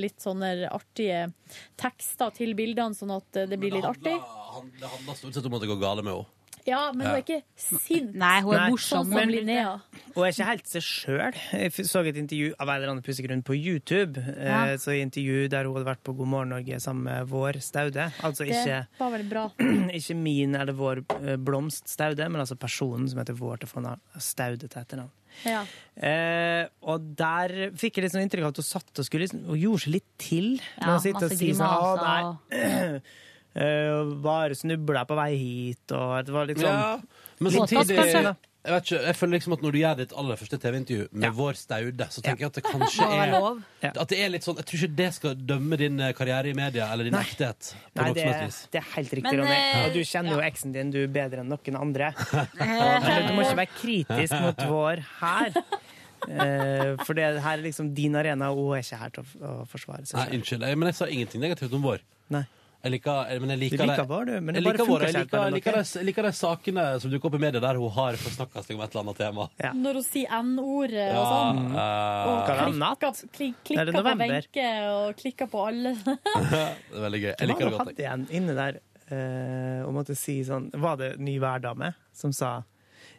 [0.00, 1.26] litt sånne artige
[1.80, 4.16] tekster til bildene, sånn at eh, det blir litt artig.
[4.54, 6.26] Han- Det handler stort sett om at det går gale med henne.
[6.64, 8.14] Ja, men hun er ikke sint.
[8.16, 8.68] Nei, hun er Nei.
[8.72, 9.04] morsom.
[9.10, 9.72] Sånn som Linnea.
[10.14, 11.38] Hun er ikke helt seg sjøl.
[11.52, 14.22] Jeg så et intervju av en eller annen pussig grunn på YouTube.
[14.22, 14.62] Ja.
[14.70, 17.60] Eh, Så et intervju der hun hadde vært på God morgen Norge sammen med vår
[17.60, 18.06] Staude.
[18.24, 19.44] Altså ikke, Det var veldig bra.
[20.00, 24.00] ikke min eller vår eh, Blomst Staude, men altså personen som heter vår til fornavn.
[24.18, 25.12] Staude til etternavn.
[25.44, 25.64] Ja.
[25.98, 29.40] Eh, og der fikk jeg litt sånn inntrykk av at hun satt og skulle liksom,
[29.50, 30.48] Hun gjorde seg litt til.
[30.78, 32.38] Ja, masse masse si sånn,
[33.54, 33.60] «Å, grimaser.
[33.60, 36.98] nei, eh, Bare snubla på vei hit, og det var sånn Ja,
[37.40, 40.56] men samtidig jeg, vet ikke, jeg føler liksom at når du gjør ditt aller første
[40.56, 43.34] TV-intervju med vår Staude, så tenker jeg at det kanskje er.
[43.90, 46.54] At det er litt sånn Jeg tror ikke det skal dømme din eh, karriere i
[46.56, 47.20] media eller din Nei.
[47.26, 47.74] ekthet.
[47.92, 48.24] På Nei, det,
[48.72, 49.52] det er helt riktig, Ronny.
[49.52, 52.14] eh, Og du kjenner jo eksen din du bedre enn noen andre.
[53.28, 55.60] Du må ikke være kritisk mot vår her.
[56.24, 59.54] Eh, for det her er liksom din arena, og hun er ikke her til å
[59.68, 60.64] forsvare seg Nei, unnskyld.
[60.72, 62.00] Men jeg sa ingenting negativt om vår.
[62.32, 62.46] Nei.
[62.84, 65.00] Jeg liker, men jeg liker, liker det- du, men det jeg bare liker vår.
[65.00, 67.78] funker Jeg ikke liker, liker, de, liker de sakene som dukker opp i media der
[67.80, 69.46] hun har forsnakka seg om et eller annet tema.
[69.74, 71.62] Når hun sier N-ordet og Ja, sånn.
[71.64, 74.28] eh, Og Hva er det, klikker, klik, Er klikker på november?
[74.28, 75.94] Wenche og klikker på alle.
[76.04, 77.34] det er veldig gøy.
[77.40, 77.78] Jeg liker det godt.
[77.78, 77.88] godt.
[77.88, 78.10] Hadde jeg.
[78.10, 78.80] hatt igjen inne der
[79.12, 82.62] uh, om å si sånn Var det ny Hverdame som sa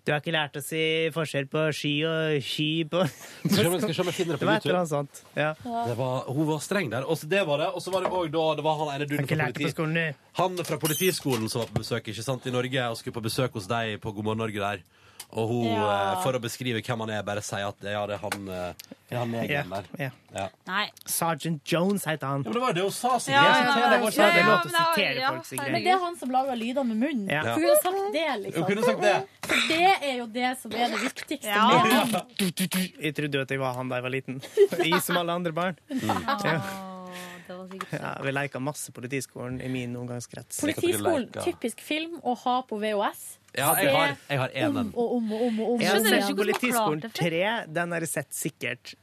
[0.06, 0.82] du har ikke lært å si
[1.14, 3.02] forskjell på ski og ski på
[3.56, 5.24] Skal vi- se om jeg finner det på Det var sånt.
[5.36, 5.54] Ja.
[5.64, 7.08] Det var, hun var streng der.
[7.10, 7.72] Og så det var det.
[7.74, 10.06] Og så var det òg da det var han ene duden fra, politi,
[10.42, 13.58] han fra politiskolen som var på besøk ikke sant, i Norge og skulle på besøk
[13.58, 14.86] hos deg på God morgen Norge der.
[15.34, 16.14] Og hun, Ja.
[16.14, 18.74] eh, for å beskrive hvem han er, bare sier at ja, det er han, eh,
[19.10, 19.84] det er han Ja, negeren der.
[20.00, 20.10] ja.
[20.36, 20.48] Ja.
[20.68, 20.90] Nei.
[21.06, 22.44] Sergeant Jones heter han.
[22.44, 23.10] Ja, men det var jo det hun sa.
[23.10, 25.72] Ja, Jeg ja, ja, det er lov til å Ja, men sitere ja, folk, Sigrid.
[25.72, 27.30] Men det er han som lager lyder med munnen.
[27.30, 27.42] Ja.
[27.44, 28.66] Hun kunne sagt det, Hun liksom.
[28.66, 29.28] kunne sagt det.
[29.42, 31.68] For det er jo det som er det viktigste Ja.
[31.84, 32.22] med han.
[33.02, 34.42] Jeg trodde jo at jeg var han da jeg var liten.
[34.86, 35.76] Jeg som alle andre barn.
[35.90, 36.95] Ja.
[37.48, 40.62] Det var sikkert Ja, vi leika masse Politiskolen i min omgangskrets.
[40.62, 43.26] Politiskolen, typisk film å ha på VHS.
[43.56, 45.60] Ja, jeg har, jeg har Om og om og om.
[45.60, 45.82] og om.
[45.82, 47.44] Jeg har sett Politiskolen 3.
[47.72, 48.96] Den har jeg sett sikkert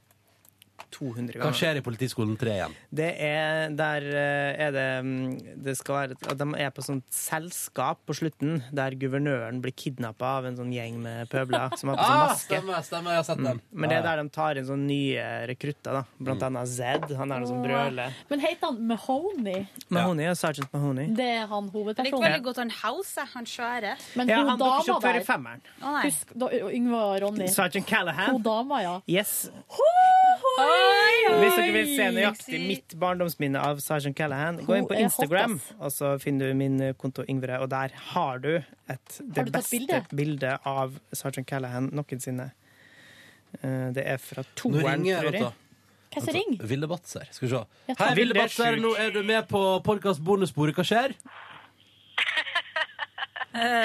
[0.92, 1.46] 200 ganger.
[1.48, 2.74] Hva skjer i Politiskolen 3 igjen?
[2.92, 7.04] Det er Der eh, er det mm, Det skal være at De er på sånt
[7.12, 11.98] selskap på slutten der guvernøren blir kidnappa av en sånn gjeng med pøbler som har
[12.00, 12.44] på seg Ah, maske.
[12.58, 13.60] stemmer, stemmer, jeg har sett den.
[13.72, 16.02] Men det er der de tar inn sånne nye rekrutter, da.
[16.18, 17.08] Blant annet Zed.
[17.18, 18.12] Han er noe som brøler.
[18.30, 19.66] Men heter han Mahoney?
[19.88, 20.34] Mahoney ja.
[20.38, 21.08] Sergeant Mahoney.
[21.16, 22.26] Det er han Jeg liker hovedpersonen.
[22.26, 23.94] veldig godt han House, han svære.
[24.16, 25.62] Men Ja, hun han dama opp i der femmeren.
[26.04, 27.46] Husk da, Yngve og Ronny.
[27.48, 28.30] Sergeant Callahan.
[28.36, 28.94] Hun dama, ja.
[29.08, 29.50] Yes.
[29.68, 30.81] Oi,
[31.32, 35.92] Hvis dere vil se nøyaktig mitt barndomsminne av Sergeant Callahan, gå inn på Instagram, og
[35.94, 39.52] så finner du min eh, konto Yngve, og der har du et, det Har du
[39.54, 40.00] beste bilde?
[40.18, 42.50] bildet av Sergeant Callahan noensinne.
[43.62, 45.52] Eh, Det er fra toeren, tror jeg.
[46.12, 46.66] Som ringer?
[46.68, 47.24] Vilde Batzer.
[47.32, 47.62] Skal vi se.
[47.96, 48.76] Hei, Vilde er Batzer.
[48.82, 50.74] Nå er du med på podkast Bonusbordet.
[50.76, 51.14] Hva skjer?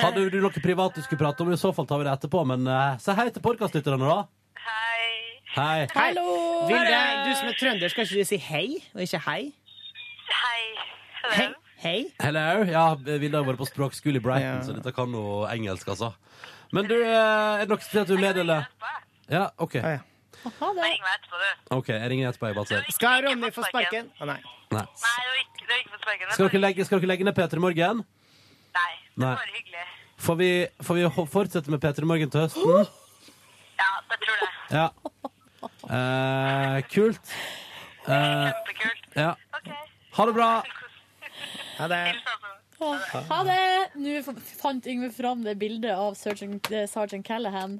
[0.04, 1.54] Hadde du noe privat du skulle prate om?
[1.56, 2.44] I så fall tar vi det etterpå.
[2.48, 4.26] Men uh, si hei til podkastlytterne, da.
[5.58, 5.88] Hei.
[5.90, 6.12] Hei.
[6.14, 6.24] Hallo!
[6.70, 9.40] Vilde, du som er trønder, skal ikke du si hei og ikke hei?
[10.30, 10.60] Hei.
[11.34, 11.48] Hei.
[11.82, 11.96] Hei.
[12.22, 12.44] Hello.
[12.70, 14.66] Ja, Vilde har vært på språkskole i Brighton, Ja.
[14.68, 16.12] så dette kan noe engelsk, altså.
[16.74, 18.68] Men du, eh, er det noe til at du leder, eller?
[19.30, 19.76] Ja, OK.
[19.82, 20.92] Ha det.
[21.72, 22.48] Ok, Jeg ringer etterpå.
[22.48, 22.84] jeg bare ser.
[22.92, 24.12] Skal Ronny få sparken?
[24.22, 24.38] Å nei.
[24.72, 24.86] Nei.
[24.86, 26.32] Nei, du har ikke, ikke sparken.
[26.34, 28.06] Skal dere legge, skal dere legge ned P3 Morgen?
[28.78, 29.88] Nei, det var er bare hyggelig.
[30.18, 30.52] Får vi,
[30.84, 32.88] får vi fortsette med P3 Morgen til høsten?
[33.82, 34.50] Ja, det tror jeg.
[34.72, 34.90] Ja.
[35.90, 37.32] Eh, kult.
[38.08, 38.52] Eh,
[39.16, 39.36] ja.
[40.18, 40.50] Ha det bra.
[41.78, 42.02] Ha det.
[42.80, 42.98] Åh,
[43.30, 43.62] Ha det!
[43.98, 47.80] Nå f- fant Yngve fram det bildet av Sergeant, eh, Sergeant Callahan.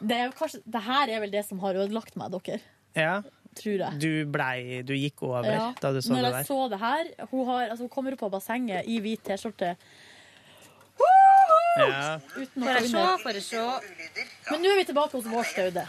[0.00, 2.58] Det, er jo kanskje, det her er vel det som har ødelagt meg, dere.
[2.98, 3.20] Ja.
[3.54, 3.98] Tror jeg.
[4.02, 5.72] Du blei Du gikk over Ja.
[5.80, 6.44] da du så Når det jeg der.
[6.46, 9.76] så det her Hun, har, altså, hun kommer opp av bassenget i hvit T-skjorte.
[11.78, 12.18] Ja.
[12.36, 13.60] Uten Får jeg se, får jeg se.
[14.50, 15.84] Men nå er vi tilbake hos vår staude.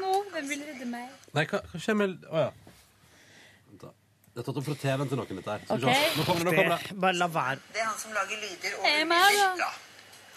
[0.00, 1.06] Nå, hvem vil redde meg?
[1.36, 2.50] Nei, hva, hva skjer med Å ja.
[3.68, 3.90] Vent da.
[4.32, 5.60] Det er tatt opp fra TV-en til noen, dette her.
[5.68, 5.88] Skal vi Ok.
[6.16, 6.82] Nå kommer det, nå kommer det.
[6.88, 7.58] Det- Bare la være.
[7.74, 9.28] Det er han som lager lyder over jeg med, da?
[9.60, 9.70] Ja.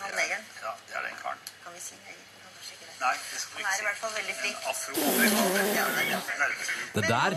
[0.04, 0.44] Han negeren.
[0.66, 1.40] Ja, det er den karen.
[1.64, 2.20] Kan vi si neger?
[2.20, 2.96] Vi kan kanskje ikke det.
[3.06, 4.58] Nei, det skal vi Han er i hvert fall veldig flink.
[6.96, 7.32] Det der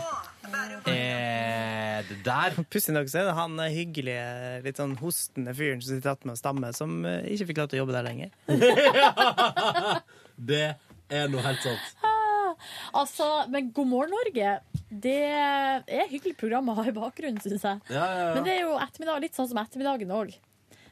[0.55, 4.27] er Det der Pussig nok så er det han eh, hyggelige,
[4.65, 7.83] litt sånn hostende fyren som sitter med stamme, som eh, ikke fikk lov til å
[7.85, 8.31] jobbe der lenger.
[10.39, 10.65] Det
[11.11, 11.87] er noe helt sant.
[12.07, 12.53] Ah,
[13.01, 14.53] altså, men God morgen, Norge.
[14.89, 17.81] Det er et hyggelig program å ha i bakgrunnen, syns jeg.
[17.91, 18.29] Ja, ja, ja.
[18.37, 20.37] Men det er jo ettermiddag, litt sånn som ettermiddagen òg.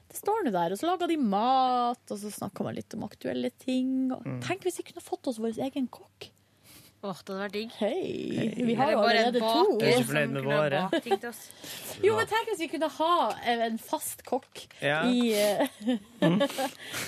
[0.07, 3.07] Det står nå der, og så lager de mat, og så snakker man litt om
[3.07, 4.11] aktuelle ting.
[4.15, 4.41] Og Mm.
[4.45, 6.29] Tenk hvis vi kunne fått oss vår egen kokk.
[7.05, 7.75] Åh, det hadde vært digg.
[7.77, 8.65] Hei!
[8.67, 9.77] Vi har jo allerede to.
[9.83, 10.81] Jeg er ikke fornøyd med våre.
[12.05, 13.13] Jo, men tenk hvis vi kunne ha
[13.49, 14.99] en fast kokk Ja.
[15.09, 15.63] i eh,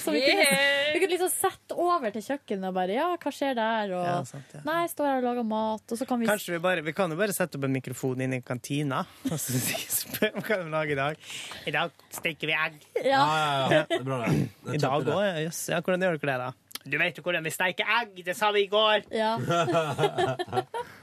[0.01, 0.47] Så vi kunne,
[0.95, 3.93] vi kunne liksom sette over til kjøkkenet og bare Ja, hva skjer der?
[3.99, 4.63] Og Ja, sant, ja.
[4.65, 7.13] Nei, står her og lager mat, og så kan vi Kanskje vi bare Vi kan
[7.13, 9.03] jo bare sette opp en mikrofon inn i kantina.
[9.33, 11.21] Og så spør hva kan vi lage i dag.
[11.69, 12.81] I dag steker vi egg.
[13.03, 13.19] Ja.
[13.19, 13.83] Ja, ja, ja.
[13.93, 14.33] Det er bra, det.
[14.39, 14.73] det.
[14.73, 15.63] er I dag òg, jøss.
[15.75, 16.68] Ja, hvordan gjør dere det, da?
[16.89, 18.23] Du vet jo hvordan vi steiker egg!
[18.27, 19.05] Det sa vi i går!
[19.15, 19.37] Ja.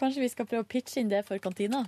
[0.00, 1.82] Kanskje vi skal prøve å pitche inn det for kantina?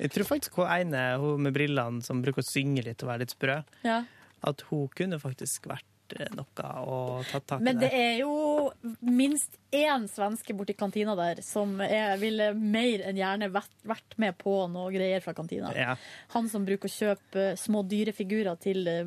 [0.00, 3.22] Jeg tror faktisk hun ene hun med brillene som bruker å synge litt og være
[3.22, 4.00] litt sprø, Ja.
[4.42, 8.00] at hun kunne faktisk vært eh, noe å ta tak i Men det der.
[8.00, 13.72] er jo minst én svenske borti kantina der som er, ville mer enn gjerne vært,
[13.86, 15.72] vært med på noe greier fra kantina.
[15.76, 15.96] Ja.
[16.34, 19.02] Han som bruker å kjøpe små dyrefigurer til uh,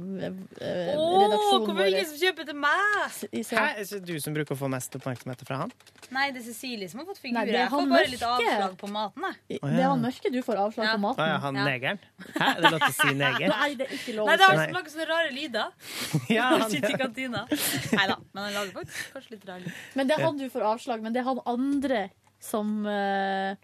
[0.98, 3.18] oh, redaksjonen hvorfor er det ingen som kjøper til meg?
[3.32, 5.74] I Hæ, er det du som bruker å få mest oppmerksomhet fra han?
[6.14, 7.48] Nei, det er Cecilie som har fått Nei, figurer.
[7.48, 9.60] det er Jeg får han bare litt avslag på maten, jeg.
[9.64, 11.32] Det er han mørke du får avslag på Å maten.
[11.32, 12.00] ja, han negeren?
[12.38, 13.48] Hæ, er det lov til å si neger?
[13.54, 15.68] Nei, det er ikke lov Nei, det er som lager sånne rare lyder.
[16.38, 17.44] Ja, han- han sitter i kantina.
[17.48, 19.76] Nei da, men han lager faktisk kanskje litt rare lyder.
[20.00, 22.10] Men det er han du får avslag, men det er han andre
[22.40, 23.56] som, eh,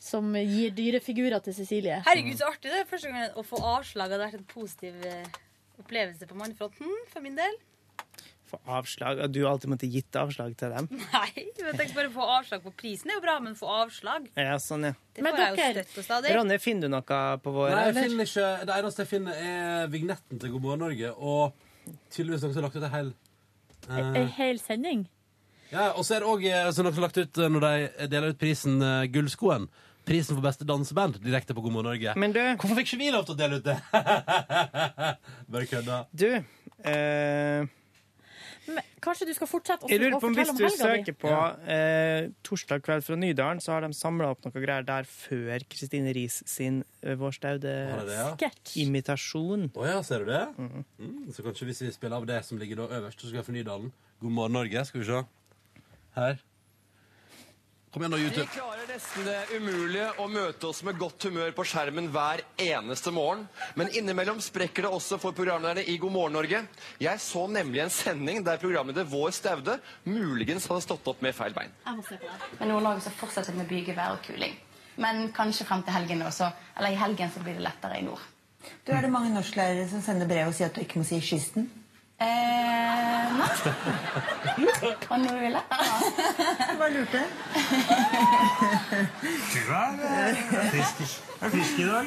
[0.00, 2.02] som gir dyrefigurer til Cecilie.
[2.06, 5.26] Herregud, så artig det er første gang å få avslag hadde vært en positiv eh,
[5.80, 7.60] opplevelse på mannfronten, for min del.
[8.52, 9.22] Få avslag?
[9.32, 10.88] Du har alltid måttet gitt avslag til dem?
[11.14, 14.58] Nei, jeg tenkte bare få avslag på prisen er jo bra, men få avslag, Ja,
[14.60, 14.94] sånn, ja.
[15.16, 16.34] det får jeg jo støtt og stadig.
[16.36, 17.72] Ronny, finner du noe på vår?
[17.72, 21.14] Nei, jeg finner ikke, det eneste jeg finner, er vignetten til God morgen Norge.
[21.16, 23.10] Og tydeligvis noen som har lagt ut en hel
[23.88, 25.06] eh, En hel sending.
[25.72, 28.34] Ja, Og så er det òg noe som har lagt ut eh, når de deler
[28.34, 29.68] ut prisen eh, Gullskoen.
[30.04, 32.12] Prisen for beste danseband direkte på God morgen Norge.
[32.18, 33.76] Men du Hvorfor fikk ikke vi lov til å dele ut det?
[35.54, 36.00] Bare kødda.
[36.10, 36.26] Du,
[36.90, 37.68] eh,
[38.66, 40.90] Men, kanskje du skal fortsette å jeg lurer å på om hvis fortelle du helga
[40.90, 41.04] di?
[41.06, 41.34] søker på
[41.76, 46.14] eh, Torsdag kveld fra Nydalen, så har de samla opp noe greier der før Kristine
[46.14, 47.76] Riis sin eh, Har det,
[48.18, 48.26] ja?
[48.34, 49.68] staude-imitasjon.
[49.72, 50.42] Å ja, ser du det?
[50.58, 53.46] Mm, så kanskje hvis vi spiller av det som ligger da øverst, så skal vi
[53.52, 53.94] få Nydalen.
[54.22, 54.84] God morgen, Norge.
[54.90, 55.22] Skal vi se.
[56.14, 56.40] Her.
[57.92, 58.46] Kom igjen, da, Vi YouTube.
[58.54, 63.42] klarer nesten det umulige å møte oss med godt humør på skjermen hver eneste morgen.
[63.76, 66.62] Men innimellom sprekker det også for programlederne i God morgen Norge.
[67.04, 69.76] Jeg så nemlig en sending der programleder Vår Staude
[70.08, 71.74] muligens hadde stått opp med feil bein.
[71.84, 72.48] Jeg må se på det.
[72.62, 74.56] Men Nord-Norge så fortsetter med bygevær og kuling.
[74.96, 76.48] Men kanskje frem til helgen også.
[76.78, 78.24] Eller i helgen så blir det lettere i nord.
[78.86, 81.20] Du, Er det mange norsklærere som sender brev og sier at du ikke må si
[81.20, 81.68] 'kysten'?
[82.22, 83.48] Eh, nei.
[85.08, 85.62] Hva nå ville?
[85.72, 87.22] Jeg bare lurte.
[91.50, 92.06] frisk i dag.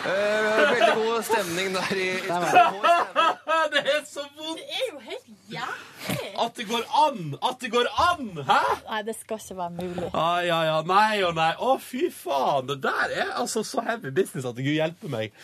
[0.00, 2.28] Eh, veldig god stemning der i, i
[3.74, 4.60] det er så vondt!
[4.60, 6.30] Det er jo helt jævlig!
[6.40, 7.34] At det går an!
[7.50, 8.30] At det går an!
[8.48, 8.60] Hæ?
[8.86, 10.08] Nei, det skal ikke være mulig.
[10.14, 10.78] Ah, ja, ja.
[10.88, 11.50] Nei og nei.
[11.60, 12.70] Å, fy faen.
[12.70, 15.36] Det der er altså så heavy business at Gud hjelper meg.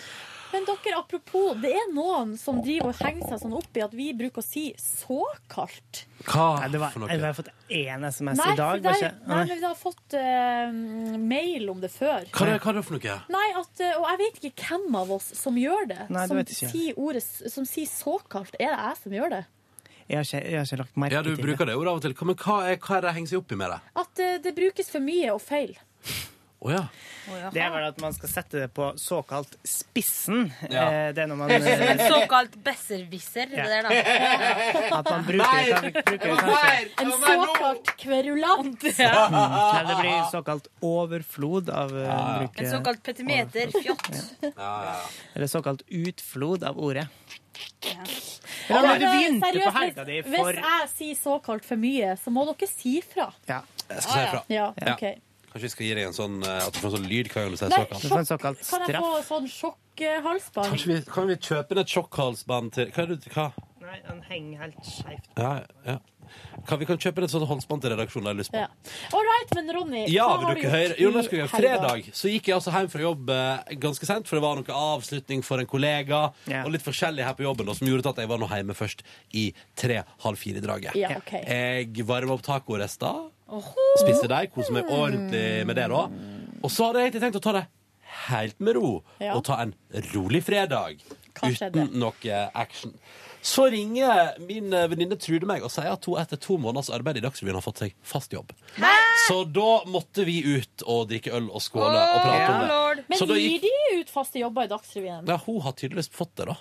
[0.53, 3.95] Men dere, apropos, det er noen som driver og henger seg sånn opp i at
[3.97, 6.05] vi bruker å si såkalt.
[6.27, 7.11] Hva Nei, det var, for noe?
[7.11, 8.71] Jeg har fått én SMS Nei, i dag.
[8.71, 12.25] for det var er- ikke- nei, men vi har fått uh, mail om det før.
[12.31, 13.19] Hva er det, hva er det for noe?
[13.37, 16.11] Nei, at, eh, og jeg vet ikke hvem av oss som gjør det.
[16.11, 18.55] Nei, som, sier ordet, som sier såkalt.
[18.61, 19.45] Er det jeg som gjør det?
[20.07, 22.03] Jeg har ikke, jeg har ikke lagt merke Ja, du bruker det ordet av og
[22.03, 22.15] til.
[22.25, 23.81] Men hva er, hva er det henger seg opp i med det?
[23.97, 25.75] At uh, det brukes for mye og feil.
[27.27, 27.49] Å ja.
[27.51, 30.45] Det er vel at man skal sette det på såkalt spissen.
[30.71, 30.85] Ja.
[30.87, 33.91] Eh, Det er når man eh, Såkalt besserwisser, det der, da.
[35.01, 38.87] At man bruker, kan, bruker kanskje En såkalt kverulant.
[38.99, 42.21] Nei, det blir såkalt overflod av ja.
[42.41, 42.63] bruket.
[42.67, 43.75] En såkalt petimeter.
[43.75, 44.11] Fjott.
[45.35, 47.09] Eller såkalt utflod av ordet.
[47.87, 48.03] Ja,
[48.69, 52.17] Ja, men du begynte seriøst, på helga di for Hvis jeg sier såkalt for mye,
[52.21, 53.31] så må dere si fra.
[53.49, 53.63] Ja.
[53.87, 54.43] Jeg skal si fra.
[54.53, 54.97] Ja, Ja.
[55.57, 57.47] Kanskje vi skal gi deg en sånn eh, At du får en sånn lyd hver
[57.47, 57.79] gang du sier Nei,
[58.29, 58.61] såkalt.
[58.61, 58.85] straff.
[58.85, 60.75] Kan jeg få sånn sjokkhalsbånd?
[60.75, 63.47] Kanskje vi, kan vi kjøpe inn et sjokkhalsbånd til Hva er det hva?
[63.87, 65.27] Nei, den henger helt skeivt.
[65.39, 65.51] Ja,
[65.87, 66.01] ja.
[66.67, 68.27] Kan, vi kan kjøpe inn et sånt halsbånd til redaksjonen.
[68.27, 68.59] Jeg har lyst på.
[68.59, 68.97] Ja.
[69.15, 70.89] All right, men Ronny, Ja, hva vil har dere du høre?
[70.89, 72.09] gjort Jo, nå skal vi gjøre fredag.
[72.19, 75.45] Så gikk jeg altså hjem fra jobb eh, ganske sent, for det var noe avslutning
[75.47, 76.25] for en kollega.
[76.65, 79.07] Og litt forskjellig her på jobben, og som gjorde at jeg var nå hjemme først
[79.39, 79.47] i
[79.79, 80.99] tre-halv fire-draget.
[80.99, 81.33] Ja, ok.
[81.47, 83.29] Jeg varma opp tacorester.
[84.01, 86.07] Spiste deg, kose meg ordentlig med det, da.
[86.65, 87.67] Og så hadde jeg egentlig tenkt å ta det
[88.27, 88.91] helt med ro,
[89.21, 89.35] Ja.
[89.37, 89.75] og ta en
[90.15, 90.99] rolig fredag.
[91.37, 91.85] Hva skjedde?
[91.85, 92.95] Uten noe action.
[93.47, 97.21] Så ringer min eh, venninne Trude meg og sier at hun etter to måneders arbeid
[97.21, 98.51] i Dagsrevyen har fått seg fast jobb.
[99.29, 103.05] Så da måtte vi ut og drikke øl og skåle og prate om det.
[103.13, 105.29] Men Så da gir gikk de ut faste jobber i Dagsrevyen?
[105.29, 106.57] ja, Hun har tydeligvis fått det, da.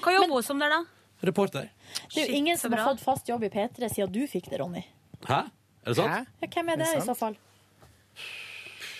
[0.00, 0.80] Hva jobber hun som der, da?
[1.24, 1.68] Reporter.
[2.14, 4.60] Det er jo ingen som har fått fast jobb i P3 siden du fikk det,
[4.60, 4.84] Ronny.
[5.28, 5.42] Hæ?
[5.84, 6.28] Er det sant?
[6.40, 7.36] Ja, hvem er det, Er det i så fall?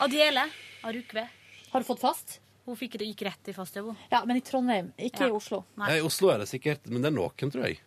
[0.05, 0.45] Adiele
[0.85, 1.27] Arukve.
[1.73, 2.41] Har du fått fast?
[2.65, 3.87] Hun fikk det, gikk rett i fastjobb.
[3.93, 3.97] hun.
[4.13, 5.29] Ja, men i Trondheim, ikke Ja.
[5.29, 5.65] i Oslo.
[5.77, 7.79] Nei, I Oslo er det sikkert, men det er noen, tror jeg.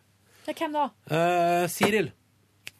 [0.47, 0.89] Ja, hvem da?
[1.09, 2.11] Eh, Siril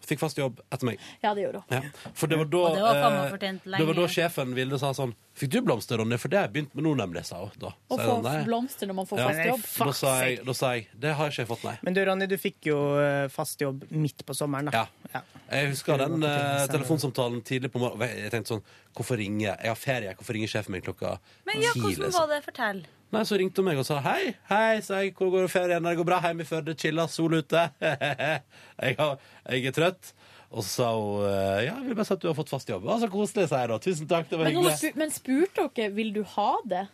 [0.08, 1.02] fikk fast jobb etter meg.
[1.24, 1.76] Ja, det gjorde hun.
[1.78, 2.12] Ja.
[2.18, 3.00] For det var da det var
[3.38, 6.18] eh, Det var da sjefen ville sa sånn Fikk du blomster, Ronny?
[6.18, 7.70] For det har jeg begynt med nå, nemlig, sa hun da.
[7.94, 8.16] Å få
[8.48, 9.28] blomster når man får Ja.
[9.30, 9.68] fast jobb.
[9.86, 11.76] Da sa, jeg, da sa jeg Det har ikke jeg fått, nei.
[11.86, 14.88] Men du, Ronny, du fikk jo eh, fast jobb midt på sommeren, da.
[15.14, 15.22] Ja.
[15.52, 18.18] Jeg husker den eh, telefonsamtalen tidlig på morgenen.
[18.26, 18.66] Jeg tenkte sånn
[18.98, 22.18] Hvorfor ringer Jeg Jeg har ferie, hvorfor ringer sjefen min klokka Men ja, hvordan liksom?
[22.18, 22.42] var det?
[22.48, 22.82] Fortell.
[23.14, 25.14] Nei, Så ringte hun meg og sa hei, hei, sa jeg.
[25.16, 25.86] Hvor går det ferien?
[25.88, 26.76] Det går bra hjemme i Førde.
[26.80, 27.62] Chilla, sol ute.
[27.82, 29.14] jeg, har,
[29.48, 30.12] jeg er trøtt.
[30.48, 32.70] Og så sa hun eh, ja, jeg vil bare si at du har fått fast
[32.72, 32.86] jobb.
[33.02, 33.80] Så koselig, sa jeg da.
[33.84, 34.94] Tusen takk, det var Men, hyggelig.
[35.00, 36.86] men spurte dere vil du ha det?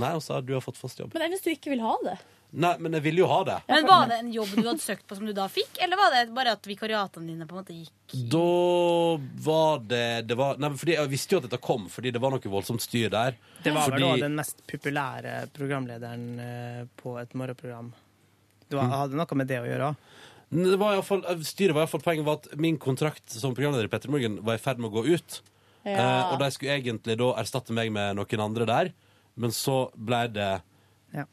[0.00, 1.12] Nei, hun sa du har fått fast jobb.
[1.16, 2.16] Men enn hvis du ikke vil ha det?
[2.56, 3.56] Nei, men jeg ville jo ha det.
[3.68, 6.14] Men Var det en jobb du hadde søkt på som du da fikk, eller var
[6.14, 8.44] det bare at vikariatene dine på en måte gikk Da
[9.44, 12.32] var det, det var, nei, fordi Jeg visste jo at dette kom, fordi det var
[12.32, 13.36] noe voldsomt styr der.
[13.60, 17.90] Det var vel fordi, også den mest populære programlederen eh, på et morgenprogram.
[18.72, 19.90] Du hadde noe med det å gjøre.
[20.56, 23.54] Det var i fall, styret var i hvert fall Poenget var at min kontrakt som
[23.54, 25.40] programleder i Petter Morgen var i ferd med å gå ut.
[25.82, 25.98] Ja.
[25.98, 28.90] Eh, og de skulle egentlig da erstatte meg med noen andre der,
[29.36, 30.48] men så ble det
[31.16, 31.24] Ja.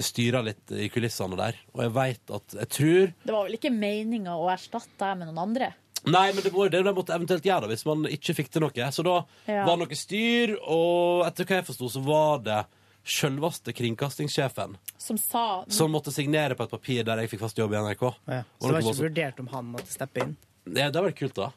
[0.00, 1.58] styra litt i kulissene der.
[1.74, 5.28] Og jeg veit at Jeg tror Det var vel ikke meninga å erstatte deg med
[5.28, 5.72] noen andre?
[6.04, 8.64] Nei, men det var jo det de måtte eventuelt gjøre hvis man ikke fikk til
[8.64, 8.88] noe.
[8.90, 9.64] Så da Ja.
[9.66, 12.64] var det noe styr, og etter hva jeg forsto, så var det
[13.04, 17.72] sjølveste kringkastingssjefen Som sa som måtte signere på et papir der jeg fikk fast jobb
[17.74, 18.02] i NRK.
[18.28, 18.42] Ja.
[18.60, 20.36] Så det var ikke vurdert om han måtte steppe inn.
[20.62, 21.48] Ja, det vært kult, da.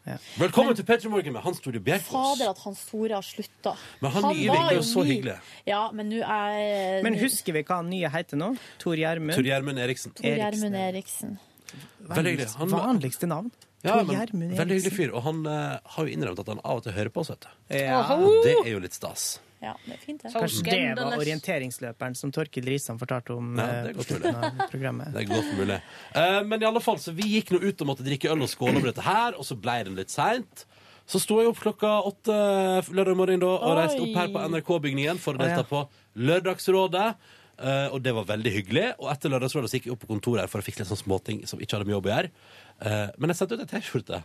[0.41, 2.09] Velkommen til Petter Morgen med Hans Tore Bjerkås.
[2.09, 3.75] Fader at Hans Tore har slutta.
[4.01, 5.11] Men han nye var jo så ny.
[5.11, 5.35] hyggelig.
[5.69, 8.55] Ja, men nå er Men husker vi hva han nye heter nå?
[8.81, 9.37] Tor Gjermund?
[9.37, 10.15] Tor Gjermund Eriksen.
[10.17, 11.37] Tor Gjermund Eriksen.
[12.09, 12.49] Veldig hyggelig.
[12.57, 13.51] Han- Vanligste navn.
[13.85, 15.13] Ja, men, veldig hyggelig fyr.
[15.13, 17.45] Og han uh, har jo innrømt at han av og til hører på oss, vet
[17.45, 17.49] du.
[17.77, 18.01] Ja.
[18.09, 19.35] Og det er jo litt stas.
[19.63, 20.31] Ja, det er fint, det.
[20.33, 24.71] Kanskje det var orienteringsløperen som Torkild Risan fortalte om Ja, eh, det er på godt
[24.73, 25.13] programmet.
[25.13, 25.77] Det er godt mulig.
[26.15, 28.51] Uh, men i alle fall, så vi gikk nå ut og måtte drikke øl og
[28.51, 30.65] skåle over dette her, og så ble det litt seint.
[31.05, 32.35] Så sto jeg opp klokka åtte
[32.89, 35.53] lørdag morgen da, og reiste opp her på NRK-bygningen for å ja.
[35.53, 35.83] delta på
[36.17, 37.09] Lørdagsrådet.
[37.55, 38.85] Eh, og det var veldig hyggelig.
[38.99, 40.99] Og etter Lørdagsrådet så gikk jeg opp på kontoret her for å fikse litt sånn
[40.99, 42.31] småting som ikke hadde med jobb å gjøre.
[42.75, 44.17] Uh, men jeg sendte ut ei T-skjorte.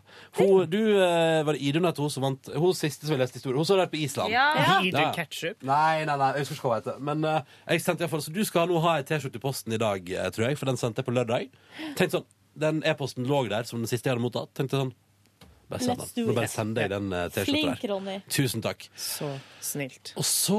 [0.73, 3.61] Du uh, var det Idun at hun som vant Hun siste som jeg leste historien.
[3.61, 4.35] Hun som har vært på Island.
[4.35, 4.49] Ja.
[4.83, 5.13] Idun Ja.
[5.15, 5.61] Ketchup?
[5.63, 7.05] Nei, nei, nei, jeg husker ikke hva hun heter.
[7.11, 9.77] Men jeg sendte i hvert fall, så du skal nå ha ei T-skjorte i posten
[9.77, 11.55] i dag, tror jeg, for den sendte jeg på lørdag.
[11.95, 12.29] Tenkte sånn,
[12.61, 14.51] Den e-posten lå der som den siste jeg hadde mottatt.
[14.59, 14.91] Tenkte sånn
[15.71, 16.27] Bare send den.
[16.27, 17.91] Nå bare sender jeg den eh, T-skjorta Flink, der.
[17.93, 18.15] Ronny.
[18.35, 18.89] Tusen takk.
[18.99, 19.29] Så
[19.63, 20.11] snilt.
[20.19, 20.59] Og så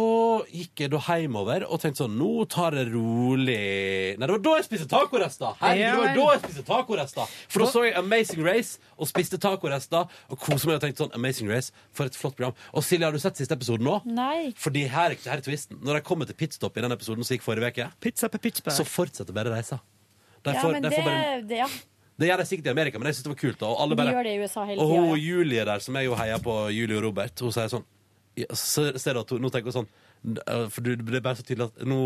[0.53, 3.57] gikk jeg da hjemover og tenkte sånn Nå tar det rolig
[4.15, 5.57] Nei, det var da jeg spiste tacorester!
[5.59, 7.33] Herregud, det var da jeg spiste tacorester!
[7.51, 11.15] For da så jeg Amazing Race og spiste tacorester og koste meg og tenkte sånn
[11.17, 12.55] Amazing Race, for et flott program.
[12.77, 13.97] Og Silje, har du sett siste episode nå?
[14.07, 14.51] Nei.
[14.61, 15.79] Fordi her, her er twisten.
[15.83, 18.77] Når de kommer til pitstop i den episoden som gikk forrige uke, Pizza på Pittsburgh.
[18.77, 19.81] så fortsetter bare reisa.
[20.45, 21.67] De Ja, men de det, bare- det, ja.
[22.21, 23.65] Det gjør de sikkert i Amerika, men jeg syns det var kult.
[23.67, 25.19] Og alle De gjør det i USA hele og hun Ja.
[25.25, 27.83] Julie der, som jeg jo heier på, Julie og Robert, hun sier sånn
[28.37, 29.89] ja, Så ser du at hun, nå tenker hun sånn
[30.47, 31.97] øh, For det er bare så tydelig at nå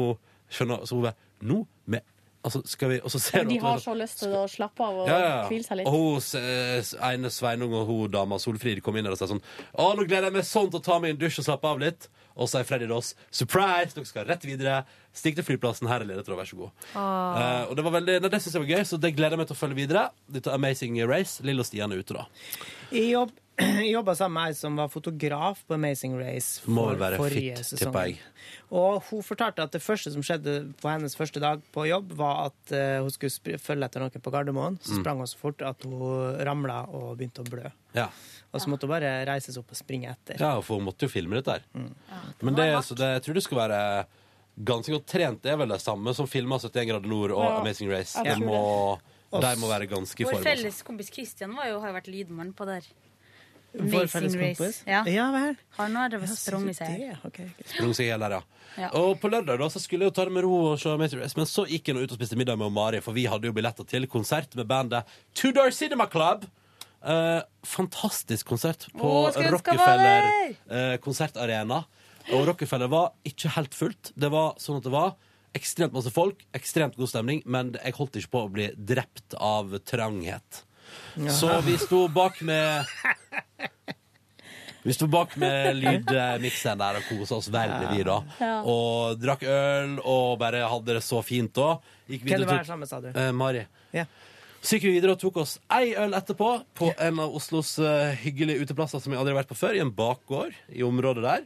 [0.50, 2.02] skjønner Så hun bare Nå med
[2.46, 4.44] Altså, skal vi Og så ser ja, de hun har sånn- så lyst til å
[4.50, 5.38] slappe av og ja, ja.
[5.50, 5.88] hvile seg litt.
[5.90, 10.06] Og hun ene Sveinung og hun dama Solfrid kom inn og sa sånn Å, nå
[10.06, 12.06] gleder jeg meg sånn til å ta meg en dusj og slappe av litt.
[12.36, 13.94] Og så er Freddy Ross surprise!
[13.96, 14.82] Dere skal rett videre.
[15.16, 15.88] Stikk til flyplassen.
[15.88, 16.88] Her er ledetråd, vær så god.
[16.92, 17.40] Ah.
[17.40, 19.44] Eh, og det var veldig, nei, det synes jeg var gøy, så det gleder jeg
[19.44, 20.06] meg til å følge videre.
[20.38, 21.44] Dette Amazing Race.
[21.48, 22.28] Lill og Stian er ute, da.
[22.92, 23.32] I jobb,
[23.96, 27.54] jobba sammen med ei som var fotograf på Amazing Race Må for vel være forrige
[27.56, 27.80] fit, sesong.
[27.94, 28.18] tipper jeg.
[28.76, 32.50] Og hun fortalte at det første som skjedde på hennes første dag på jobb, var
[32.50, 34.76] at eh, hun skulle følge etter noen på Gardermoen.
[34.84, 35.00] Så Mm.
[35.04, 37.72] sprang hun så fort at hun ramla og begynte å blø.
[37.96, 38.10] Ja.
[38.52, 40.36] Og så måtte hun bare reise seg opp og springe etter.
[40.40, 41.64] ja, for hun måtte jo filme dette her.
[41.74, 41.90] Mm.
[42.44, 43.82] Men det, så det, jeg tror det skal være
[44.66, 45.42] ganske godt trent.
[45.44, 48.20] Det er vel det samme som filma 71 grader nord og Ja, Amazing Race.
[48.20, 48.36] Ja.
[48.36, 49.00] De må,
[49.32, 49.42] det.
[49.48, 50.40] de må være ganske i form.
[50.44, 52.84] Vår felles kompis Christian var jo, har jo vært lydmann på felles
[53.80, 54.60] Amazing kompis?
[54.62, 54.84] Race.
[54.90, 55.02] Ja.
[55.10, 55.56] Ja vel.
[55.78, 57.00] Han har drevet og sprunget seg.
[57.00, 57.72] Det, okay, ok.
[57.74, 58.44] Sprung seg i hjel der, ja.
[58.76, 58.90] Ja.
[59.00, 61.22] Og på lørdag da, så skulle jeg jo ta det med ro og se Amazing
[61.24, 63.48] Race, men så gikk jeg nå ut og spiste middag med Mari, for vi hadde
[63.48, 65.08] jo billetter til konsert med bandet
[65.38, 66.48] Two Door Cinema Club.
[67.06, 70.30] Eh, fantastisk konsert på Å, skulle ønske jeg var Rockefeller
[70.80, 71.84] eh, konsertarena.
[72.34, 74.12] Og Rockefeller var ikke helt fullt.
[74.18, 75.14] Det var sånn at det var
[75.56, 79.78] ekstremt masse folk, ekstremt god stemning, men jeg holdt ikke på å bli drept av
[79.88, 80.66] tranghet.
[81.16, 81.32] Ja.
[81.32, 82.86] Så vi sto bak med
[84.86, 88.20] Vi sto bak med lydmikseren der og kosa oss veldig, vi, da.
[88.38, 88.52] Ja.
[88.70, 91.80] Og drakk øl og bare hadde det så fint da.
[92.06, 93.08] Gikk Hvem videre var og tok- sammen, sa du?
[93.10, 93.64] Eh, Mari.
[93.96, 94.06] Ja.
[94.62, 98.14] Så gikk vi videre og tok oss ei øl etterpå på en av Oslos uh,
[98.22, 101.44] hyggelige uteplasser som jeg aldri har vært på før, i en bakgård i området der.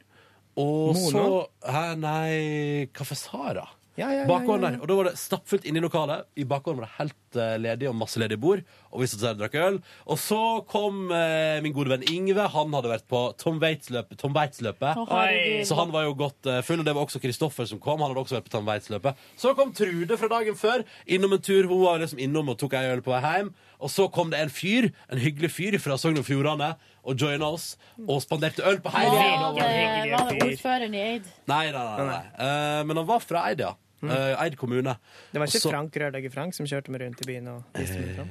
[0.59, 1.09] Og Mono?
[1.13, 3.69] så Hæ, nei Kaffe Sara.
[3.99, 4.77] Ja, ja, ja, Bakgården der.
[4.79, 6.25] Og da var det stappfullt inne i lokalet.
[6.39, 8.61] I bakgården var det helt eh, ledig og masse ledige bord.
[8.93, 9.79] Og vi satt der og drakk øl.
[10.09, 10.39] Og så
[10.71, 12.45] kom eh, min gode venn Ingve.
[12.55, 14.17] Han hadde vært på Tom Waits-løpet.
[14.21, 15.01] Tom Waits-løpet.
[15.03, 15.67] Å, herregud.
[15.69, 16.79] så han var jo godt eh, full.
[16.81, 17.99] Og det var også Kristoffer som kom.
[17.99, 19.25] Han hadde også vært på Tom Waits-løpet.
[19.39, 20.85] Så kom Trude fra dagen før.
[21.05, 21.67] Innom en tur.
[21.69, 23.51] Hun var liksom innom og tok ei øl på vei hjem.
[23.79, 26.73] Og så kom det en fyr, en hyggelig fyr fra Sogn og Fjordane,
[27.07, 27.69] og joina oss.
[28.03, 30.01] Og spanderte øl på hele Var gjengen.
[30.03, 31.29] det, var det ordføreren i Eid?
[31.47, 32.07] Nei, nei, nei.
[32.09, 32.23] nei.
[32.43, 33.71] Eh, men han var fra Eid, ja.
[34.03, 34.95] Eh, Eid kommune.
[35.33, 35.71] Det var ikke Også...
[35.73, 38.29] Frank Rørlegger Frank som kjørte meg rundt i byen og viste meg fram?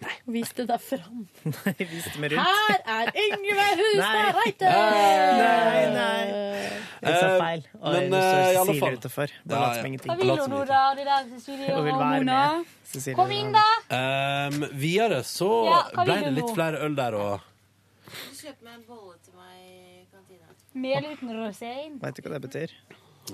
[0.00, 0.14] Nei.
[0.32, 1.24] Viste deg fram.
[1.66, 2.46] Nei, viste meg rundt.
[2.48, 4.30] Her er Yngve Hustad.
[4.38, 4.70] Reite!
[4.72, 6.22] Nei, nei.
[7.00, 7.66] Jeg sa Eh, feil.
[7.80, 8.96] Og men, uh, eh, i alle fall.
[9.00, 9.34] utenfor.
[9.44, 10.10] Bare lat som ingenting.
[10.10, 10.80] Hva vil du, Nora?
[10.96, 12.40] De der Cecilie og Mona?
[12.88, 13.66] Cecilie Kom inn, da!
[13.92, 17.46] Um, videre så Ja, ble det litt flere øl der og
[18.40, 20.56] Kjøp meg en bolle til meg i kantina.
[20.80, 22.00] Mel uten rosin?
[22.02, 22.74] Vet du hva det betyr?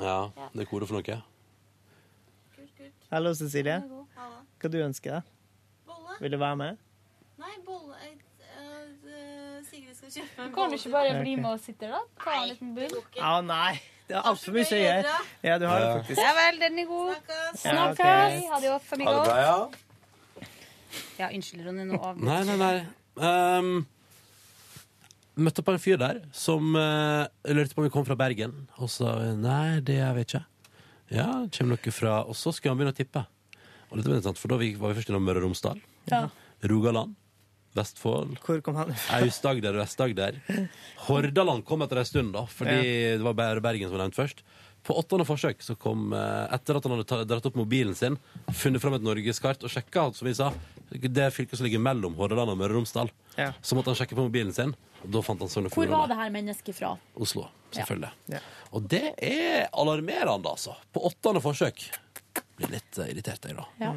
[0.02, 0.18] Ja,
[0.52, 1.22] det er kode for noe.
[3.06, 3.76] Hallo, Cecilie.
[4.16, 4.40] Halla.
[4.58, 5.34] Hva du ønsker deg?
[5.86, 6.16] Bolle?
[6.18, 6.78] Vil du være med?
[7.38, 10.54] Nei, bolle øh, Sigrid skal kjøpe en bolle.
[10.56, 12.00] Kan du ikke bare bli med og sitte da?
[12.24, 12.96] Ta en liten bunn?
[13.22, 13.76] Å nei!
[14.06, 15.12] Det er altfor mye å gjøre.
[15.46, 16.22] Ja, du har det faktisk.
[16.22, 17.12] Ja vel, den er god.
[17.14, 17.46] Ja.
[17.62, 18.48] Snakkes.
[18.50, 20.48] Ha det godt, Ha det bra, ja.
[21.16, 21.86] Ja, unnskyld, Ronny.
[21.86, 22.76] Nå avbryter Nei, nei, nei.
[23.16, 23.86] Um,
[25.46, 28.66] møtte på en fyr der som uh, lurte på om vi kom fra Bergen.
[28.78, 30.55] Og sa nei, det vet jeg ikke.
[31.12, 33.22] Ja, kommer dere fra Og så skulle han begynne å tippe.
[33.90, 35.80] Og dette var interessant, for da var vi først innom Møre og Romsdal.
[36.10, 36.26] Ja.
[36.66, 37.14] Rogaland.
[37.76, 38.38] Vestfold.
[38.42, 39.20] Hvor kom han fra?
[39.20, 40.38] Aust-Agder, Vest-Agder.
[41.06, 42.78] Hordaland kom etter en stund, da, fordi
[43.18, 44.40] det var bare Bergen som var nevnt først.
[44.86, 48.16] På åttende forsøk, så kom, eh, etter at han hadde dratt opp mobilen sin,
[48.54, 50.52] funnet fram et norgeskart og sjekka, som vi sa,
[50.90, 53.10] det fylket som ligger mellom Hordaland og Møre og Romsdal.
[53.36, 53.50] Ja.
[53.60, 54.76] Så måtte han sjekke på mobilen sin,
[55.06, 56.96] og da fant han Sogn og Hvor var det her mennesket fra?
[57.14, 58.12] Oslo, selvfølgelig.
[58.34, 58.42] Ja.
[58.74, 60.74] Og det er alarmerende, altså.
[60.92, 61.86] På åttende forsøk.
[62.56, 63.66] Blir litt eh, irritert, jeg, da.
[63.80, 63.92] Ja.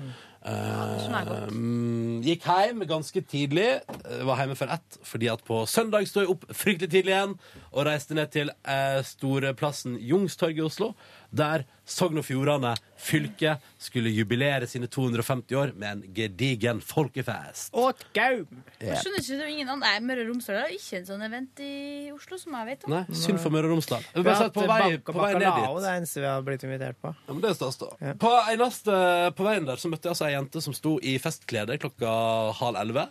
[0.50, 3.68] Eh, mm, gikk hjem ganske tidlig.
[3.90, 7.36] eh, Var hjemme før ett, fordi at på søndag sto jeg opp fryktelig tidlig igjen
[7.72, 10.94] og reiste ned til uh, storeplassen Youngstorget i Oslo,
[11.30, 17.72] der Sogn og Fjordane fylke skulle jubilere sine 250 år med en gedigen folkefest.
[17.74, 18.46] Åt gaum!
[18.80, 21.24] Jeg skjønner ikke, det er ingen andre Nei, Møre og Romsdal har ikke en sånn
[21.26, 21.72] event i
[22.14, 22.94] Oslo som jeg vet om.
[22.94, 24.06] Nei, synd for Møre og Romsdal.
[24.14, 26.66] Vi har sett på vei, på vei ned dit det er eneste vi har blitt
[26.68, 27.14] invitert på.
[27.26, 27.90] Ja, men det er stas, da.
[28.22, 29.00] På, eneste,
[29.38, 32.12] på veien der så møtte jeg altså ei jente som sto i festklede klokka
[32.60, 33.08] halv elleve.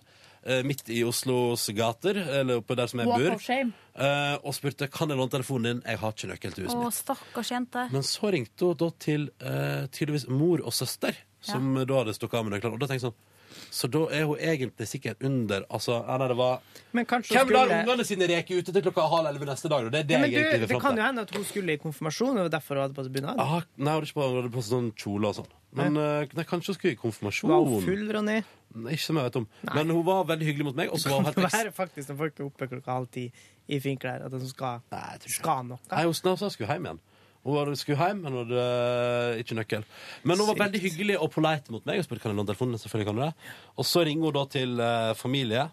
[0.48, 3.72] Eh, midt i Oslos gater, eller oppe der som jeg Walk bor, of shame.
[3.94, 5.82] eh, og spurte kan jeg låne telefonen din.
[5.86, 6.98] Jeg har ikke nøkkel til huset Å, mitt.
[7.02, 7.86] stakkars jente.
[7.92, 11.14] Men så ringte hun da til eh, tydeligvis mor og søster,
[11.44, 12.74] som da hadde stukket av med nøklene.
[12.74, 13.24] Og da tenkte jeg sånn
[13.72, 16.58] Så da er hun egentlig sikkert under Altså, ja, nei, det var
[16.94, 19.86] Men kanskje Hvem lar skulle ungene sine reke ute til klokka halv elleve neste dag?
[19.86, 19.90] da?
[19.94, 21.00] Det er det Ja, men jeg du, egentlig vil det fram kan til.
[21.00, 23.12] jo hende at hun skulle i konfirmasjon, og det var derfor hun hadde på seg
[23.16, 23.40] bunad.
[23.40, 25.50] Ah, nei, hun hadde ikke på, hun hadde på seg sånn kjole og sånn.
[25.80, 27.50] Men eh, nei, kanskje hun skulle i konfirmasjon.
[27.54, 28.38] Var hun full, Ronny?
[28.76, 29.46] Nei, Ikke som jeg vet om.
[29.74, 30.90] Men hun var veldig hyggelig mot meg.
[30.92, 33.28] Og så var hun Det helt er faktisk når folk er oppe klokka halv ti
[33.68, 34.82] i finklær, at de skal,
[35.28, 35.80] skal noe.
[35.92, 37.00] Nei, hun sa hun skulle hjem igjen.
[37.48, 39.84] Hun skulle hjem, men hun hadde eh, ikke nøkkel.
[40.28, 42.00] Men hun var veldig hyggelig og polite mot meg.
[42.00, 42.80] Og spurte kan jeg låne telefonen.
[42.82, 43.32] Selvfølgelig kan du det.
[43.76, 45.68] Og så ringer hun da til eh, familie.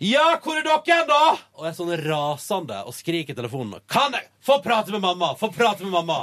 [0.00, 1.24] Ja, hvor er dere, da?
[1.58, 3.82] Og jeg er sånn rasende og skriker i telefonen.
[3.90, 5.34] Kan jeg få prate med mamma?
[5.36, 6.22] Få prate med mamma!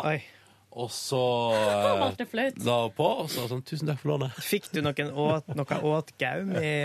[0.77, 1.21] Og så
[1.57, 1.71] eh,
[2.65, 4.37] la hun på og sa sånn Tusen takk for lånet.
[4.45, 6.75] Fikk du noen åt, noe åtgaum i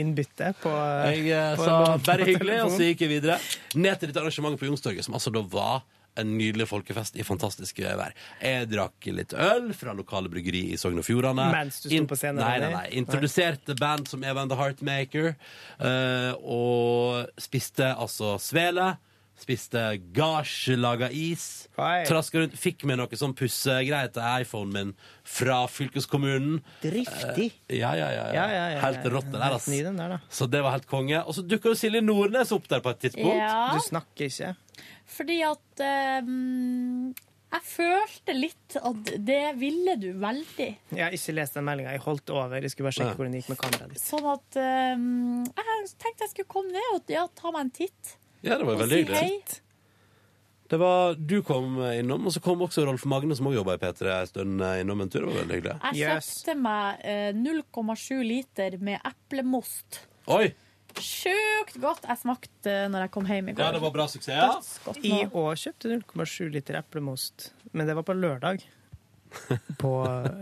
[0.00, 0.74] innbytte på
[1.08, 3.40] Jeg eh, på sa lån bare hyggelig, og så gikk jeg videre.
[3.78, 5.80] Ned til dette arrangementet på Youngstorget, som altså da var
[6.18, 8.14] en nydelig folkefest i fantastisk vær.
[8.42, 11.46] Jeg drakk litt øl fra lokale bryggeri i Sogn og Fjordane.
[11.54, 12.86] Mens du sto på scenen, Nei, nei, nei.
[13.00, 15.32] Introduserte band som Evan the Heartmaker.
[15.78, 18.92] Uh, og spiste altså svele.
[19.40, 21.68] Spiste gasj, laga is.
[21.76, 22.56] Traska rundt.
[22.60, 24.90] Fikk med noe sånn pussegreier til iPhonen min
[25.24, 26.58] fra fylkeskommunen.
[26.82, 27.46] Driftig.
[27.70, 28.34] Eh, ja, ja, ja, ja.
[28.36, 30.20] Ja, ja, ja, Helt rått, det der, da.
[30.28, 31.22] Så det var helt konge.
[31.24, 33.40] Og så dukka jo Silje Nordnes opp der på et tidspunkt.
[33.40, 33.70] Ja.
[33.72, 34.52] Du snakker ikke.
[35.16, 35.84] Fordi at
[36.22, 37.10] um
[37.50, 40.68] Jeg følte litt at det ville du veldig.
[40.94, 41.96] Jeg har ikke lest den meldinga.
[41.96, 42.60] Jeg holdt over.
[42.62, 44.04] Jeg skulle bare sjekke hvordan det gikk med kameraet ditt.
[44.04, 44.60] Sånn at
[44.94, 48.12] um, Jeg tenkte jeg skulle komme ned og ja, ta meg en titt.
[48.40, 49.60] Ja, det var Og veldig si hyggelig.
[50.70, 53.80] Det var, du kom innom, og så kom også Rolf Magne, som også jobba i
[53.82, 55.24] P3 en stund eh, innom en tur.
[55.24, 55.76] Det var veldig hyggelig.
[55.98, 60.04] Jeg kjøpte meg eh, 0,7 liter med eplemost.
[60.30, 60.52] Oi!
[61.00, 62.06] Sjukt godt.
[62.06, 63.64] Jeg smakte når jeg kom hjem i går.
[63.66, 64.46] Ja, det var bra suksess, ja.
[64.60, 68.62] Dødsgodt I år kjøpte 0,7 liter eplemost, men det var på lørdag.
[69.80, 69.92] På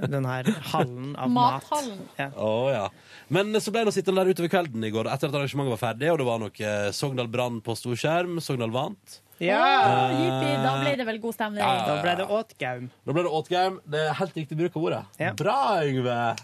[0.08, 1.62] den her hallen av mat.
[1.62, 2.02] Mathallen.
[2.18, 2.28] Ja.
[2.36, 2.88] Oh, ja.
[3.28, 5.82] Men så ble jeg nå sittende der utover kvelden i går, etter at arrangementet var
[5.82, 8.38] ferdig, og det var nok eh, Sogndal Brann på storskjerm.
[8.44, 9.20] Sogndal vant.
[9.38, 9.64] Ja!
[9.86, 11.62] Oh, jippi, da ble det vel god stemning.
[11.62, 11.86] Ja, ja, ja.
[11.88, 12.88] Da ble det åtgaum.
[13.06, 13.78] Da ble det åtgaum.
[13.86, 15.02] Det er helt riktig bruk av ordet.
[15.38, 16.18] Bra, Yngve!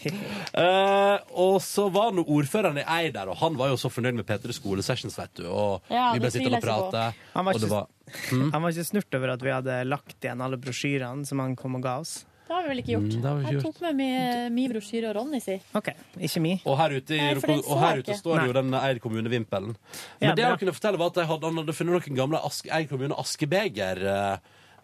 [0.00, 4.26] Eh, og så var nå ordføreren i Eider, og han var jo så fornøyd med
[4.26, 5.44] P3 Skolesessions, vet du.
[5.50, 7.04] Og Ja, vi ble sittende og prate.
[7.34, 7.86] Han var og det var
[8.30, 8.48] hmm?
[8.54, 11.78] Han var ikke snurt over at vi hadde lagt igjen alle brosjyrene som han kom
[11.78, 12.20] og ga oss.
[12.50, 13.12] Det har vi vel ikke gjort.
[13.14, 13.74] Mm, det har vi ikke jeg gjort.
[13.76, 15.54] tok med min, min brosjyre og Ronny si.
[15.78, 15.90] OK,
[16.26, 16.54] ikke mi.
[16.66, 18.18] Og her ute, i, Nei, for den så og her jeg ute ikke.
[18.24, 19.74] står jo den Eid kommune-vimpelen.
[19.76, 20.48] Men Ja, det bra.
[20.50, 23.14] han kunne fortelle, var at jeg hadde, han hadde funnet noen gamle Ask, Eid kommune
[23.22, 24.36] askebeger eh,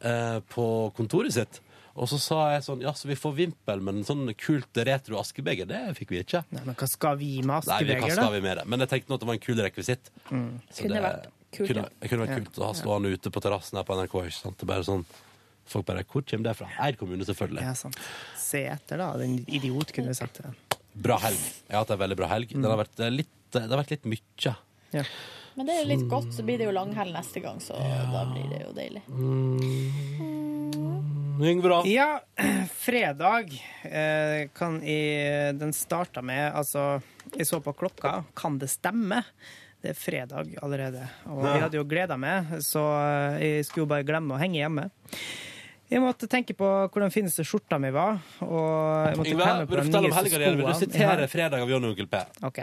[0.06, 1.58] eh, på kontoret sitt.
[1.96, 5.66] Og så sa jeg sånn Ja, så vi får vimpel, men sånn kult retro askebeger,
[5.66, 6.44] det fikk vi ikke.
[6.52, 8.34] Nei, men hva skal vi med Nei, vi, hva askebeger, skal da?
[8.38, 8.66] vi med det?
[8.70, 10.10] Men jeg tenkte nå at det var en kul rekvisitt.
[10.30, 10.50] Mm.
[10.70, 11.26] Så Kunne det vært
[11.56, 11.94] kult, kunne, ja.
[11.98, 12.42] det kunne vært Ja.
[12.44, 14.14] kult å ha stående ute på terrassen her på NRK.
[14.28, 14.58] Ikke sant?
[14.60, 15.06] Det er bare sånn
[15.66, 16.68] Folk bare Hvor kommer det fra?
[16.86, 17.62] Eid kommune, selvfølgelig.
[17.66, 17.98] Ja, sant.
[18.38, 19.12] Se etter, da.
[19.18, 20.52] Den idiot kunne vi sagt til.
[20.94, 21.40] Bra helg.
[21.66, 22.52] Jeg har hatt ei veldig bra helg.
[22.54, 24.54] Den har vært eh, litt, det har vært litt mye.
[24.94, 25.02] Ja.
[25.56, 27.76] Men det er litt godt, så blir det jo langhelg neste gang, så
[28.12, 29.02] da blir det jo deilig.
[31.36, 31.78] Yngve, da?
[31.88, 32.20] Ja,
[32.86, 33.52] fredag
[33.82, 37.00] eh, kan i Den starta med Altså,
[37.36, 38.22] jeg så på klokka.
[38.36, 39.22] Kan det stemme?
[39.82, 41.04] Det er fredag allerede.
[41.28, 41.52] Og Ja.
[41.54, 42.82] jeg hadde jo gleda meg, så
[43.36, 44.88] eh, jeg skulle jo bare glemme å henge hjemme.
[45.90, 48.18] Jeg måtte tenke på hvordan fineste skjorta mi var.
[48.42, 50.48] Og jeg måtte Yngve, vil du fortelle om helga di?
[50.56, 52.22] Vil du sitere fredag av John Onkel P?
[52.48, 52.62] OK.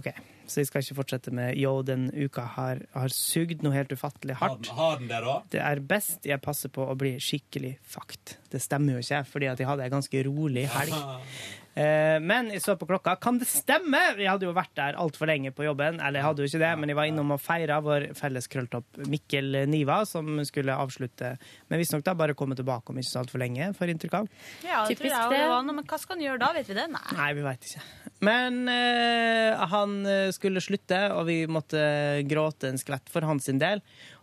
[0.00, 0.08] OK.
[0.52, 4.34] Så jeg skal ikke fortsette med yo, den uka har, har sugd noe helt ufattelig
[4.36, 4.66] Har hardt.
[4.66, 5.36] den- Har den det, da?
[5.54, 8.36] Det er best jeg passer på å bli skikkelig fucked.
[8.52, 10.92] Det stemmer jo ikke, fordi at jeg hadde en ganske rolig helg.
[11.74, 13.14] Eh, Men jeg så på klokka.
[13.20, 14.00] Kan det stemme?
[14.18, 16.00] Vi hadde jo vært der altfor lenge på jobben.
[16.00, 19.00] Eller jeg hadde jo ikke det, men jeg var innom og feira vår felles krølltopp
[19.08, 21.34] Mikkel Niva, som skulle avslutte,
[21.70, 24.28] men visstnok da bare komme tilbake om ikke så altfor lenge, for inntrykk av.
[24.66, 25.42] Ja, det tror jeg det.
[25.72, 26.52] Men hva skal han gjøre da?
[26.58, 26.88] Vet vi det?
[26.92, 27.04] Nei.
[27.16, 27.84] Nei, vi veit ikke.
[28.22, 29.96] Men eh, han
[30.34, 31.80] skulle slutte, og vi måtte
[32.28, 33.80] gråte en skvett for hans del.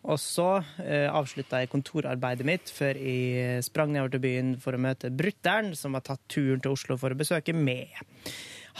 [0.08, 0.48] Og så
[0.80, 5.74] eh, avslutta jeg kontorarbeidet mitt før jeg sprang nedover til byen for å møte brutter'n,
[5.76, 7.98] som har tatt turen til Oslo for å besøke meg.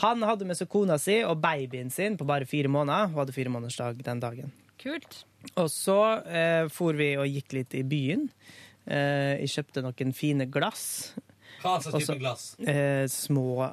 [0.00, 3.10] Han hadde med seg kona si og babyen sin på bare fire måneder.
[3.10, 4.54] Hun hadde firemånedersdag den dagen.
[4.80, 5.24] Kult.
[5.60, 8.24] Og så eh, for vi og gikk litt i byen.
[8.88, 11.12] Eh, jeg kjøpte noen fine glass.
[11.60, 12.46] Hva slags type glass?
[12.64, 13.68] Eh, små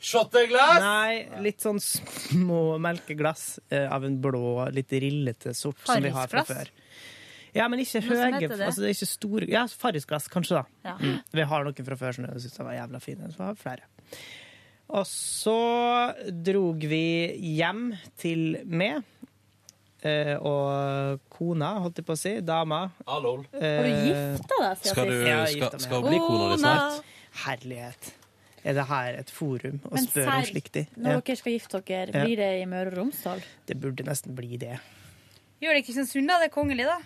[0.00, 0.78] Shotteglass?
[0.84, 6.28] Nei, litt sånn små melkeglass eh, av en blå, litt rillete sort som vi har
[6.30, 6.70] fra før.
[7.56, 8.38] Ja, men ikke høye.
[8.38, 8.60] det?
[8.60, 10.64] Altså, det er ikke store Ja, Farrisglass, kanskje, da.
[10.90, 10.96] Ja.
[11.00, 11.16] Mm.
[11.34, 13.30] Vi har noen fra før som jeg syns var jævla fine.
[13.34, 13.88] Så har vi flere.
[14.88, 15.56] Og så
[16.46, 17.02] drog vi
[17.58, 17.88] hjem
[18.20, 19.02] til meg.
[20.06, 22.36] eh, og kona, holdt jeg på å si.
[22.40, 22.84] Dama.
[23.08, 23.32] Hallo.
[23.50, 27.02] Har du gifta deg, Skal du- skal- gifta skal bli kona di snart?
[27.44, 28.12] Herlighet.
[28.64, 30.84] Er det her et forum å Men spørre om slikt i?
[30.96, 33.42] når Ja, dere skal gifte dere, blir det i Møre og Romsdal?
[33.66, 34.78] det burde nesten bli det.
[35.62, 36.38] Gjør det Kristiansund, da?
[36.42, 36.98] Det er kongelig, da.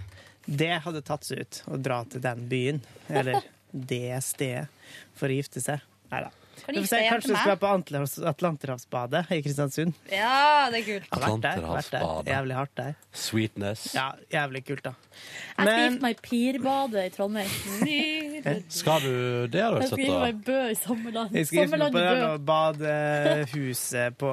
[0.46, 3.40] Det hadde tatt seg ut å dra til den byen, eller
[3.72, 4.66] det stedet,
[5.14, 5.80] for å gifte seg.
[6.12, 6.30] Nei da.
[6.62, 9.94] Kan gifte deg Kanskje du skal være på Atlanterhavs- Atlanterhavsbadet i Kristiansund.
[10.12, 11.08] Ja, det er kult.
[11.12, 12.04] Har vært der, vært der.
[12.04, 12.32] Atlanterhavsbadet.
[12.32, 12.92] Jævlig hardt der.
[13.12, 13.86] Sweetness.
[13.96, 14.92] Ja, jævlig kult, da.
[15.12, 17.50] Jeg skal gifte meg i Pirbadet i Trondheim.
[18.72, 21.36] Skal du Det hadde Jeg vært skal gifte meg i Bø i Sommerland.
[21.36, 24.32] Jeg skal gifte meg på det badehuset på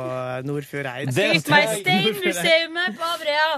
[0.49, 1.09] Nordfjordeid.
[1.09, 3.49] Jeg skal gifte meg i Steinmuseet på Averøya.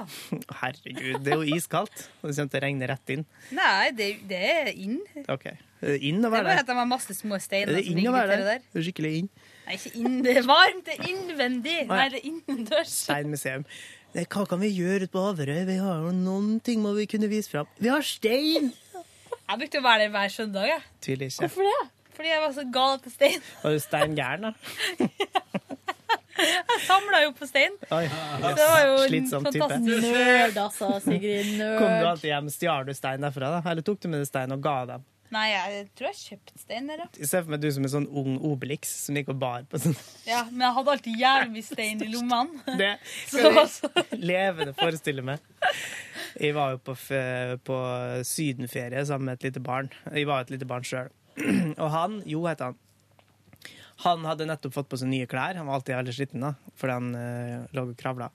[0.61, 2.07] Herregud, det er jo iskaldt.
[2.21, 3.25] Og det kommer til å regne rett inn.
[3.57, 4.99] Nei, det, det er inn.
[5.31, 5.49] Ok.
[5.81, 6.29] Er det være der.
[6.29, 8.43] Det er bare at de har masse små Er steiner det som ligger til der?
[8.45, 8.59] der.
[8.79, 9.29] Er Skikkelig inn.
[9.65, 10.19] Nei, ikke inn.
[10.25, 10.85] Det er varmt.
[10.85, 11.77] Det er innvendig.
[11.87, 11.97] Nei.
[11.97, 12.93] Nei, det er innendørs.
[13.07, 13.65] Steinmuseum.
[14.11, 15.63] Hva kan vi gjøre ute på Averøy?
[15.69, 17.69] Vi har jo noen ting må vi kunne vise fram.
[17.79, 18.73] Vi har stein!
[19.51, 20.67] Jeg brukte å være der hver søndag.
[20.69, 20.83] Jeg.
[21.03, 21.47] Tviler ikke.
[21.47, 21.89] Hvorfor det?
[22.15, 23.45] Fordi jeg var så gal etter stein.
[23.63, 24.51] Var du steingæren, da?
[26.41, 27.73] Jeg samla jo på stein.
[27.93, 28.55] Oi, yes.
[28.57, 30.13] det var jo en fantastisk type.
[30.15, 31.51] Nerd, altså, Sigrid.
[31.77, 33.61] Kom du alltid hjem, stjal du stein derfra, da?
[33.71, 35.05] Eller tok du med deg stein og ga dem?
[35.31, 37.07] Nei, jeg tror jeg kjøpte stein der, ja.
[37.15, 39.79] Jeg ser for meg du som en sånn ung Obelix som gikk og bar på
[39.79, 39.95] sånn
[40.27, 40.41] ja.
[40.49, 42.65] Men jeg hadde alltid jævlig mye stein i lommene.
[42.81, 42.91] Det
[43.31, 45.39] Så, skal jeg levende forestille meg.
[46.35, 46.95] Jeg var jo på,
[47.67, 47.79] på
[48.27, 49.91] sydenferie sammen med et lite barn.
[50.11, 51.11] Jeg var et lite barn sjøl.
[51.81, 52.79] Og han, Jo het han.
[54.03, 55.55] Han hadde nettopp fått på seg nye klær.
[55.59, 58.31] Han var alltid veldig sliten da, fordi han eh, lå og kravla.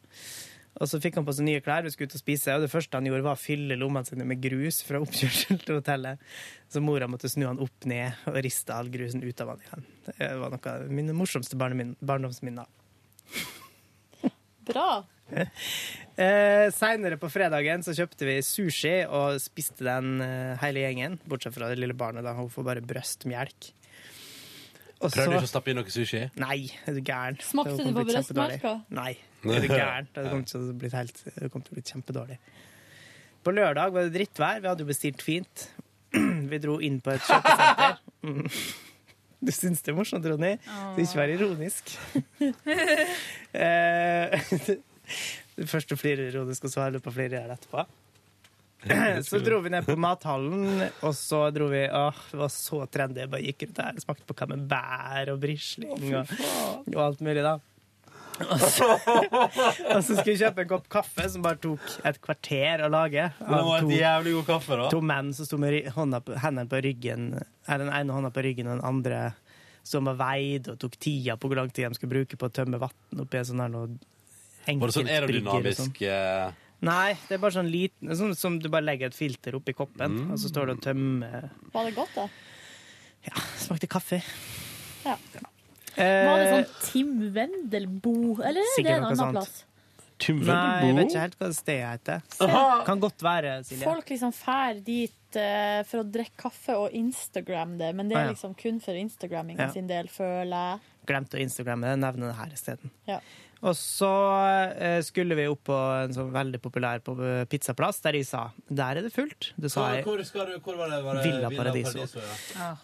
[0.77, 2.73] Og så fikk han på seg nye klær, vi skulle ut og spise, og det
[2.73, 6.25] første han gjorde, var å fylle lommene sine med grus fra oppkjørselen til hotellet.
[6.73, 9.87] Så mora måtte snu han opp ned og riste all grusen ut av han igjen.
[10.11, 12.69] Det var noe av mine morsomste barndomsminner.
[14.73, 14.91] Bra.
[16.17, 21.19] Eh, Seinere på fredagen så kjøpte vi sushi og spiste den eh, hele gjengen.
[21.29, 22.33] Bortsett fra det lille barnet, da.
[22.39, 23.69] Hun får bare brøstmelk.
[24.97, 26.23] Og Prøvde du ikke å stappe i noe sushi?
[26.41, 26.59] Nei,
[26.89, 27.37] er du gæren?
[27.45, 28.73] Smakte Det du på brøstmelka?
[28.97, 29.11] Nei,
[29.45, 30.09] er du gæren?
[30.15, 32.39] Det kom til å bli helt Det kommer til å bli kjempedårlig.
[33.45, 34.63] På lørdag var det drittvær.
[34.65, 35.67] Vi hadde jo bestilt fint.
[36.51, 38.03] Vi dro inn på et kjøpesenter.
[38.27, 38.43] Mm.
[39.47, 40.55] Du syns det er morsomt, Ronny?
[40.97, 41.93] Du ikke være ironisk.
[43.57, 44.33] Eh,
[45.69, 47.85] Først du flirer ironisk, og så holder du på å flire etterpå.
[49.27, 53.23] Så dro vi ned på mathallen, og så dro vi Åh, det var så trendy.
[53.25, 56.35] Jeg bare gikk rundt der og smakte på camembert og brisling og,
[56.93, 57.57] og alt mulig, da.
[58.37, 62.83] Og så, og så skulle vi kjøpe en kopp kaffe som bare tok et kvarter
[62.85, 63.31] å lage.
[63.39, 64.89] Det var et jævlig god kaffe, da.
[64.93, 67.31] To menn som sto med på, hendene på ryggen,
[67.65, 69.23] eller den ene hånda på ryggen og den andre
[69.87, 72.53] som var veid og tok tida på hvor lang tid de skulle bruke på å
[72.53, 73.89] tømme vann oppi en sånn her noe
[74.67, 75.93] Var det sånn aerodynamisk og sånn.
[76.85, 80.19] Nei, det er bare sånn liten Sånn som du bare legger et filter oppi koppen,
[80.33, 82.27] og så står det og tømmer Var det godt, da?
[83.27, 83.41] Ja.
[83.59, 84.19] Smakte kaffe.
[85.07, 85.17] Ja.
[85.97, 88.13] Eh, Var det sånn Tim Wendelbo,
[88.43, 89.39] eller er det sikkert en noe annen sånt.
[89.41, 89.63] plass?
[90.19, 92.23] Tim Nei, jeg vet ikke helt hva stedet heter.
[92.47, 92.61] Aha.
[92.87, 93.85] Kan godt være, Silje.
[93.85, 98.21] Folk liksom fær dit eh, for å drikke kaffe og Instagram det, men det Ah,
[98.23, 98.33] er ja.
[98.37, 99.69] liksom kun for Instagramming Ja.
[99.73, 100.81] sin del, føler jeg.
[101.07, 102.91] Glemte å instagramme det, nevne det her isteden.
[103.07, 103.19] Ja.
[103.67, 104.13] Og så
[104.79, 108.47] eh, skulle vi opp på en sånn veldig populær på eh, pizzaplass, der de sa
[108.69, 109.51] der er det fullt.
[109.59, 110.07] Det sa jeg.
[110.07, 111.03] hvor, hvor, du, hvor var det?
[111.03, 112.23] Var det Villa Paradiso.
[112.55, 112.77] ja.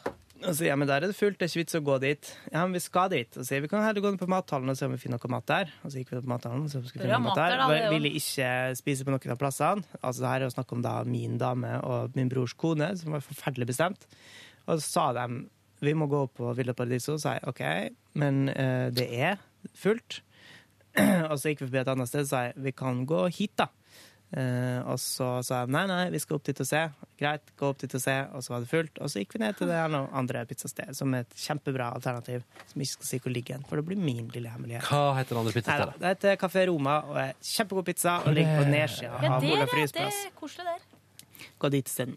[0.42, 2.28] Og så ja, men der er det fullt, det er ikke vits å gå dit.
[2.50, 3.36] Ja, men vi skal dit.
[3.38, 5.30] Og sier vi kan heller gå ned på mathallen og se om vi finner noe
[5.36, 5.70] mat der.
[5.82, 7.62] Og så gikk vi på mathallen og så skulle vi finne mat mat der.
[7.62, 7.92] det er jo.
[7.94, 8.48] Ville ikke
[8.80, 9.86] spise på noen av plassene.
[10.00, 13.14] Altså det her er jo snakk om da min dame og min brors kone, som
[13.14, 14.08] var forferdelig bestemt.
[14.66, 15.44] Og så sa de
[15.82, 17.16] vi må gå på Villa Paradiso.
[17.16, 17.62] og sa jeg OK,
[18.18, 19.40] men uh, det er
[19.78, 20.20] fullt.
[21.30, 23.54] og så gikk vi forbi et annet sted og sa jeg, vi kan gå hit,
[23.60, 23.68] da.
[24.32, 26.78] Eh, og så sa jeg nei, nei, vi skal opp dit og se.
[27.20, 28.14] Greit, gå opp dit og se.
[28.32, 29.00] Og så var det fullt.
[29.04, 31.90] Og så gikk vi ned til det her noe andre pizzastedet, som er et kjempebra
[31.98, 32.46] alternativ.
[32.70, 34.88] Som ikke skal si hvor ligger hen, for det blir min lille hemmelighet.
[34.88, 35.98] Hva heter den andre pizzastedet?
[36.00, 39.68] det heter Kafé Roma og er kjempegod pizza og ligger på nedsida Ja, av Olav
[39.74, 40.22] Frys det plass.
[40.30, 40.88] er koselig der.
[41.60, 42.16] Gå dit isteden.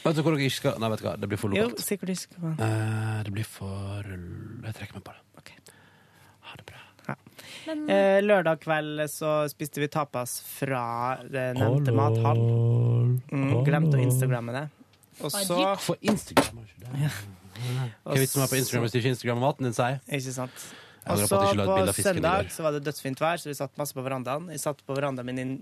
[0.00, 2.14] Vet du hvor dere ikke skal Nei, vet du hva, det blir for Jo, sikkert
[2.16, 2.40] ikke.
[2.64, 5.26] Eh, det blir for Jeg trekker meg på det.
[7.68, 12.40] Eh, lørdag kveld så spiste vi tapas fra det nevnte mathall.
[13.30, 14.66] Mm, glemte å instagramme det.
[15.20, 16.62] Og så For Instagram,
[16.96, 17.10] Ja.
[17.60, 19.98] Hva er vitsen med på Instagram hvis du ikke instagrammer maten din, sier?
[20.08, 20.62] Ikke sant.
[21.00, 22.50] Jeg Og så på at jeg ikke la et på av fisken i søndag går.
[22.54, 24.48] så var det dødsfint vær, så vi satt masse på verandaen.
[24.52, 25.52] Jeg satt på verandaen min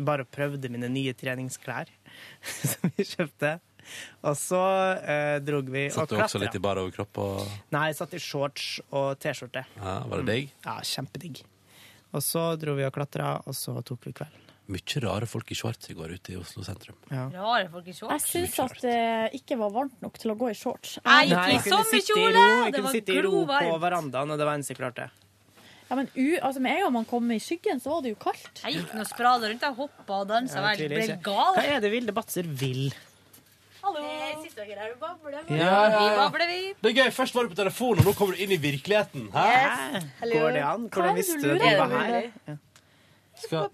[0.00, 1.90] bare og prøvde mine nye treningsklær
[2.72, 3.58] som vi kjøpte.
[4.22, 4.60] Og så
[5.02, 7.40] eh, drog vi Satt og du også litt i bar overkropp og
[7.74, 9.64] Nei, jeg satt i shorts og T-skjorte.
[9.78, 10.52] ja, Var det digg?
[10.66, 11.42] Ja, kjempedigg.
[12.12, 14.38] Og så dro vi og klatra, og så tok vi kvelden.
[14.72, 16.94] Mye rare folk i shorts i går ute i Oslo sentrum.
[17.10, 18.28] Rare folk i shorts?
[18.30, 20.98] Jeg syns at det ikke var varmt nok til å gå i shorts.
[21.00, 22.36] Jeg Nei, i jeg kunne sitte i sommerkjole!
[22.36, 25.08] ro, jeg Det kunne sitte i ro på verandaen, og det var eneste jeg klarte.
[25.90, 28.20] Ja, men u, altså, Med en gang man kom i skyggen, så var det jo
[28.22, 28.62] kaldt.
[28.64, 30.62] Jeg gikk nå sprada rundt, jeg hoppa og dansa.
[30.62, 31.58] Ja, Jeg ble gal.
[31.58, 32.86] Hva er det Vilde Batser vil?
[33.82, 34.02] Hallo.
[34.42, 35.38] Sitter dere her og babler?
[35.50, 36.58] Ja, ja, Vi babler, vi.
[36.82, 37.10] Det er gøy.
[37.16, 39.24] Først var du på telefonen, og nå kommer du inn i virkeligheten.
[39.34, 39.46] Hæ?
[39.48, 40.04] Yes.
[40.32, 40.84] Går det an?
[40.86, 42.60] Er Hvordan visste du at du var her?
[43.42, 43.64] Skal,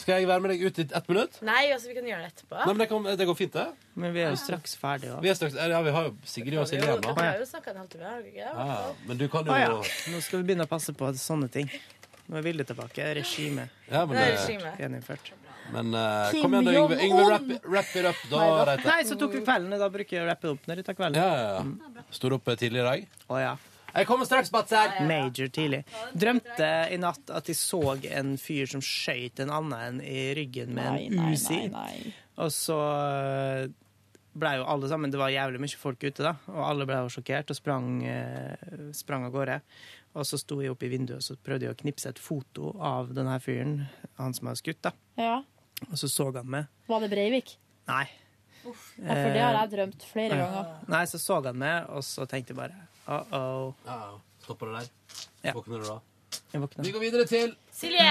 [0.00, 1.34] skal jeg være med deg ut i ett minutt?
[1.44, 2.56] Nei, altså, vi kan gjøre det etterpå.
[2.56, 3.64] Nei, men det, kan, det går fint, det.
[3.98, 5.18] Men vi er jo straks ferdige òg.
[5.26, 7.02] Vi, er straks, ja, vi har jo Sigrid og Silje hjemme.
[7.04, 7.12] nå.
[7.18, 8.46] Har jo snakka en halvtime, har dere ikke?
[8.46, 8.78] Ja,
[9.10, 9.74] men du kan jo ah, ja.
[10.14, 11.68] Nå skal vi begynne å passe på sånne ting.
[12.30, 13.10] Nå er Vilde tilbake.
[13.20, 13.74] Regimet.
[13.90, 14.72] Ja, men Det er det- regime.
[14.80, 15.32] gjeninnført.
[15.74, 16.98] Men uh, Kim kom igjen, da, Yngve.
[17.06, 18.66] Yngve wrap, wrap it up, da, Nei, da.
[18.72, 18.90] Reite.
[18.90, 19.78] Nei, så tok vi kveldene.
[19.80, 21.22] Da bruker jeg å rappe opp når jeg tar kvelden.
[21.22, 21.64] Ja, ja,
[21.96, 22.04] ja.
[22.14, 23.08] Sto du opp tidlig i dag?
[23.30, 23.54] Å ja.
[23.96, 24.98] Jeg kommer straks, Batser!
[25.08, 25.80] Major tidlig.
[26.12, 27.80] Drømte i natt at jeg så
[28.12, 31.62] en fyr som skøyt en annen i ryggen med Nei, en Uzi.
[31.72, 32.14] nei, nei.
[32.44, 33.62] Og så eh,
[34.36, 36.34] ble jo alle sammen Det var jævlig mye folk ute, da.
[36.52, 39.60] Og alle ble jo sjokkert og sprang, eh, sprang av gårde.
[40.16, 42.74] Og så sto jeg oppe i vinduet og så prøvde jeg å knipse et foto
[42.76, 43.78] av den her fyren,
[44.20, 44.92] han som hadde skutt, da.
[45.20, 45.38] Ja.
[45.90, 46.66] Og så så han meg.
[46.88, 47.56] Var det Breivik?
[47.88, 48.04] Nei.
[48.66, 48.72] Ja,
[49.14, 50.46] for det har jeg drømt flere Ja.
[50.46, 50.70] ganger.
[50.88, 52.74] Nei, så så han meg, og så tenkte jeg bare
[53.06, 53.74] uh-oh.
[54.42, 54.88] Stopper det der?
[55.44, 55.52] Ja.
[55.54, 55.98] Våkner du da?
[56.52, 56.84] Jeg våkner.
[56.84, 58.08] Vi går videre til Silje!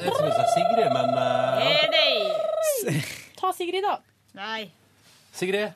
[0.00, 3.02] Jeg tror det sa Sigrid, men uh...
[3.40, 3.98] Ta Sigrid, da.
[4.38, 4.70] Nei.
[5.36, 5.72] Sigrid?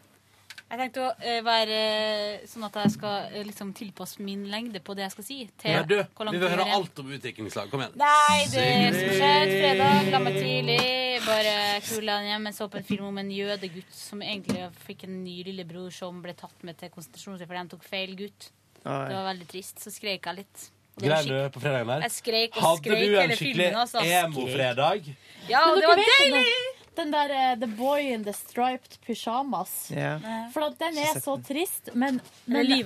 [0.65, 4.81] Jeg tenkte å eh, være eh, sånn at jeg skal eh, liksom tilpasse min lengde
[4.83, 5.37] på det jeg skal si.
[5.61, 7.69] Til Ja, du, vi vil høre alt om utviklingslag.
[7.71, 7.95] Kom igjen.
[8.01, 8.65] Nei, det
[8.97, 10.81] som skjedde fredag, la meg tidlig.
[11.29, 11.55] Bare
[11.85, 12.49] kula hjem.
[12.51, 16.23] Jeg så på en film om en jødegutt som egentlig fikk en ny lillebror som
[16.25, 18.51] ble tatt med til konsentrasjonsleir fordi de tok feil gutt.
[18.85, 19.03] Oi.
[19.09, 19.85] Det var veldig trist.
[19.85, 20.71] Så skrek jeg litt.
[21.05, 22.07] Grein du på fredagen der?
[22.07, 24.03] Jeg skrek og Hadde du en skikkelig altså.
[24.07, 25.13] emo-fredag?
[25.51, 26.83] Ja, det var deilig!
[26.97, 29.91] Den- der uh, The Boy in the Striped Pyjamas.
[29.93, 30.21] Yeah.
[30.53, 32.85] For at den er så trist, men, Men jeg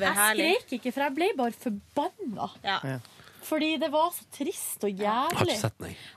[0.59, 2.49] skrek ikke, for jeg ble bare forbanna.
[2.65, 2.99] Ja.
[3.49, 5.55] Fordi det var så trist og jævlig.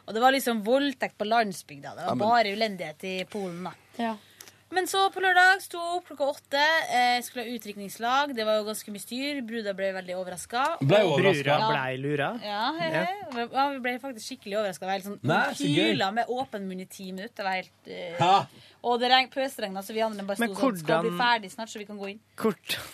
[0.08, 1.94] Og det var liksom voldtekt på landsbygda.
[1.96, 3.72] Det var bare elendighet i Polen, da.
[3.98, 4.16] Ja.
[4.72, 6.62] Men så på lørdag sto opp klokka åtte.
[6.96, 8.32] Eh, skulle ha utdrikningslag.
[8.36, 9.42] Det var jo ganske mye styr.
[9.48, 10.64] Bruda ble veldig overraska.
[10.80, 11.02] Ble?
[11.12, 12.30] Brura ble lura?
[12.46, 13.44] Ja, he, he.
[13.44, 14.96] ja, vi ble faktisk skikkelig overraska.
[15.04, 15.42] Sånn, Nei.
[15.60, 17.42] Hyla med åpen munn i ti minutter.
[17.42, 21.06] Det var helt eh, Og det regn, pøsregna, så vi andre bare sto sånn Skal
[21.08, 22.24] bli ferdig snart, så vi kan gå inn.
[22.40, 22.88] Hvordan,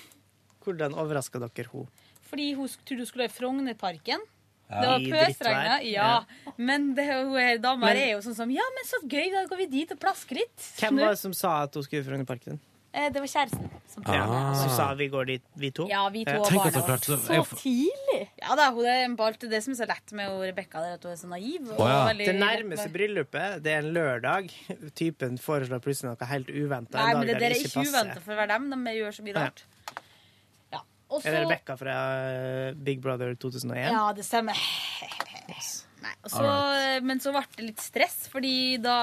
[0.66, 2.08] Hvordan overraska dere henne?
[2.28, 4.26] Fordi hun trodde hun skulle i Frognerparken.
[4.69, 4.81] Ja.
[4.81, 6.07] Det var pøsregna, ja.
[6.57, 9.68] Men det, hun dama er jo sånn som Ja, men så gøy, da går vi
[9.72, 10.57] dit og plasker litt.
[10.81, 12.60] Hvem var det som sa at hun skulle i Frognerparken?
[12.98, 13.69] Eh, det var kjæresten.
[13.94, 14.23] Som Ja.
[14.26, 14.53] Ah.
[14.57, 15.88] Som sa vi går dit, vi to?
[15.88, 16.72] Ja, vi to og barna.
[16.72, 18.30] Så, klarte så- jeg- tidlig!
[18.41, 21.11] Ja da, hun er på alt det som er så lett med Rebekka, at hun
[21.11, 21.69] er så naiv.
[21.72, 22.07] Og Å, ja.
[22.07, 24.52] veldig- Det nærmeste bryllupet, det er en lørdag.
[24.95, 26.98] Typen foreslår plutselig noe helt uventa.
[26.98, 28.69] Nei, men det der er ikke uventa for å være dem.
[28.85, 29.64] De gjør så mye rart.
[29.64, 30.02] Ja.
[31.10, 31.98] Og Er det Rebekka fra
[32.28, 33.92] eh, Big Brother 2001?
[33.94, 34.58] Ja, det stemmer.
[35.98, 37.04] Nei, også, right.
[37.08, 38.98] men så ble det litt stress, fordi da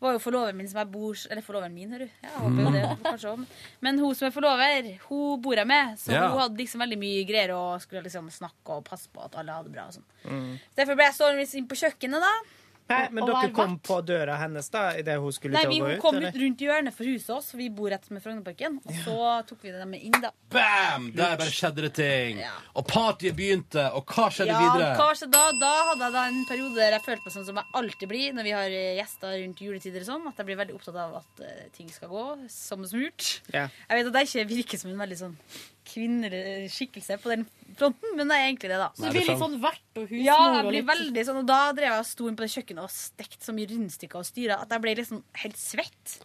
[0.00, 2.14] var jo forloveren min som jeg bor Eller forloveren min, hører du.
[2.24, 3.58] Jeg håper jo det, kanskje også.
[3.84, 5.98] Men hun som er forlover, hun bor jeg med.
[6.00, 6.22] Så Ja.
[6.32, 9.52] hun hadde liksom veldig mye greier og skulle liksom snakke og passe på at alle
[9.52, 9.86] hadde det bra.
[9.86, 10.08] og sånn.
[10.24, 10.58] Mm.
[10.76, 12.32] Derfor ble jeg stående inn på kjøkkenet, da.
[12.90, 15.72] Nei, men dere kom kom på døra hennes da idet hun skulle Nei, til å
[15.74, 16.34] vi gå hun vi kom eller?
[16.34, 18.80] ut rundt hjørnet for huset oss, for vi bor rett med Frognerparken.
[18.84, 19.16] Og så
[19.48, 20.32] tok vi dem inn, da.
[20.50, 21.10] Bam!
[21.14, 22.40] Der bare skjedde det ting.
[22.74, 23.86] Og partyet begynte.
[23.94, 24.90] Og hva skjedde Ja, videre?
[24.98, 25.46] hva skjedde da?
[25.60, 28.34] Da hadde jeg da en periode der jeg følte meg sånn som jeg alltid blir
[28.36, 31.18] når vi har eh, gjester rundt juletider og sånn, at jeg blir veldig opptatt av
[31.22, 33.28] at eh, ting skal gå som smurt.
[33.54, 33.68] Ja.
[33.88, 35.36] Jeg vet at jeg ikke virker som en veldig sånn
[35.90, 37.44] kvinnelig skikkelse på den
[37.78, 38.88] fronten, men det er egentlig det, da.
[38.96, 41.60] Så du blir litt sånn vert og husmor Ja, jeg blir veldig sånn, og da
[41.76, 44.60] drev jeg og sto inn på det kjøkkenet og stekte så mye rundstykker og styra
[44.64, 46.16] at jeg ble liksom helt svett.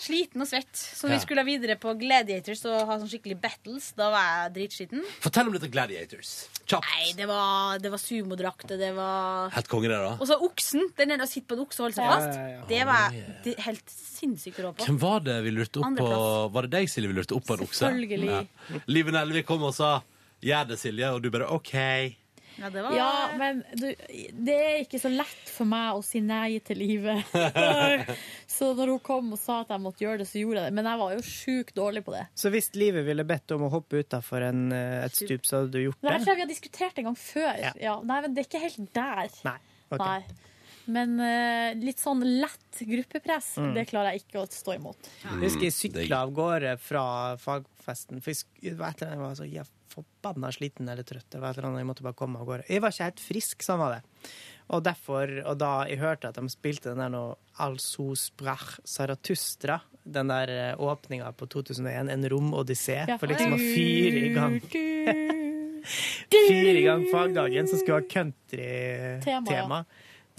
[0.00, 0.70] Sliten og svett.
[0.74, 1.18] Så vi Ja.
[1.20, 3.92] skulle videre på Gladiators og ha sånn skikkelig battles.
[3.96, 4.22] Da var
[4.52, 5.02] jeg dritskitten.
[5.20, 6.48] Fortell om dette Gladiators.
[6.66, 6.84] Kjapt.
[6.94, 10.12] Nei, det var, det var sumodrakter, det var Helt konge, det, da.
[10.20, 10.88] Og så oksen.
[10.96, 12.38] Den der å sitte på en okse og holde seg fast.
[12.38, 12.64] ja, ja.
[12.70, 14.84] Det var jeg det- helt sinnssykt rå på.
[14.86, 16.52] Hvem var det vi lurte opp på?
[16.52, 17.84] Var det deg, Silje, vi lurte opp på en okse?
[17.84, 18.48] Selvfølgelig.
[18.70, 18.78] Ja.
[18.86, 20.02] Live Nelvik kom og sa
[20.42, 22.16] 'gjør det, Silje', og du bare 'OK'.
[22.60, 23.08] Ja, det var Ja,
[23.38, 23.86] men du,
[24.46, 27.24] det er ikke så lett for meg å si nei til livet.
[28.56, 30.76] så når hun kom og sa at jeg måtte gjøre det, så gjorde jeg det.
[30.78, 32.24] Men jeg var jo sjukt dårlig på det.
[32.38, 36.00] Så hvis livet ville bedt om å hoppe utafor et stup, så hadde du gjort
[36.00, 37.52] Det Nei, jeg tror vi har diskutert en gang før.
[37.66, 37.74] Ja.
[37.82, 37.98] Ja.
[38.06, 39.38] nei, men det er ikke helt der.
[39.50, 39.58] Nei.
[39.90, 40.04] Okay.
[40.04, 40.40] Nei.
[40.94, 43.70] Men uh, litt sånn lett gruppepress, Mm.
[43.72, 45.06] det klarer jeg ikke å stå imot.
[45.22, 47.04] Jeg husker jeg sykla av gårde fra
[47.40, 48.20] fagfesten.
[48.20, 49.64] For jeg, sk- det var et eller annet, jeg var så jeg
[49.94, 51.28] forbanna sliten eller trøtt.
[51.32, 52.66] Det var et eller annet, jeg måtte bare komme av gårde.
[52.68, 54.30] Jeg var ikke helt frisk, sånn var det.
[54.74, 57.24] Og derfor, og da jeg hørte at de spilte den der nå
[57.60, 63.18] Also sprach Saratustra, den der eh, åpninga på 2001, En romodyssé, Ja.
[63.20, 64.56] for liksom å fyre i gang
[65.84, 68.32] Fyre i gang fagdagen, som skulle ha Tema,
[69.20, 69.84] countrytema.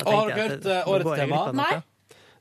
[0.02, 1.42] Har du dere hørt årets tema?
[1.56, 1.76] Nei.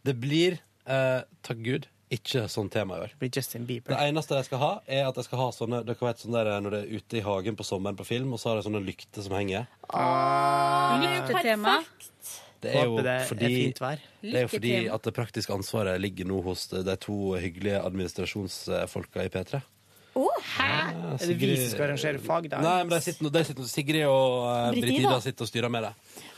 [0.04, 0.56] Det blir,
[0.88, 1.86] uh, takk Gud,
[2.16, 3.12] ikke sånn tema i år.
[3.14, 3.94] Det blir Justin Bieber.
[3.94, 6.50] Det eneste jeg skal ha, er at jeg skal ha sånne Dere vet sånn der
[6.64, 8.82] når det er ute i hagen på sommeren på film, og så har de sånne
[8.84, 9.68] lykter som henger.
[11.04, 11.78] Lyktetema.
[12.64, 14.02] Det er jo er fordi, fint vær.
[14.24, 19.26] det er jo fordi at det praktiske ansvaret ligger nå hos de to hyggelige administrasjonsfolka
[19.26, 19.60] i P3.
[20.14, 22.62] Er det vi som skal arrangere fagdag?
[22.62, 25.92] Nei, men de sitter, nå- de sitter, Sigrid og uh, sitter og styrer med det.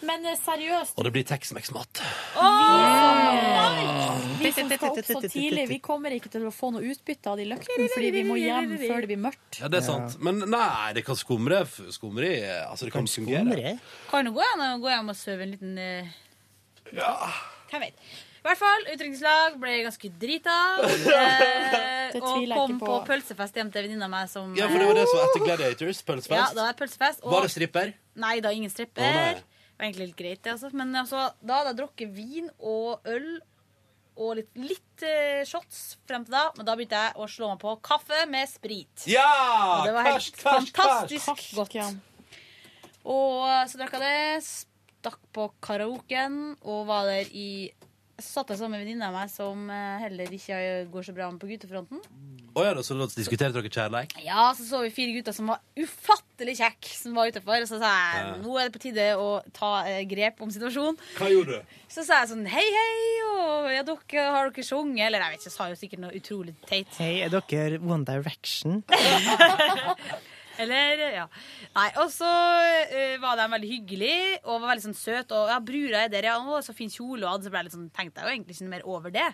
[0.06, 2.00] Men eh, seriøst, Og det blir Tex-Mex-mat.
[4.40, 7.40] vi som skal opp så tidlig, vi kommer ikke til å få noe utbytte av
[7.40, 9.60] de løktene, fordi vi må hjem før det blir mørkt.
[9.60, 10.18] Ja, det er sant.
[10.24, 11.64] Men nei, det kan skumre.
[11.94, 13.76] Skumre i- altså, det kan fungere.
[14.10, 15.78] Kan du gå an å gå hjem og sove en liten
[16.92, 17.12] Ja.
[17.70, 17.94] Hvem vet.
[18.46, 20.56] I hvert fall, utdrikningslag ble ganske drita.
[22.06, 22.98] Eh, Det og tviler jeg kom ikke på på.
[23.08, 25.98] pølsefest hjem til venninna mi som Ja, for det var det som var etter Gladiators.
[25.98, 26.54] Ja, Pølsefest.
[26.54, 27.24] det var pølsefest.
[27.26, 27.90] Og, Var det stripper?
[28.22, 29.02] Nei, da ingen stripper.
[29.02, 29.34] Å, nei.
[29.34, 30.52] det var egentlig litt greit, det.
[30.54, 30.70] Altså.
[30.78, 33.26] Men altså, da hadde jeg drukket vin og øl
[34.16, 36.44] og litt, litt eh, shots frem til da.
[36.56, 39.08] Men da begynte jeg å slå meg på kaffe med sprit.
[39.10, 39.26] Ja!
[39.82, 41.58] Og det var helt Karsk, karsk, fantastisk karsk.
[41.58, 42.30] godt.
[43.04, 47.48] Og eh, så drakk jeg det, stakk på karaoken og var der i
[48.22, 50.58] satt jeg sammen med en venninne av meg som eh, heller ikke
[50.92, 52.00] går så bra med på guttefronten.
[52.56, 54.14] Oh, ja, da, så da diskuterte dere kjærleik?
[54.24, 57.58] Ja, så så vi fire gutter som var ufattelig kjekke, som var utenfor.
[57.60, 58.30] Og så sa jeg Ja.
[58.40, 60.96] nå er det på tide å ta eh, grep om situasjonen.
[61.18, 61.74] Hva gjorde du?
[61.92, 62.96] Så sa jeg sånn hei, hei,
[63.34, 65.04] og ja, dere, har dere sunget?
[65.10, 66.88] Eller jeg vet ikke, jeg sa jo sikkert noe utrolig teit.
[66.96, 68.80] Hei, er dere One Direction?
[70.62, 71.28] Eller, ja.
[71.76, 75.36] Nei, og så uh, var de veldig hyggelige og var veldig sånn søte.
[75.36, 76.36] Og ja, brura er der, ja.
[76.40, 77.24] Å, så fin kjole.
[77.24, 79.14] Og hadde, så ble jeg litt sånn, tenkte jeg jo egentlig ikke noe mer over
[79.14, 79.28] det.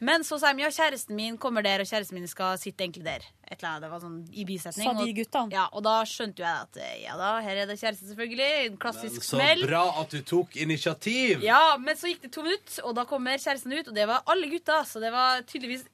[0.00, 3.04] Men så sa de ja, kjæresten min kommer der, og kjæresten min skal sitte egentlig
[3.04, 3.26] der.
[3.44, 4.86] Et eller annet, det var sånn i bisetning.
[4.88, 7.68] Sa de og- Ja, og da skjønte jo jeg at eh, ja da, her er
[7.68, 8.48] det kjæreste, selvfølgelig.
[8.70, 9.60] En klassisk smell.
[9.60, 11.44] Så bra at du tok initiativ!
[11.44, 14.24] Ja, men så gikk det to minutter, og da kommer kjæresten ut, og det var
[14.24, 14.80] alle gutta.
[14.88, 15.84] Så det var tydeligvis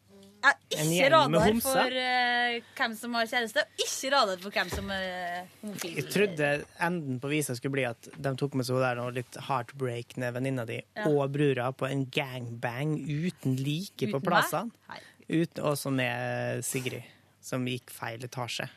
[0.42, 4.70] jeg har ikke radar for eh, hvem som har kjæreste, og ikke radar for hvem
[4.70, 5.96] som er homofil.
[5.98, 6.50] Jeg trodde
[6.88, 10.66] enden på visa skulle bli at de tok med seg der noe litt heartbreakende venninna
[10.68, 11.08] di Ja.
[11.08, 14.70] og brura på en gangbang uten like på Uten plassene.
[15.62, 17.02] Og så med Sigrid,
[17.42, 18.68] som gikk feil etasje.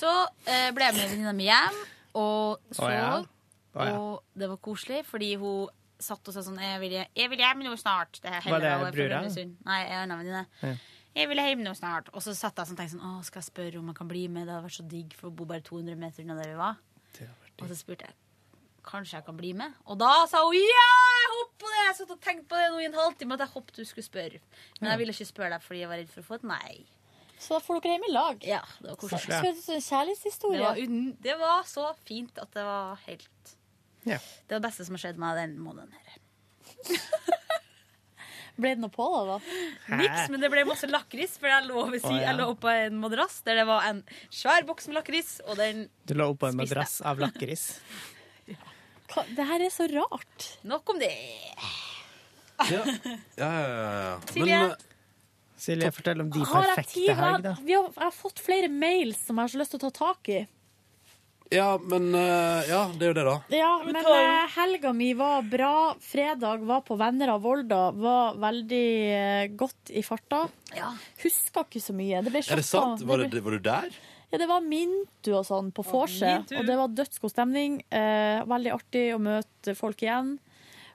[0.00, 0.10] Så
[0.46, 1.80] eh, ble jeg med venninna mi hjem
[2.20, 3.10] og så Å ja.
[3.74, 3.98] Å ja.
[3.98, 5.68] Og det var koselig, fordi hun
[6.02, 8.20] satt og sa sånn Jeg vil, jeg vil hjem nå snart.
[8.22, 9.20] Det er Var det brura?
[9.66, 10.46] Nei, en annen venninne.
[10.62, 10.74] Ja.
[11.20, 12.08] Jeg vil hjem nå snart.
[12.14, 14.26] Og så satt jeg sånn tenkte sånn Å, skal jeg spørre om jeg kan bli
[14.28, 14.46] med?
[14.46, 16.76] Det hadde vært så digg, for å bo bare 200 meter unna der vi var.
[17.60, 18.14] Og så spurte jeg
[18.86, 19.74] Kanskje jeg kan bli med?
[19.92, 20.86] Og da sa hun ja!
[21.20, 21.82] Jeg hopper på det!
[21.88, 24.06] Jeg satt og tenkte på det nå i en halvtime at jeg håpet du skulle
[24.06, 24.40] spørre.
[24.80, 24.94] Men Ja.
[24.94, 26.78] jeg ville ikke spørre deg fordi jeg var redd for å få et nei.
[27.40, 28.42] Så da får dere hjem i lag.
[28.44, 29.20] Ja, det var koselig.
[29.20, 30.58] Så det er en kjærlighetshistorie.
[30.60, 33.52] Det var, det var så fint at det var helt
[34.08, 34.18] Ja.
[34.18, 36.20] Det var det beste som har skjedd meg den måneden her.
[38.60, 39.36] Ble det noe på da?
[39.36, 39.38] da?
[40.00, 42.24] Niks, men det ble masse lakris, for jeg lå, ved si, Å, ja.
[42.28, 45.86] jeg lå oppå en madrass der det var en svær boks med lakris, og den
[46.08, 47.70] Du la oppå en madrass av lakris.
[49.10, 49.24] Hva?
[49.36, 50.50] Det her er så rart.
[50.70, 51.10] Nok om det.
[52.60, 52.84] Ja, ja,
[53.40, 53.50] ja.
[53.72, 54.14] ja.
[54.34, 54.60] Silje?
[54.60, 54.86] Men, eh,
[55.60, 57.56] Silje, fortell om de perfekte helg, da.
[57.64, 59.90] Vi har, jeg har fått flere mails som jeg har så lyst til å ta
[59.98, 60.38] tak i.
[61.50, 63.34] ja, men eh, Ja, det er jo det, da.
[63.54, 65.72] Ja, men eh, helga mi var bra.
[66.00, 67.82] Fredag var på Venner av Volda.
[67.92, 68.84] Var veldig
[69.16, 70.44] eh, godt i farta.
[70.76, 70.92] Ja.
[71.24, 72.22] Huska ikke så mye.
[72.22, 73.02] Det ble Er det sant?
[73.02, 73.98] Var, det ble- det, var du der?
[74.30, 76.52] Ja, det var Mintu og sånn på vorset, Mintu.
[76.60, 77.80] og det var dødsgod stemning.
[77.90, 80.36] Eh, veldig artig å møte folk igjen.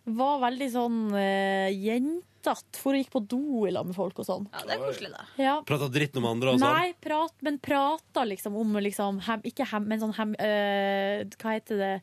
[0.06, 2.77] Var veldig sånn uh, jentete.
[2.77, 4.44] For å gikk på do i lag med folk og sånn.
[4.53, 5.23] Ja, det er koselig, da.
[5.41, 5.56] Ja.
[5.65, 6.77] Prata dritt om andre og sånn?
[6.77, 11.57] Nei, prat, men prata liksom om liksom, hem, Ikke hem, men sånn hem, uh, Hva
[11.57, 11.94] heter det?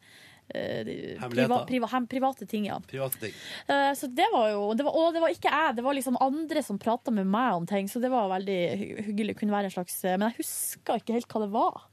[0.55, 2.81] Eh, priva, priva, hem, private ting, ja.
[2.89, 3.33] Private ting.
[3.69, 6.19] Uh, så det var jo det var, Og det var ikke jeg, det var liksom
[6.21, 8.59] andre som prata med meg om ting, så det var veldig
[9.09, 9.39] hyggelig.
[9.41, 11.87] Kunne være en slags eh, Men jeg huska ikke helt hva det var.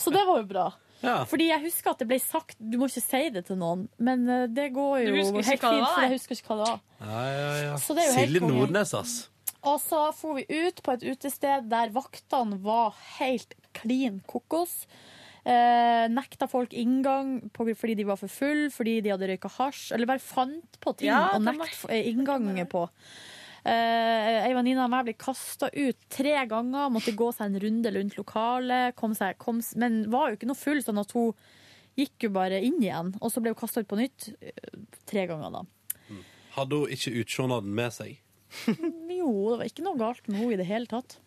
[0.00, 0.66] Så det var jo bra.
[1.02, 1.16] Ja.
[1.26, 4.22] Fordi jeg husker at det ble sagt Du må ikke si det til noen, men
[4.30, 6.82] eh, det går jo helt fint, for jeg husker ikke hva det var.
[7.02, 7.76] Ja, ja, ja.
[7.82, 8.42] Så det er jo Silje.
[8.46, 9.16] Nordnes, ass.
[9.62, 14.84] Og så for vi ut på et utested der vaktene var helt klin kokos.
[15.42, 19.90] Eh, nekta folk inngang på, fordi de var for full, fordi de hadde røyka hasj.
[19.94, 22.86] Eller bare fant på ting Ja, å nekte eh, inngang på.
[23.62, 27.92] Eh, Ei venninne av meg ble kasta ut tre ganger, måtte gå seg en runde
[27.94, 28.96] rundt lokalet.
[28.98, 31.30] Kom seg, kom, men var jo ikke noe full, sånn at hun
[31.98, 33.12] gikk jo bare inn igjen.
[33.22, 34.76] Og så ble hun kasta ut på nytt eh,
[35.06, 36.18] tre ganger, da.
[36.56, 38.18] Hadde hun ikke utsjånaden med seg?
[39.22, 41.20] Jo, det var ikke noe galt med henne i det hele tatt.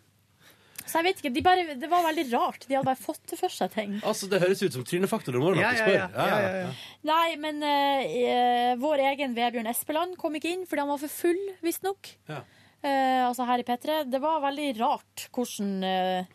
[0.86, 2.66] Så jeg vet ikke, de bare, Det var veldig rart.
[2.68, 3.96] De hadde bare fått det for seg ting.
[4.06, 5.34] Altså, Det høres ut som trynefaktor.
[5.58, 6.06] Ja, ja, ja.
[6.14, 6.70] Ja, ja, ja.
[7.06, 11.12] Nei, men eh, eh, vår egen Vebjørn Espeland kom ikke inn fordi han var for
[11.12, 12.12] full, visstnok.
[12.30, 12.44] Ja.
[12.86, 14.04] Uh, altså her i P3.
[14.12, 16.28] Det var veldig rart hvordan uh,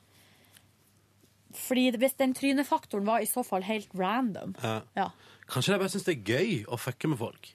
[1.56, 4.56] Fordi hvis den trynefaktoren var i så fall helt random.
[4.64, 4.82] Ja.
[4.98, 5.10] Ja,
[5.52, 7.54] Kanskje de bare syns det er gøy å fucke med folk.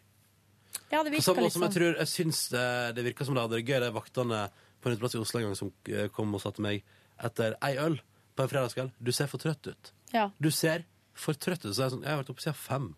[0.92, 1.74] ja det virker liksom litt jeg sånn.
[1.76, 2.66] tror Jeg syns det,
[2.96, 4.40] det virker som det hadde det gøy, de vaktene
[4.86, 6.84] på en uteplass i Oslo en gang som eh, kom og sa til meg
[7.26, 7.98] etter ei øl
[8.36, 9.90] på en fredagskveld Du ser for trøtt ut.
[10.14, 10.28] Ja.
[10.38, 10.84] Du ser
[11.16, 11.72] for trøtt ut.
[11.72, 12.88] Så jeg, sånn, jeg har vært oppe siden fem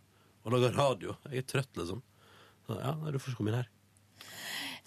[0.44, 1.16] og laga radio.
[1.31, 2.02] Jeg er trøtt, liksom.
[2.66, 3.70] Så, ja, du får ikke komme inn her.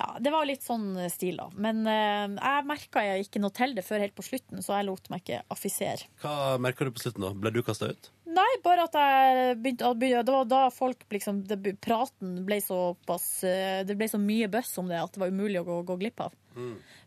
[0.02, 1.48] Ja, det var litt sånn stil, da.
[1.62, 5.10] Men eh, jeg merka ikke noe til det før helt på slutten, så jeg lot
[5.14, 6.10] meg ikke affisere.
[6.24, 7.34] Hva merka du på slutten, da?
[7.38, 8.12] Ble du kasta ut?
[8.32, 12.60] Nei, bare at jeg begynte at begynte- Det var da folk liksom det, Praten ble
[12.64, 15.80] såpass eh, Det ble så mye bøss om det at det var umulig å gå,
[15.90, 16.34] gå glipp av.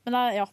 [0.05, 0.47] Men jeg, ja.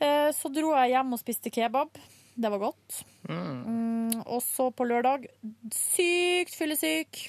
[0.00, 1.90] Eh, Så dro jeg hjem og spiste kebab.
[2.38, 3.00] Det var godt.
[3.28, 5.24] Mm, og så på lørdag
[5.74, 7.24] sykt fyllesyk.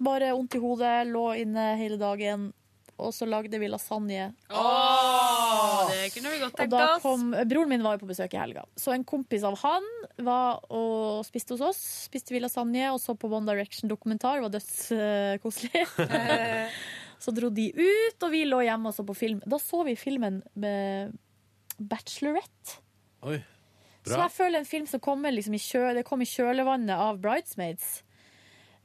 [0.00, 2.52] Bare vondt i hodet, lå inne hele dagen.
[2.98, 4.32] Og så lagde vi lasagne.
[4.50, 8.34] Åh, det kunne vi godt tenkt Og da kom, broren min var jo på besøk
[8.34, 9.86] i helga, så en kompis av han
[10.26, 11.82] var og spiste hos oss.
[12.08, 14.40] Spiste vi lasagne og så på One Direction-dokumentar.
[14.40, 15.84] Det var dødskoselig.
[17.24, 19.38] så dro de ut, og vi lå hjemme og så på film.
[19.46, 21.14] Da så vi filmen med
[21.78, 22.80] Bachelorette.
[23.22, 23.38] Oi.
[23.38, 24.10] bra.
[24.10, 27.22] Så jeg føler en film som kommer liksom i kjø, det kom i kjølvannet av
[27.22, 28.00] Bridesmaids.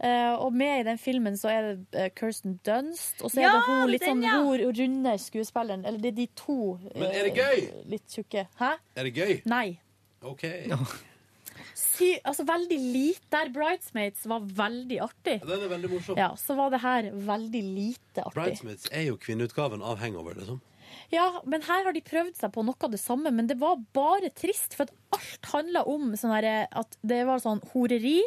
[0.04, 3.46] Eh, og med i den filmen så er det eh, Kirsten Dunst, og så er
[3.46, 4.34] Ja, det hun litt den, sånn ja.
[4.44, 5.86] hun runde skuespilleren.
[5.88, 6.58] Eller det er de to
[6.92, 7.64] Men er det eh, gøy?
[7.94, 8.44] litt tjukke.
[8.60, 8.74] Hæ?
[9.00, 9.34] Er det gøy?
[9.48, 9.80] Nei.
[10.28, 10.44] OK.
[11.78, 13.24] Sy, altså veldig lite.
[13.34, 15.40] Der Bridesmaids var veldig artig.
[15.46, 16.18] Den er veldig morsom.
[16.20, 18.38] Ja, så var det her veldig lite artig.
[18.42, 20.60] Bridesmaids er jo kvinneutgaven av Hangover, liksom.
[21.14, 23.80] Ja, men her har de prøvd seg på noe av det samme, men det var
[23.96, 28.20] bare trist, for at alt handla om sånn her, at det var sånn horeri,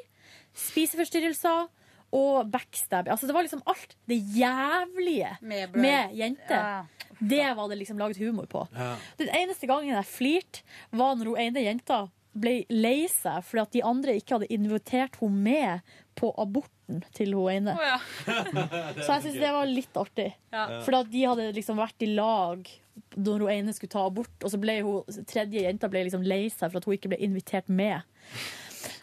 [0.56, 1.68] spiseforstyrrelser
[2.16, 3.10] og backstab.
[3.12, 6.56] Altså det var liksom alt det jævlige Med med, jenter.
[6.56, 7.08] Ja.
[7.18, 8.66] Det var det liksom laget humor på.
[8.76, 8.94] Ja.
[9.18, 10.62] Den eneste gangen jeg flirte,
[10.92, 12.06] var når hun ene jenta
[12.36, 17.32] ble lei seg fordi at de andre ikke hadde invitert henne med på aborten til
[17.36, 17.76] hun ene.
[17.76, 18.00] Oh, ja.
[19.04, 20.30] Så jeg syns det var litt artig.
[20.52, 20.66] Ja.
[20.84, 22.68] For de hadde liksom vært i lag
[23.16, 26.46] når hun ene skulle ta abort, og så ble hun tredje jenta ble liksom lei
[26.52, 28.00] seg for at hun ikke ble invitert med.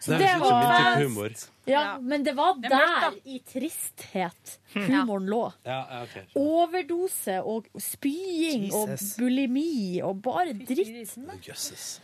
[0.00, 1.36] Så Det det høres min type var humor.
[1.66, 5.42] Ja, men det var er der i tristhet humoren lå.
[6.36, 11.16] Overdose og spying og bulimi og bare dritt.
[11.46, 12.00] Jesus.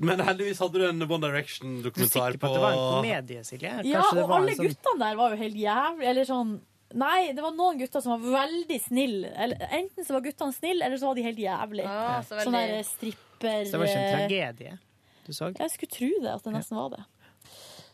[0.00, 3.72] Men heldigvis hadde du en One Direction-dokumentar på på at det var en komedie, Silje?
[3.84, 6.60] Ja, Kanskje og var en alle sånn- guttene der var jo helt jævlig Eller sånn
[6.94, 9.30] Nei, det var noen gutter som var veldig snille.
[9.72, 11.86] Enten så var guttene snille, eller så var de helt jævlig.
[11.88, 14.78] Ah, så veldig- Sånn der stripper Så det var ikke en tragedie
[15.26, 15.50] du sa?
[15.54, 17.04] Jeg skulle tro det, at det nesten var det.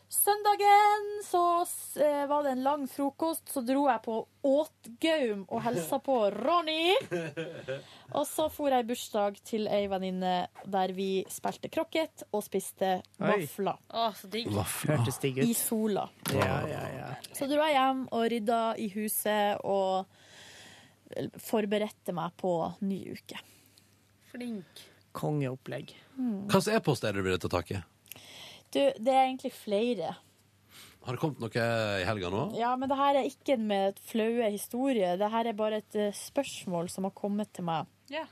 [0.09, 1.67] Søndagen så
[2.01, 3.51] eh, var det en lang frokost.
[3.53, 4.15] Så dro jeg på
[4.49, 6.95] Åtgaum og hilsa på Ronny.
[8.17, 10.33] Og så for jeg i bursdag til ei venninne
[10.65, 13.77] der vi spilte krokket og spiste vafler.
[13.93, 14.49] Å, så digg.
[14.89, 16.09] Hørtes digg I sola.
[16.33, 17.13] Ja, ja, ja.
[17.37, 20.09] Så dro jeg hjem og rydda i huset og
[21.37, 23.45] forberedte meg på ny uke.
[24.33, 24.89] Flink.
[25.17, 25.95] Kongeopplegg.
[26.17, 26.47] Mm.
[26.51, 27.83] Hvilken e-post er det du vil ta tak i?
[28.69, 30.17] Du, det er egentlig flere.
[31.07, 31.67] Har det kommet noe
[32.03, 32.43] i helga nå?
[32.59, 35.15] Ja, men det her er ikke med flaue historie.
[35.17, 37.89] Det her er bare et eh, spørsmål som har kommet til meg.
[38.13, 38.27] Ja.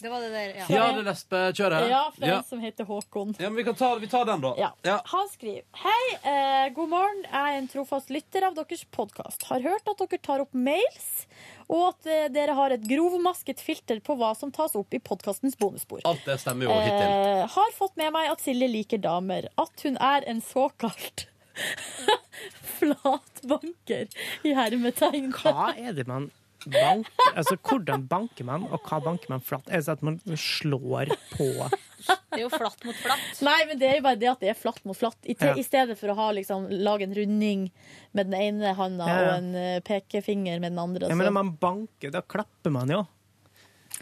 [0.00, 0.64] Det var det der, ja.
[0.68, 1.88] Ja, det lesbe lesbekjøret.
[1.90, 2.36] Ja, fra Ja.
[2.38, 3.34] en som heter Håkon.
[3.38, 4.54] Ja, men vi, kan ta, vi tar den, da.
[4.58, 4.72] Ja.
[4.82, 4.96] Ja.
[5.12, 6.02] Han skriver Hei,
[6.32, 7.22] eh, god morgen.
[7.30, 9.46] Jeg er en trofast lytter av deres podkast.
[9.48, 11.26] Har hørt at dere tar opp mails,
[11.68, 15.56] og at eh, dere har et grovmasket filter på hva som tas opp i podkastens
[15.56, 16.02] bonusspor.
[16.04, 17.08] Alt det stemmer jo hittil.
[17.08, 19.46] Eh, har fått med meg at Silje liker damer.
[19.56, 21.28] At hun er en såkalt
[22.78, 24.08] flatbanker
[24.42, 25.30] i hermetegn.
[25.38, 26.30] Hva er det man
[26.70, 27.30] banker?
[27.34, 29.66] Altså, hvordan banker man, og hva banker man flatt?
[29.68, 31.48] Er det sånn at man slår på
[32.04, 33.42] Det er jo flatt mot flatt.
[33.46, 35.18] Nei, men det er jo bare det at det er flatt mot flatt.
[35.22, 35.56] I, te, Ja.
[35.56, 37.68] i stedet for å ha, liksom, lage en runding
[38.12, 41.08] med den ene handa Ja, og en eh, pekefinger med den andre.
[41.08, 43.04] Ja, men når man banker, da klapper man jo.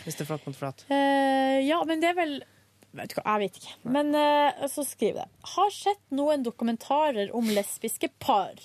[0.02, 0.84] Hvis det er flatt mot flatt.
[0.90, 2.38] Uh, ja, men det er vel
[2.96, 3.74] vet du hva, jeg vet ikke.
[3.94, 8.56] Men uh, så skriver det Har sett noen dokumentarer om lesbiske par.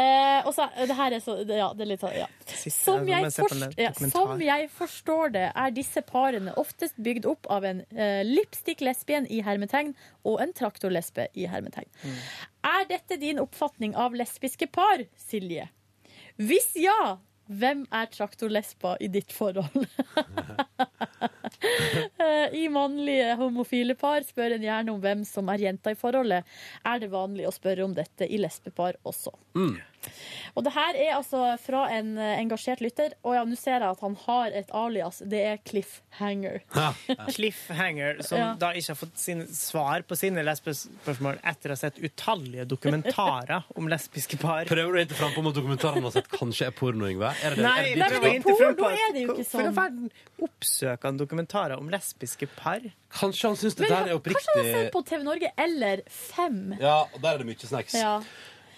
[0.00, 2.26] Eh, og så, det her er så Ja, det er litt sånn ja.
[2.74, 7.66] Som jeg, forst- ja, som jeg forstår det, er disse parene oftest bygd opp av
[7.68, 9.92] en eh, lipstick-lesbien i hermetegn
[10.26, 11.86] og en traktorlesbe i hermetegn.
[12.02, 12.18] Mm.
[12.72, 15.68] Er dette din oppfatning av lesbiske par, Silje?
[16.42, 19.86] Hvis ja, hvem er traktorlesba i ditt forhold?
[21.62, 26.44] Eh, I mannlige homofile par spør en gjerne om hvem som er jenta i forholdet.
[26.86, 29.32] Er det vanlig å spørre om dette i lesbepar også?
[29.58, 29.76] Mm.
[30.54, 33.88] Og det her er altså fra en eh, engasjert lytter, og ja, nå ser jeg
[33.94, 35.22] at han har et alias.
[35.24, 36.60] Det er Cliffhanger.
[37.36, 38.50] Cliffhanger, som Ja.
[38.60, 43.64] da ikke har fått sin svar på sine lesbespørsmål etter å ha sett utallige dokumentarer
[43.80, 44.68] om lesbiske par.
[44.68, 47.32] Prøver du å hente fram på om dokumentarene har sett kanskje er porno, Yngve?
[47.40, 47.64] Er det det?
[47.64, 52.46] Nei, er det er det jo ikke For det, å være oppsøkende dokumentarer om lesbiske
[52.56, 52.80] par.
[53.12, 53.90] Kanskje han syns det Men
[54.22, 56.74] kanskje han har sett på TV Norge eller Fem.
[56.80, 57.94] Ja, og der er det mye snacks.
[57.94, 58.22] Ja.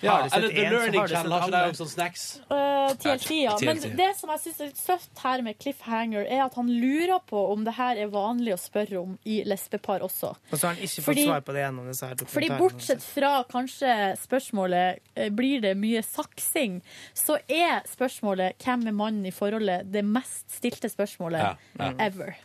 [0.04, 2.24] Ja, eller The Learning Channel, har ikke de sånne også sånn snacks?
[2.50, 3.54] Uh, TLC, ja.
[3.64, 7.22] Men det som jeg syns er litt søtt her med Cliffhanger, er at han lurer
[7.26, 10.34] på om det her er vanlig å spørre om i lesbepar også.
[10.36, 13.02] Og så har han ikke fått Fordi- svar på det gjennom disse her Fordi bortsett
[13.02, 16.82] fra kanskje spørsmålet eh, blir det mye saksing,
[17.14, 21.92] så er spørsmålet hvem er mannen i forholdet det mest stilte spørsmålet Ja, ja.
[21.98, 22.36] ever.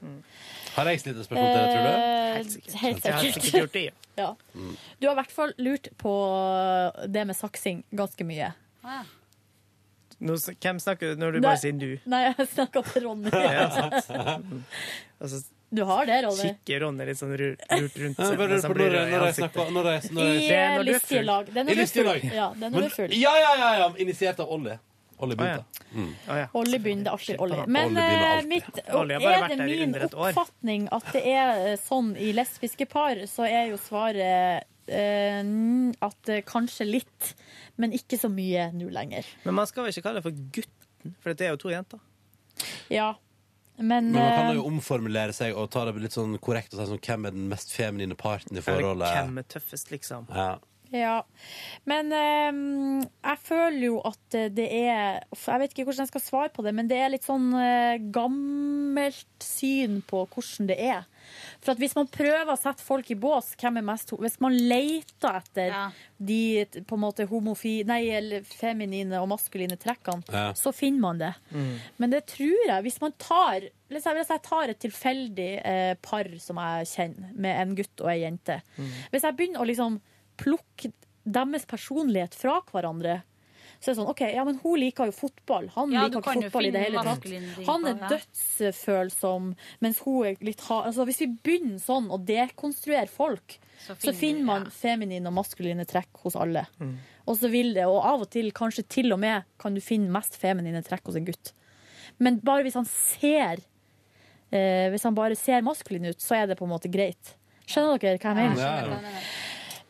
[0.75, 1.91] Har jeg stilt et spørsmål til det, tror du?
[1.91, 2.75] Eh, Helt sikkert.
[2.81, 3.43] Helt Jeg har sikkert.
[3.43, 3.91] sikkert gjort det, ja.
[4.21, 4.35] Ja.
[4.99, 6.11] Du har i hvert fall lurt på
[7.07, 8.51] det med saksing ganske mye.
[10.21, 11.47] Nå, s- hvem snakker du når du Nei.
[11.47, 11.97] bare sier du?
[12.05, 13.31] Nei, jeg snakka til Ronny.
[13.33, 14.51] Ja, sant.
[15.21, 15.39] Altså,
[15.73, 16.51] Du har det, Ronny?
[16.51, 18.37] kikker Ronny litt sånn ru- lurt rundt Ja, seg.
[18.37, 19.53] bare mens han på blir når jeg- rød i når jeg ansiktet.
[19.55, 21.43] snakker- når jeg- når I jeg- Det er eh, når du er lystige lag.
[21.47, 22.11] I du er lystige full.
[22.11, 22.33] lag.
[22.41, 23.11] Ja, det er du full.
[23.21, 23.87] Ja, ja, ja, ja.
[24.05, 24.77] Initiert av Olli.
[25.29, 25.35] Ja.
[25.35, 25.85] begynte.
[25.93, 26.09] Mm.
[26.27, 26.47] Oh, ja.
[26.53, 27.55] Olli begynner alltid Olli.
[27.59, 28.49] Olli Men eh, alltid.
[28.49, 33.71] mitt, er det min oppfatning at det er eh, sånn i lesbiske par, så er
[33.71, 35.41] jo svaret eh,
[36.09, 37.33] at kanskje litt,
[37.77, 39.27] men ikke så mye nå lenger.
[39.45, 42.01] Men man skal vel ikke kalle det for gutten, for det er jo to jenter.
[42.91, 43.13] Ja,
[43.81, 46.81] men, Men man kan eh, jo omformulere seg og ta det litt sånn korrekt og
[46.81, 49.09] si sånn hvem er den mest feminine parten i forholdet.
[49.15, 50.27] hvem er tøffest, liksom.
[50.29, 50.59] Ja.
[50.91, 51.21] Ja.
[51.87, 56.51] Men eh, jeg føler jo at det er Jeg vet ikke hvordan jeg skal svare
[56.51, 61.07] på det, men det er litt sånn eh, gammelt syn på hvordan det er.
[61.61, 64.55] For at hvis man prøver å sette folk i bås, hvem er mest Hvis man
[64.57, 65.71] leter etter
[66.17, 67.75] de på en måte homofi...
[67.87, 70.49] Nei, eller feminine og maskuline trekkene, Ja.
[70.57, 71.31] så finner man det.
[72.01, 75.93] Men det tror jeg, hvis man tar Hvis jeg, hvis jeg tar et tilfeldig eh,
[76.01, 78.59] par som jeg kjenner, med en gutt og ei jente
[79.13, 80.01] Hvis jeg begynner å liksom
[80.41, 80.91] plukke
[81.21, 83.21] deres personlighet fra hverandre
[83.81, 85.67] så er det sånn, ok, ja, men Hun liker jo fotball.
[85.73, 87.23] Han Ja, liker ikke fotball i det hele tatt.
[87.65, 89.47] Han er dødsfølsom,
[89.81, 90.91] mens hun er litt hard.
[90.91, 95.33] Altså, hvis vi begynner sånn å dekonstruere folk, så finner finner, man man feminine og
[95.39, 96.67] maskuline trekk hos alle.
[97.25, 100.13] Og så vil det, og av og til kanskje til og med kan du finne
[100.13, 101.53] mest feminine trekk hos en gutt.
[102.21, 103.63] Men bare hvis han ser
[104.51, 107.33] eh, Hvis han bare ser maskulin ut, så er det på en måte greit.
[107.65, 108.61] Skjønner dere hva jeg mener?
[108.61, 109.21] Ja, ja.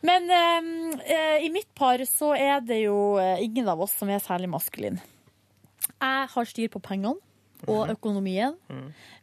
[0.02, 0.70] Men eh,
[1.14, 4.48] eh, i mitt par så er det jo eh, ingen av oss som er særlig
[4.50, 4.98] maskulin.
[6.02, 7.14] Jeg har styr på pengene
[7.70, 8.56] og økonomien.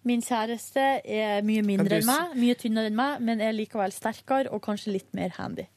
[0.07, 4.47] Min kjæreste er mye mindre enn meg, mye tynnere enn meg, men er likevel sterkere
[4.56, 5.68] og kanskje litt mer handy.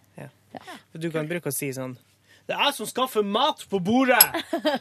[0.95, 1.95] Du kan bruke å si sånn
[2.45, 4.20] Det er jeg som skaffer mat på bordet!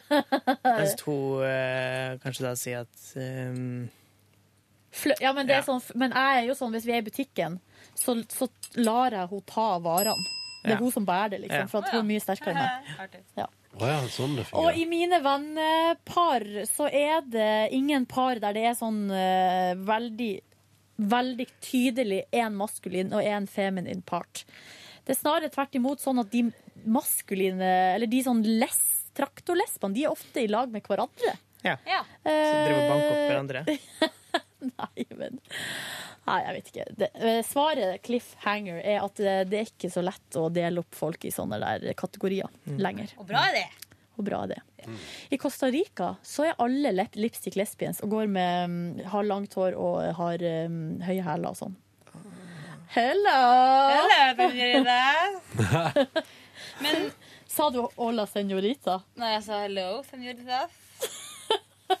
[0.66, 3.88] Mens hun eh, kanskje da sier at ehm,
[5.22, 5.66] ja, men, det er Ja.
[5.70, 7.56] sånn, men jeg er jo sånn, hvis vi er i butikken,
[7.98, 8.48] så, så
[8.80, 10.38] lar jeg henne ta varene.
[10.62, 11.66] Det er hun som bærer det, liksom, Ja.
[11.66, 13.16] for at hun er mye sterkere enn meg.
[13.40, 13.48] Ja.
[13.72, 18.66] Oh, ja, sånn det Og i mine vennepar så er det ingen par der det
[18.68, 20.32] er sånn uh, veldig,
[20.98, 24.44] veldig tydelig én maskulin og én feminin part.
[25.02, 26.44] Det er snarere tvert imot sånn at de
[26.84, 28.78] maskuline, eller de sånn les,
[29.16, 31.34] traktorlesbene, de er ofte i lag med hverandre.
[31.62, 31.76] Ja.
[31.86, 32.04] ja.
[32.22, 33.64] Så driver og banker opp hverandre.
[34.78, 35.38] Nei, men
[36.22, 36.84] Nei, jeg vet ikke.
[37.00, 40.94] Det, eh, svaret cliffhanger er at det, det er ikke så lett å dele opp
[40.94, 43.10] folk i sånne der kategorier lenger.
[43.18, 43.64] Og bra er det.
[44.20, 44.60] Og bra er det.
[45.34, 49.74] I Costa Rica så er alle lipstick lesbians og går med, mm, har langt hår
[49.78, 51.74] og har um, høye hæler og sånn.
[52.92, 53.42] Hello!
[54.12, 56.00] Hello, senorita.
[56.84, 57.10] Men
[57.52, 59.02] Sa du 'hola, senorita'?
[59.20, 60.62] Nei, jeg sa hello, senorita.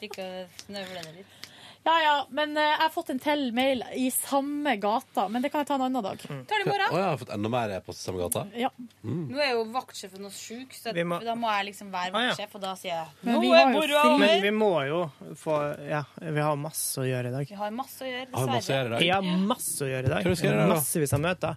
[0.00, 0.28] Fikk å
[0.62, 1.41] snøvle det litt.
[1.84, 5.24] Ja ja, men eh, jeg har fått en til mail i samme gata.
[5.28, 6.20] Men det kan jeg ta en annen dag.
[6.22, 6.92] Tar det i Å, morgen.
[6.94, 8.44] jeg har fått enda mer e-post i samme gata.
[8.54, 8.68] Ja.
[9.02, 9.24] Mm.
[9.32, 12.20] Nå er jo vaktsjefen oss sjuk, så Vi må- da må jeg liksom være Ah,
[12.22, 12.28] ja.
[12.36, 14.40] vaktsjef, og da sier jeg Men nå vi er jo moroa fri- Men over.
[14.42, 15.00] vi må jo
[15.34, 15.56] få
[15.88, 17.48] Ja, vi har masse å gjøre i dag.
[17.48, 19.02] Vi har masse å gjøre, Har vi masse å gjøre i dag?
[19.02, 20.24] Jeg har masse å gjøre i dag.
[20.24, 20.74] Hva skal du gjøre da?
[20.76, 21.56] Massevis av møter.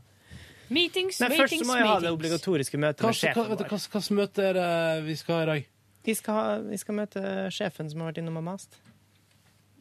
[0.70, 2.18] Meetings, Men først meetings, så må jeg ha det meetings.
[2.18, 3.70] obligatoriske møtet Hva med sjefen vet du, vår.
[3.70, 5.66] hva slags møte er det vi skal ha i dag?
[6.06, 7.22] Vi skal, ha, vi skal møte
[7.54, 8.76] sjefen som har vært innom og mast.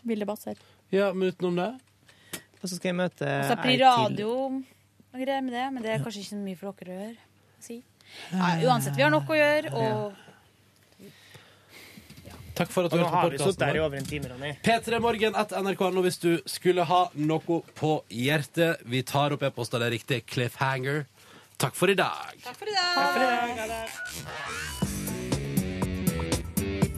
[0.05, 0.56] Vilde Basser.
[0.93, 1.70] Ja, men utenom det?
[2.62, 3.86] Og så skal jeg møte Og så blir ei til.
[3.86, 4.62] radio og
[5.20, 7.20] greier med det, men det er kanskje ikke så mye for dere å gjøre.
[7.64, 7.76] Si.
[8.35, 10.12] Nei, uansett, vi har nok å gjøre, og
[12.55, 13.78] Takk for at du hørte på podkasten vår.
[13.82, 14.52] over en time, Ronny.
[14.62, 17.40] P3 Morgen etter NRK.no hvis du skulle ha noe
[17.74, 18.78] på hjertet.
[18.86, 20.22] Vi tar opp e-poster, det er riktig.
[20.31, 21.02] Cliffhanger.
[21.59, 22.31] Takk for i dag.
[22.47, 24.94] Takk for i dag.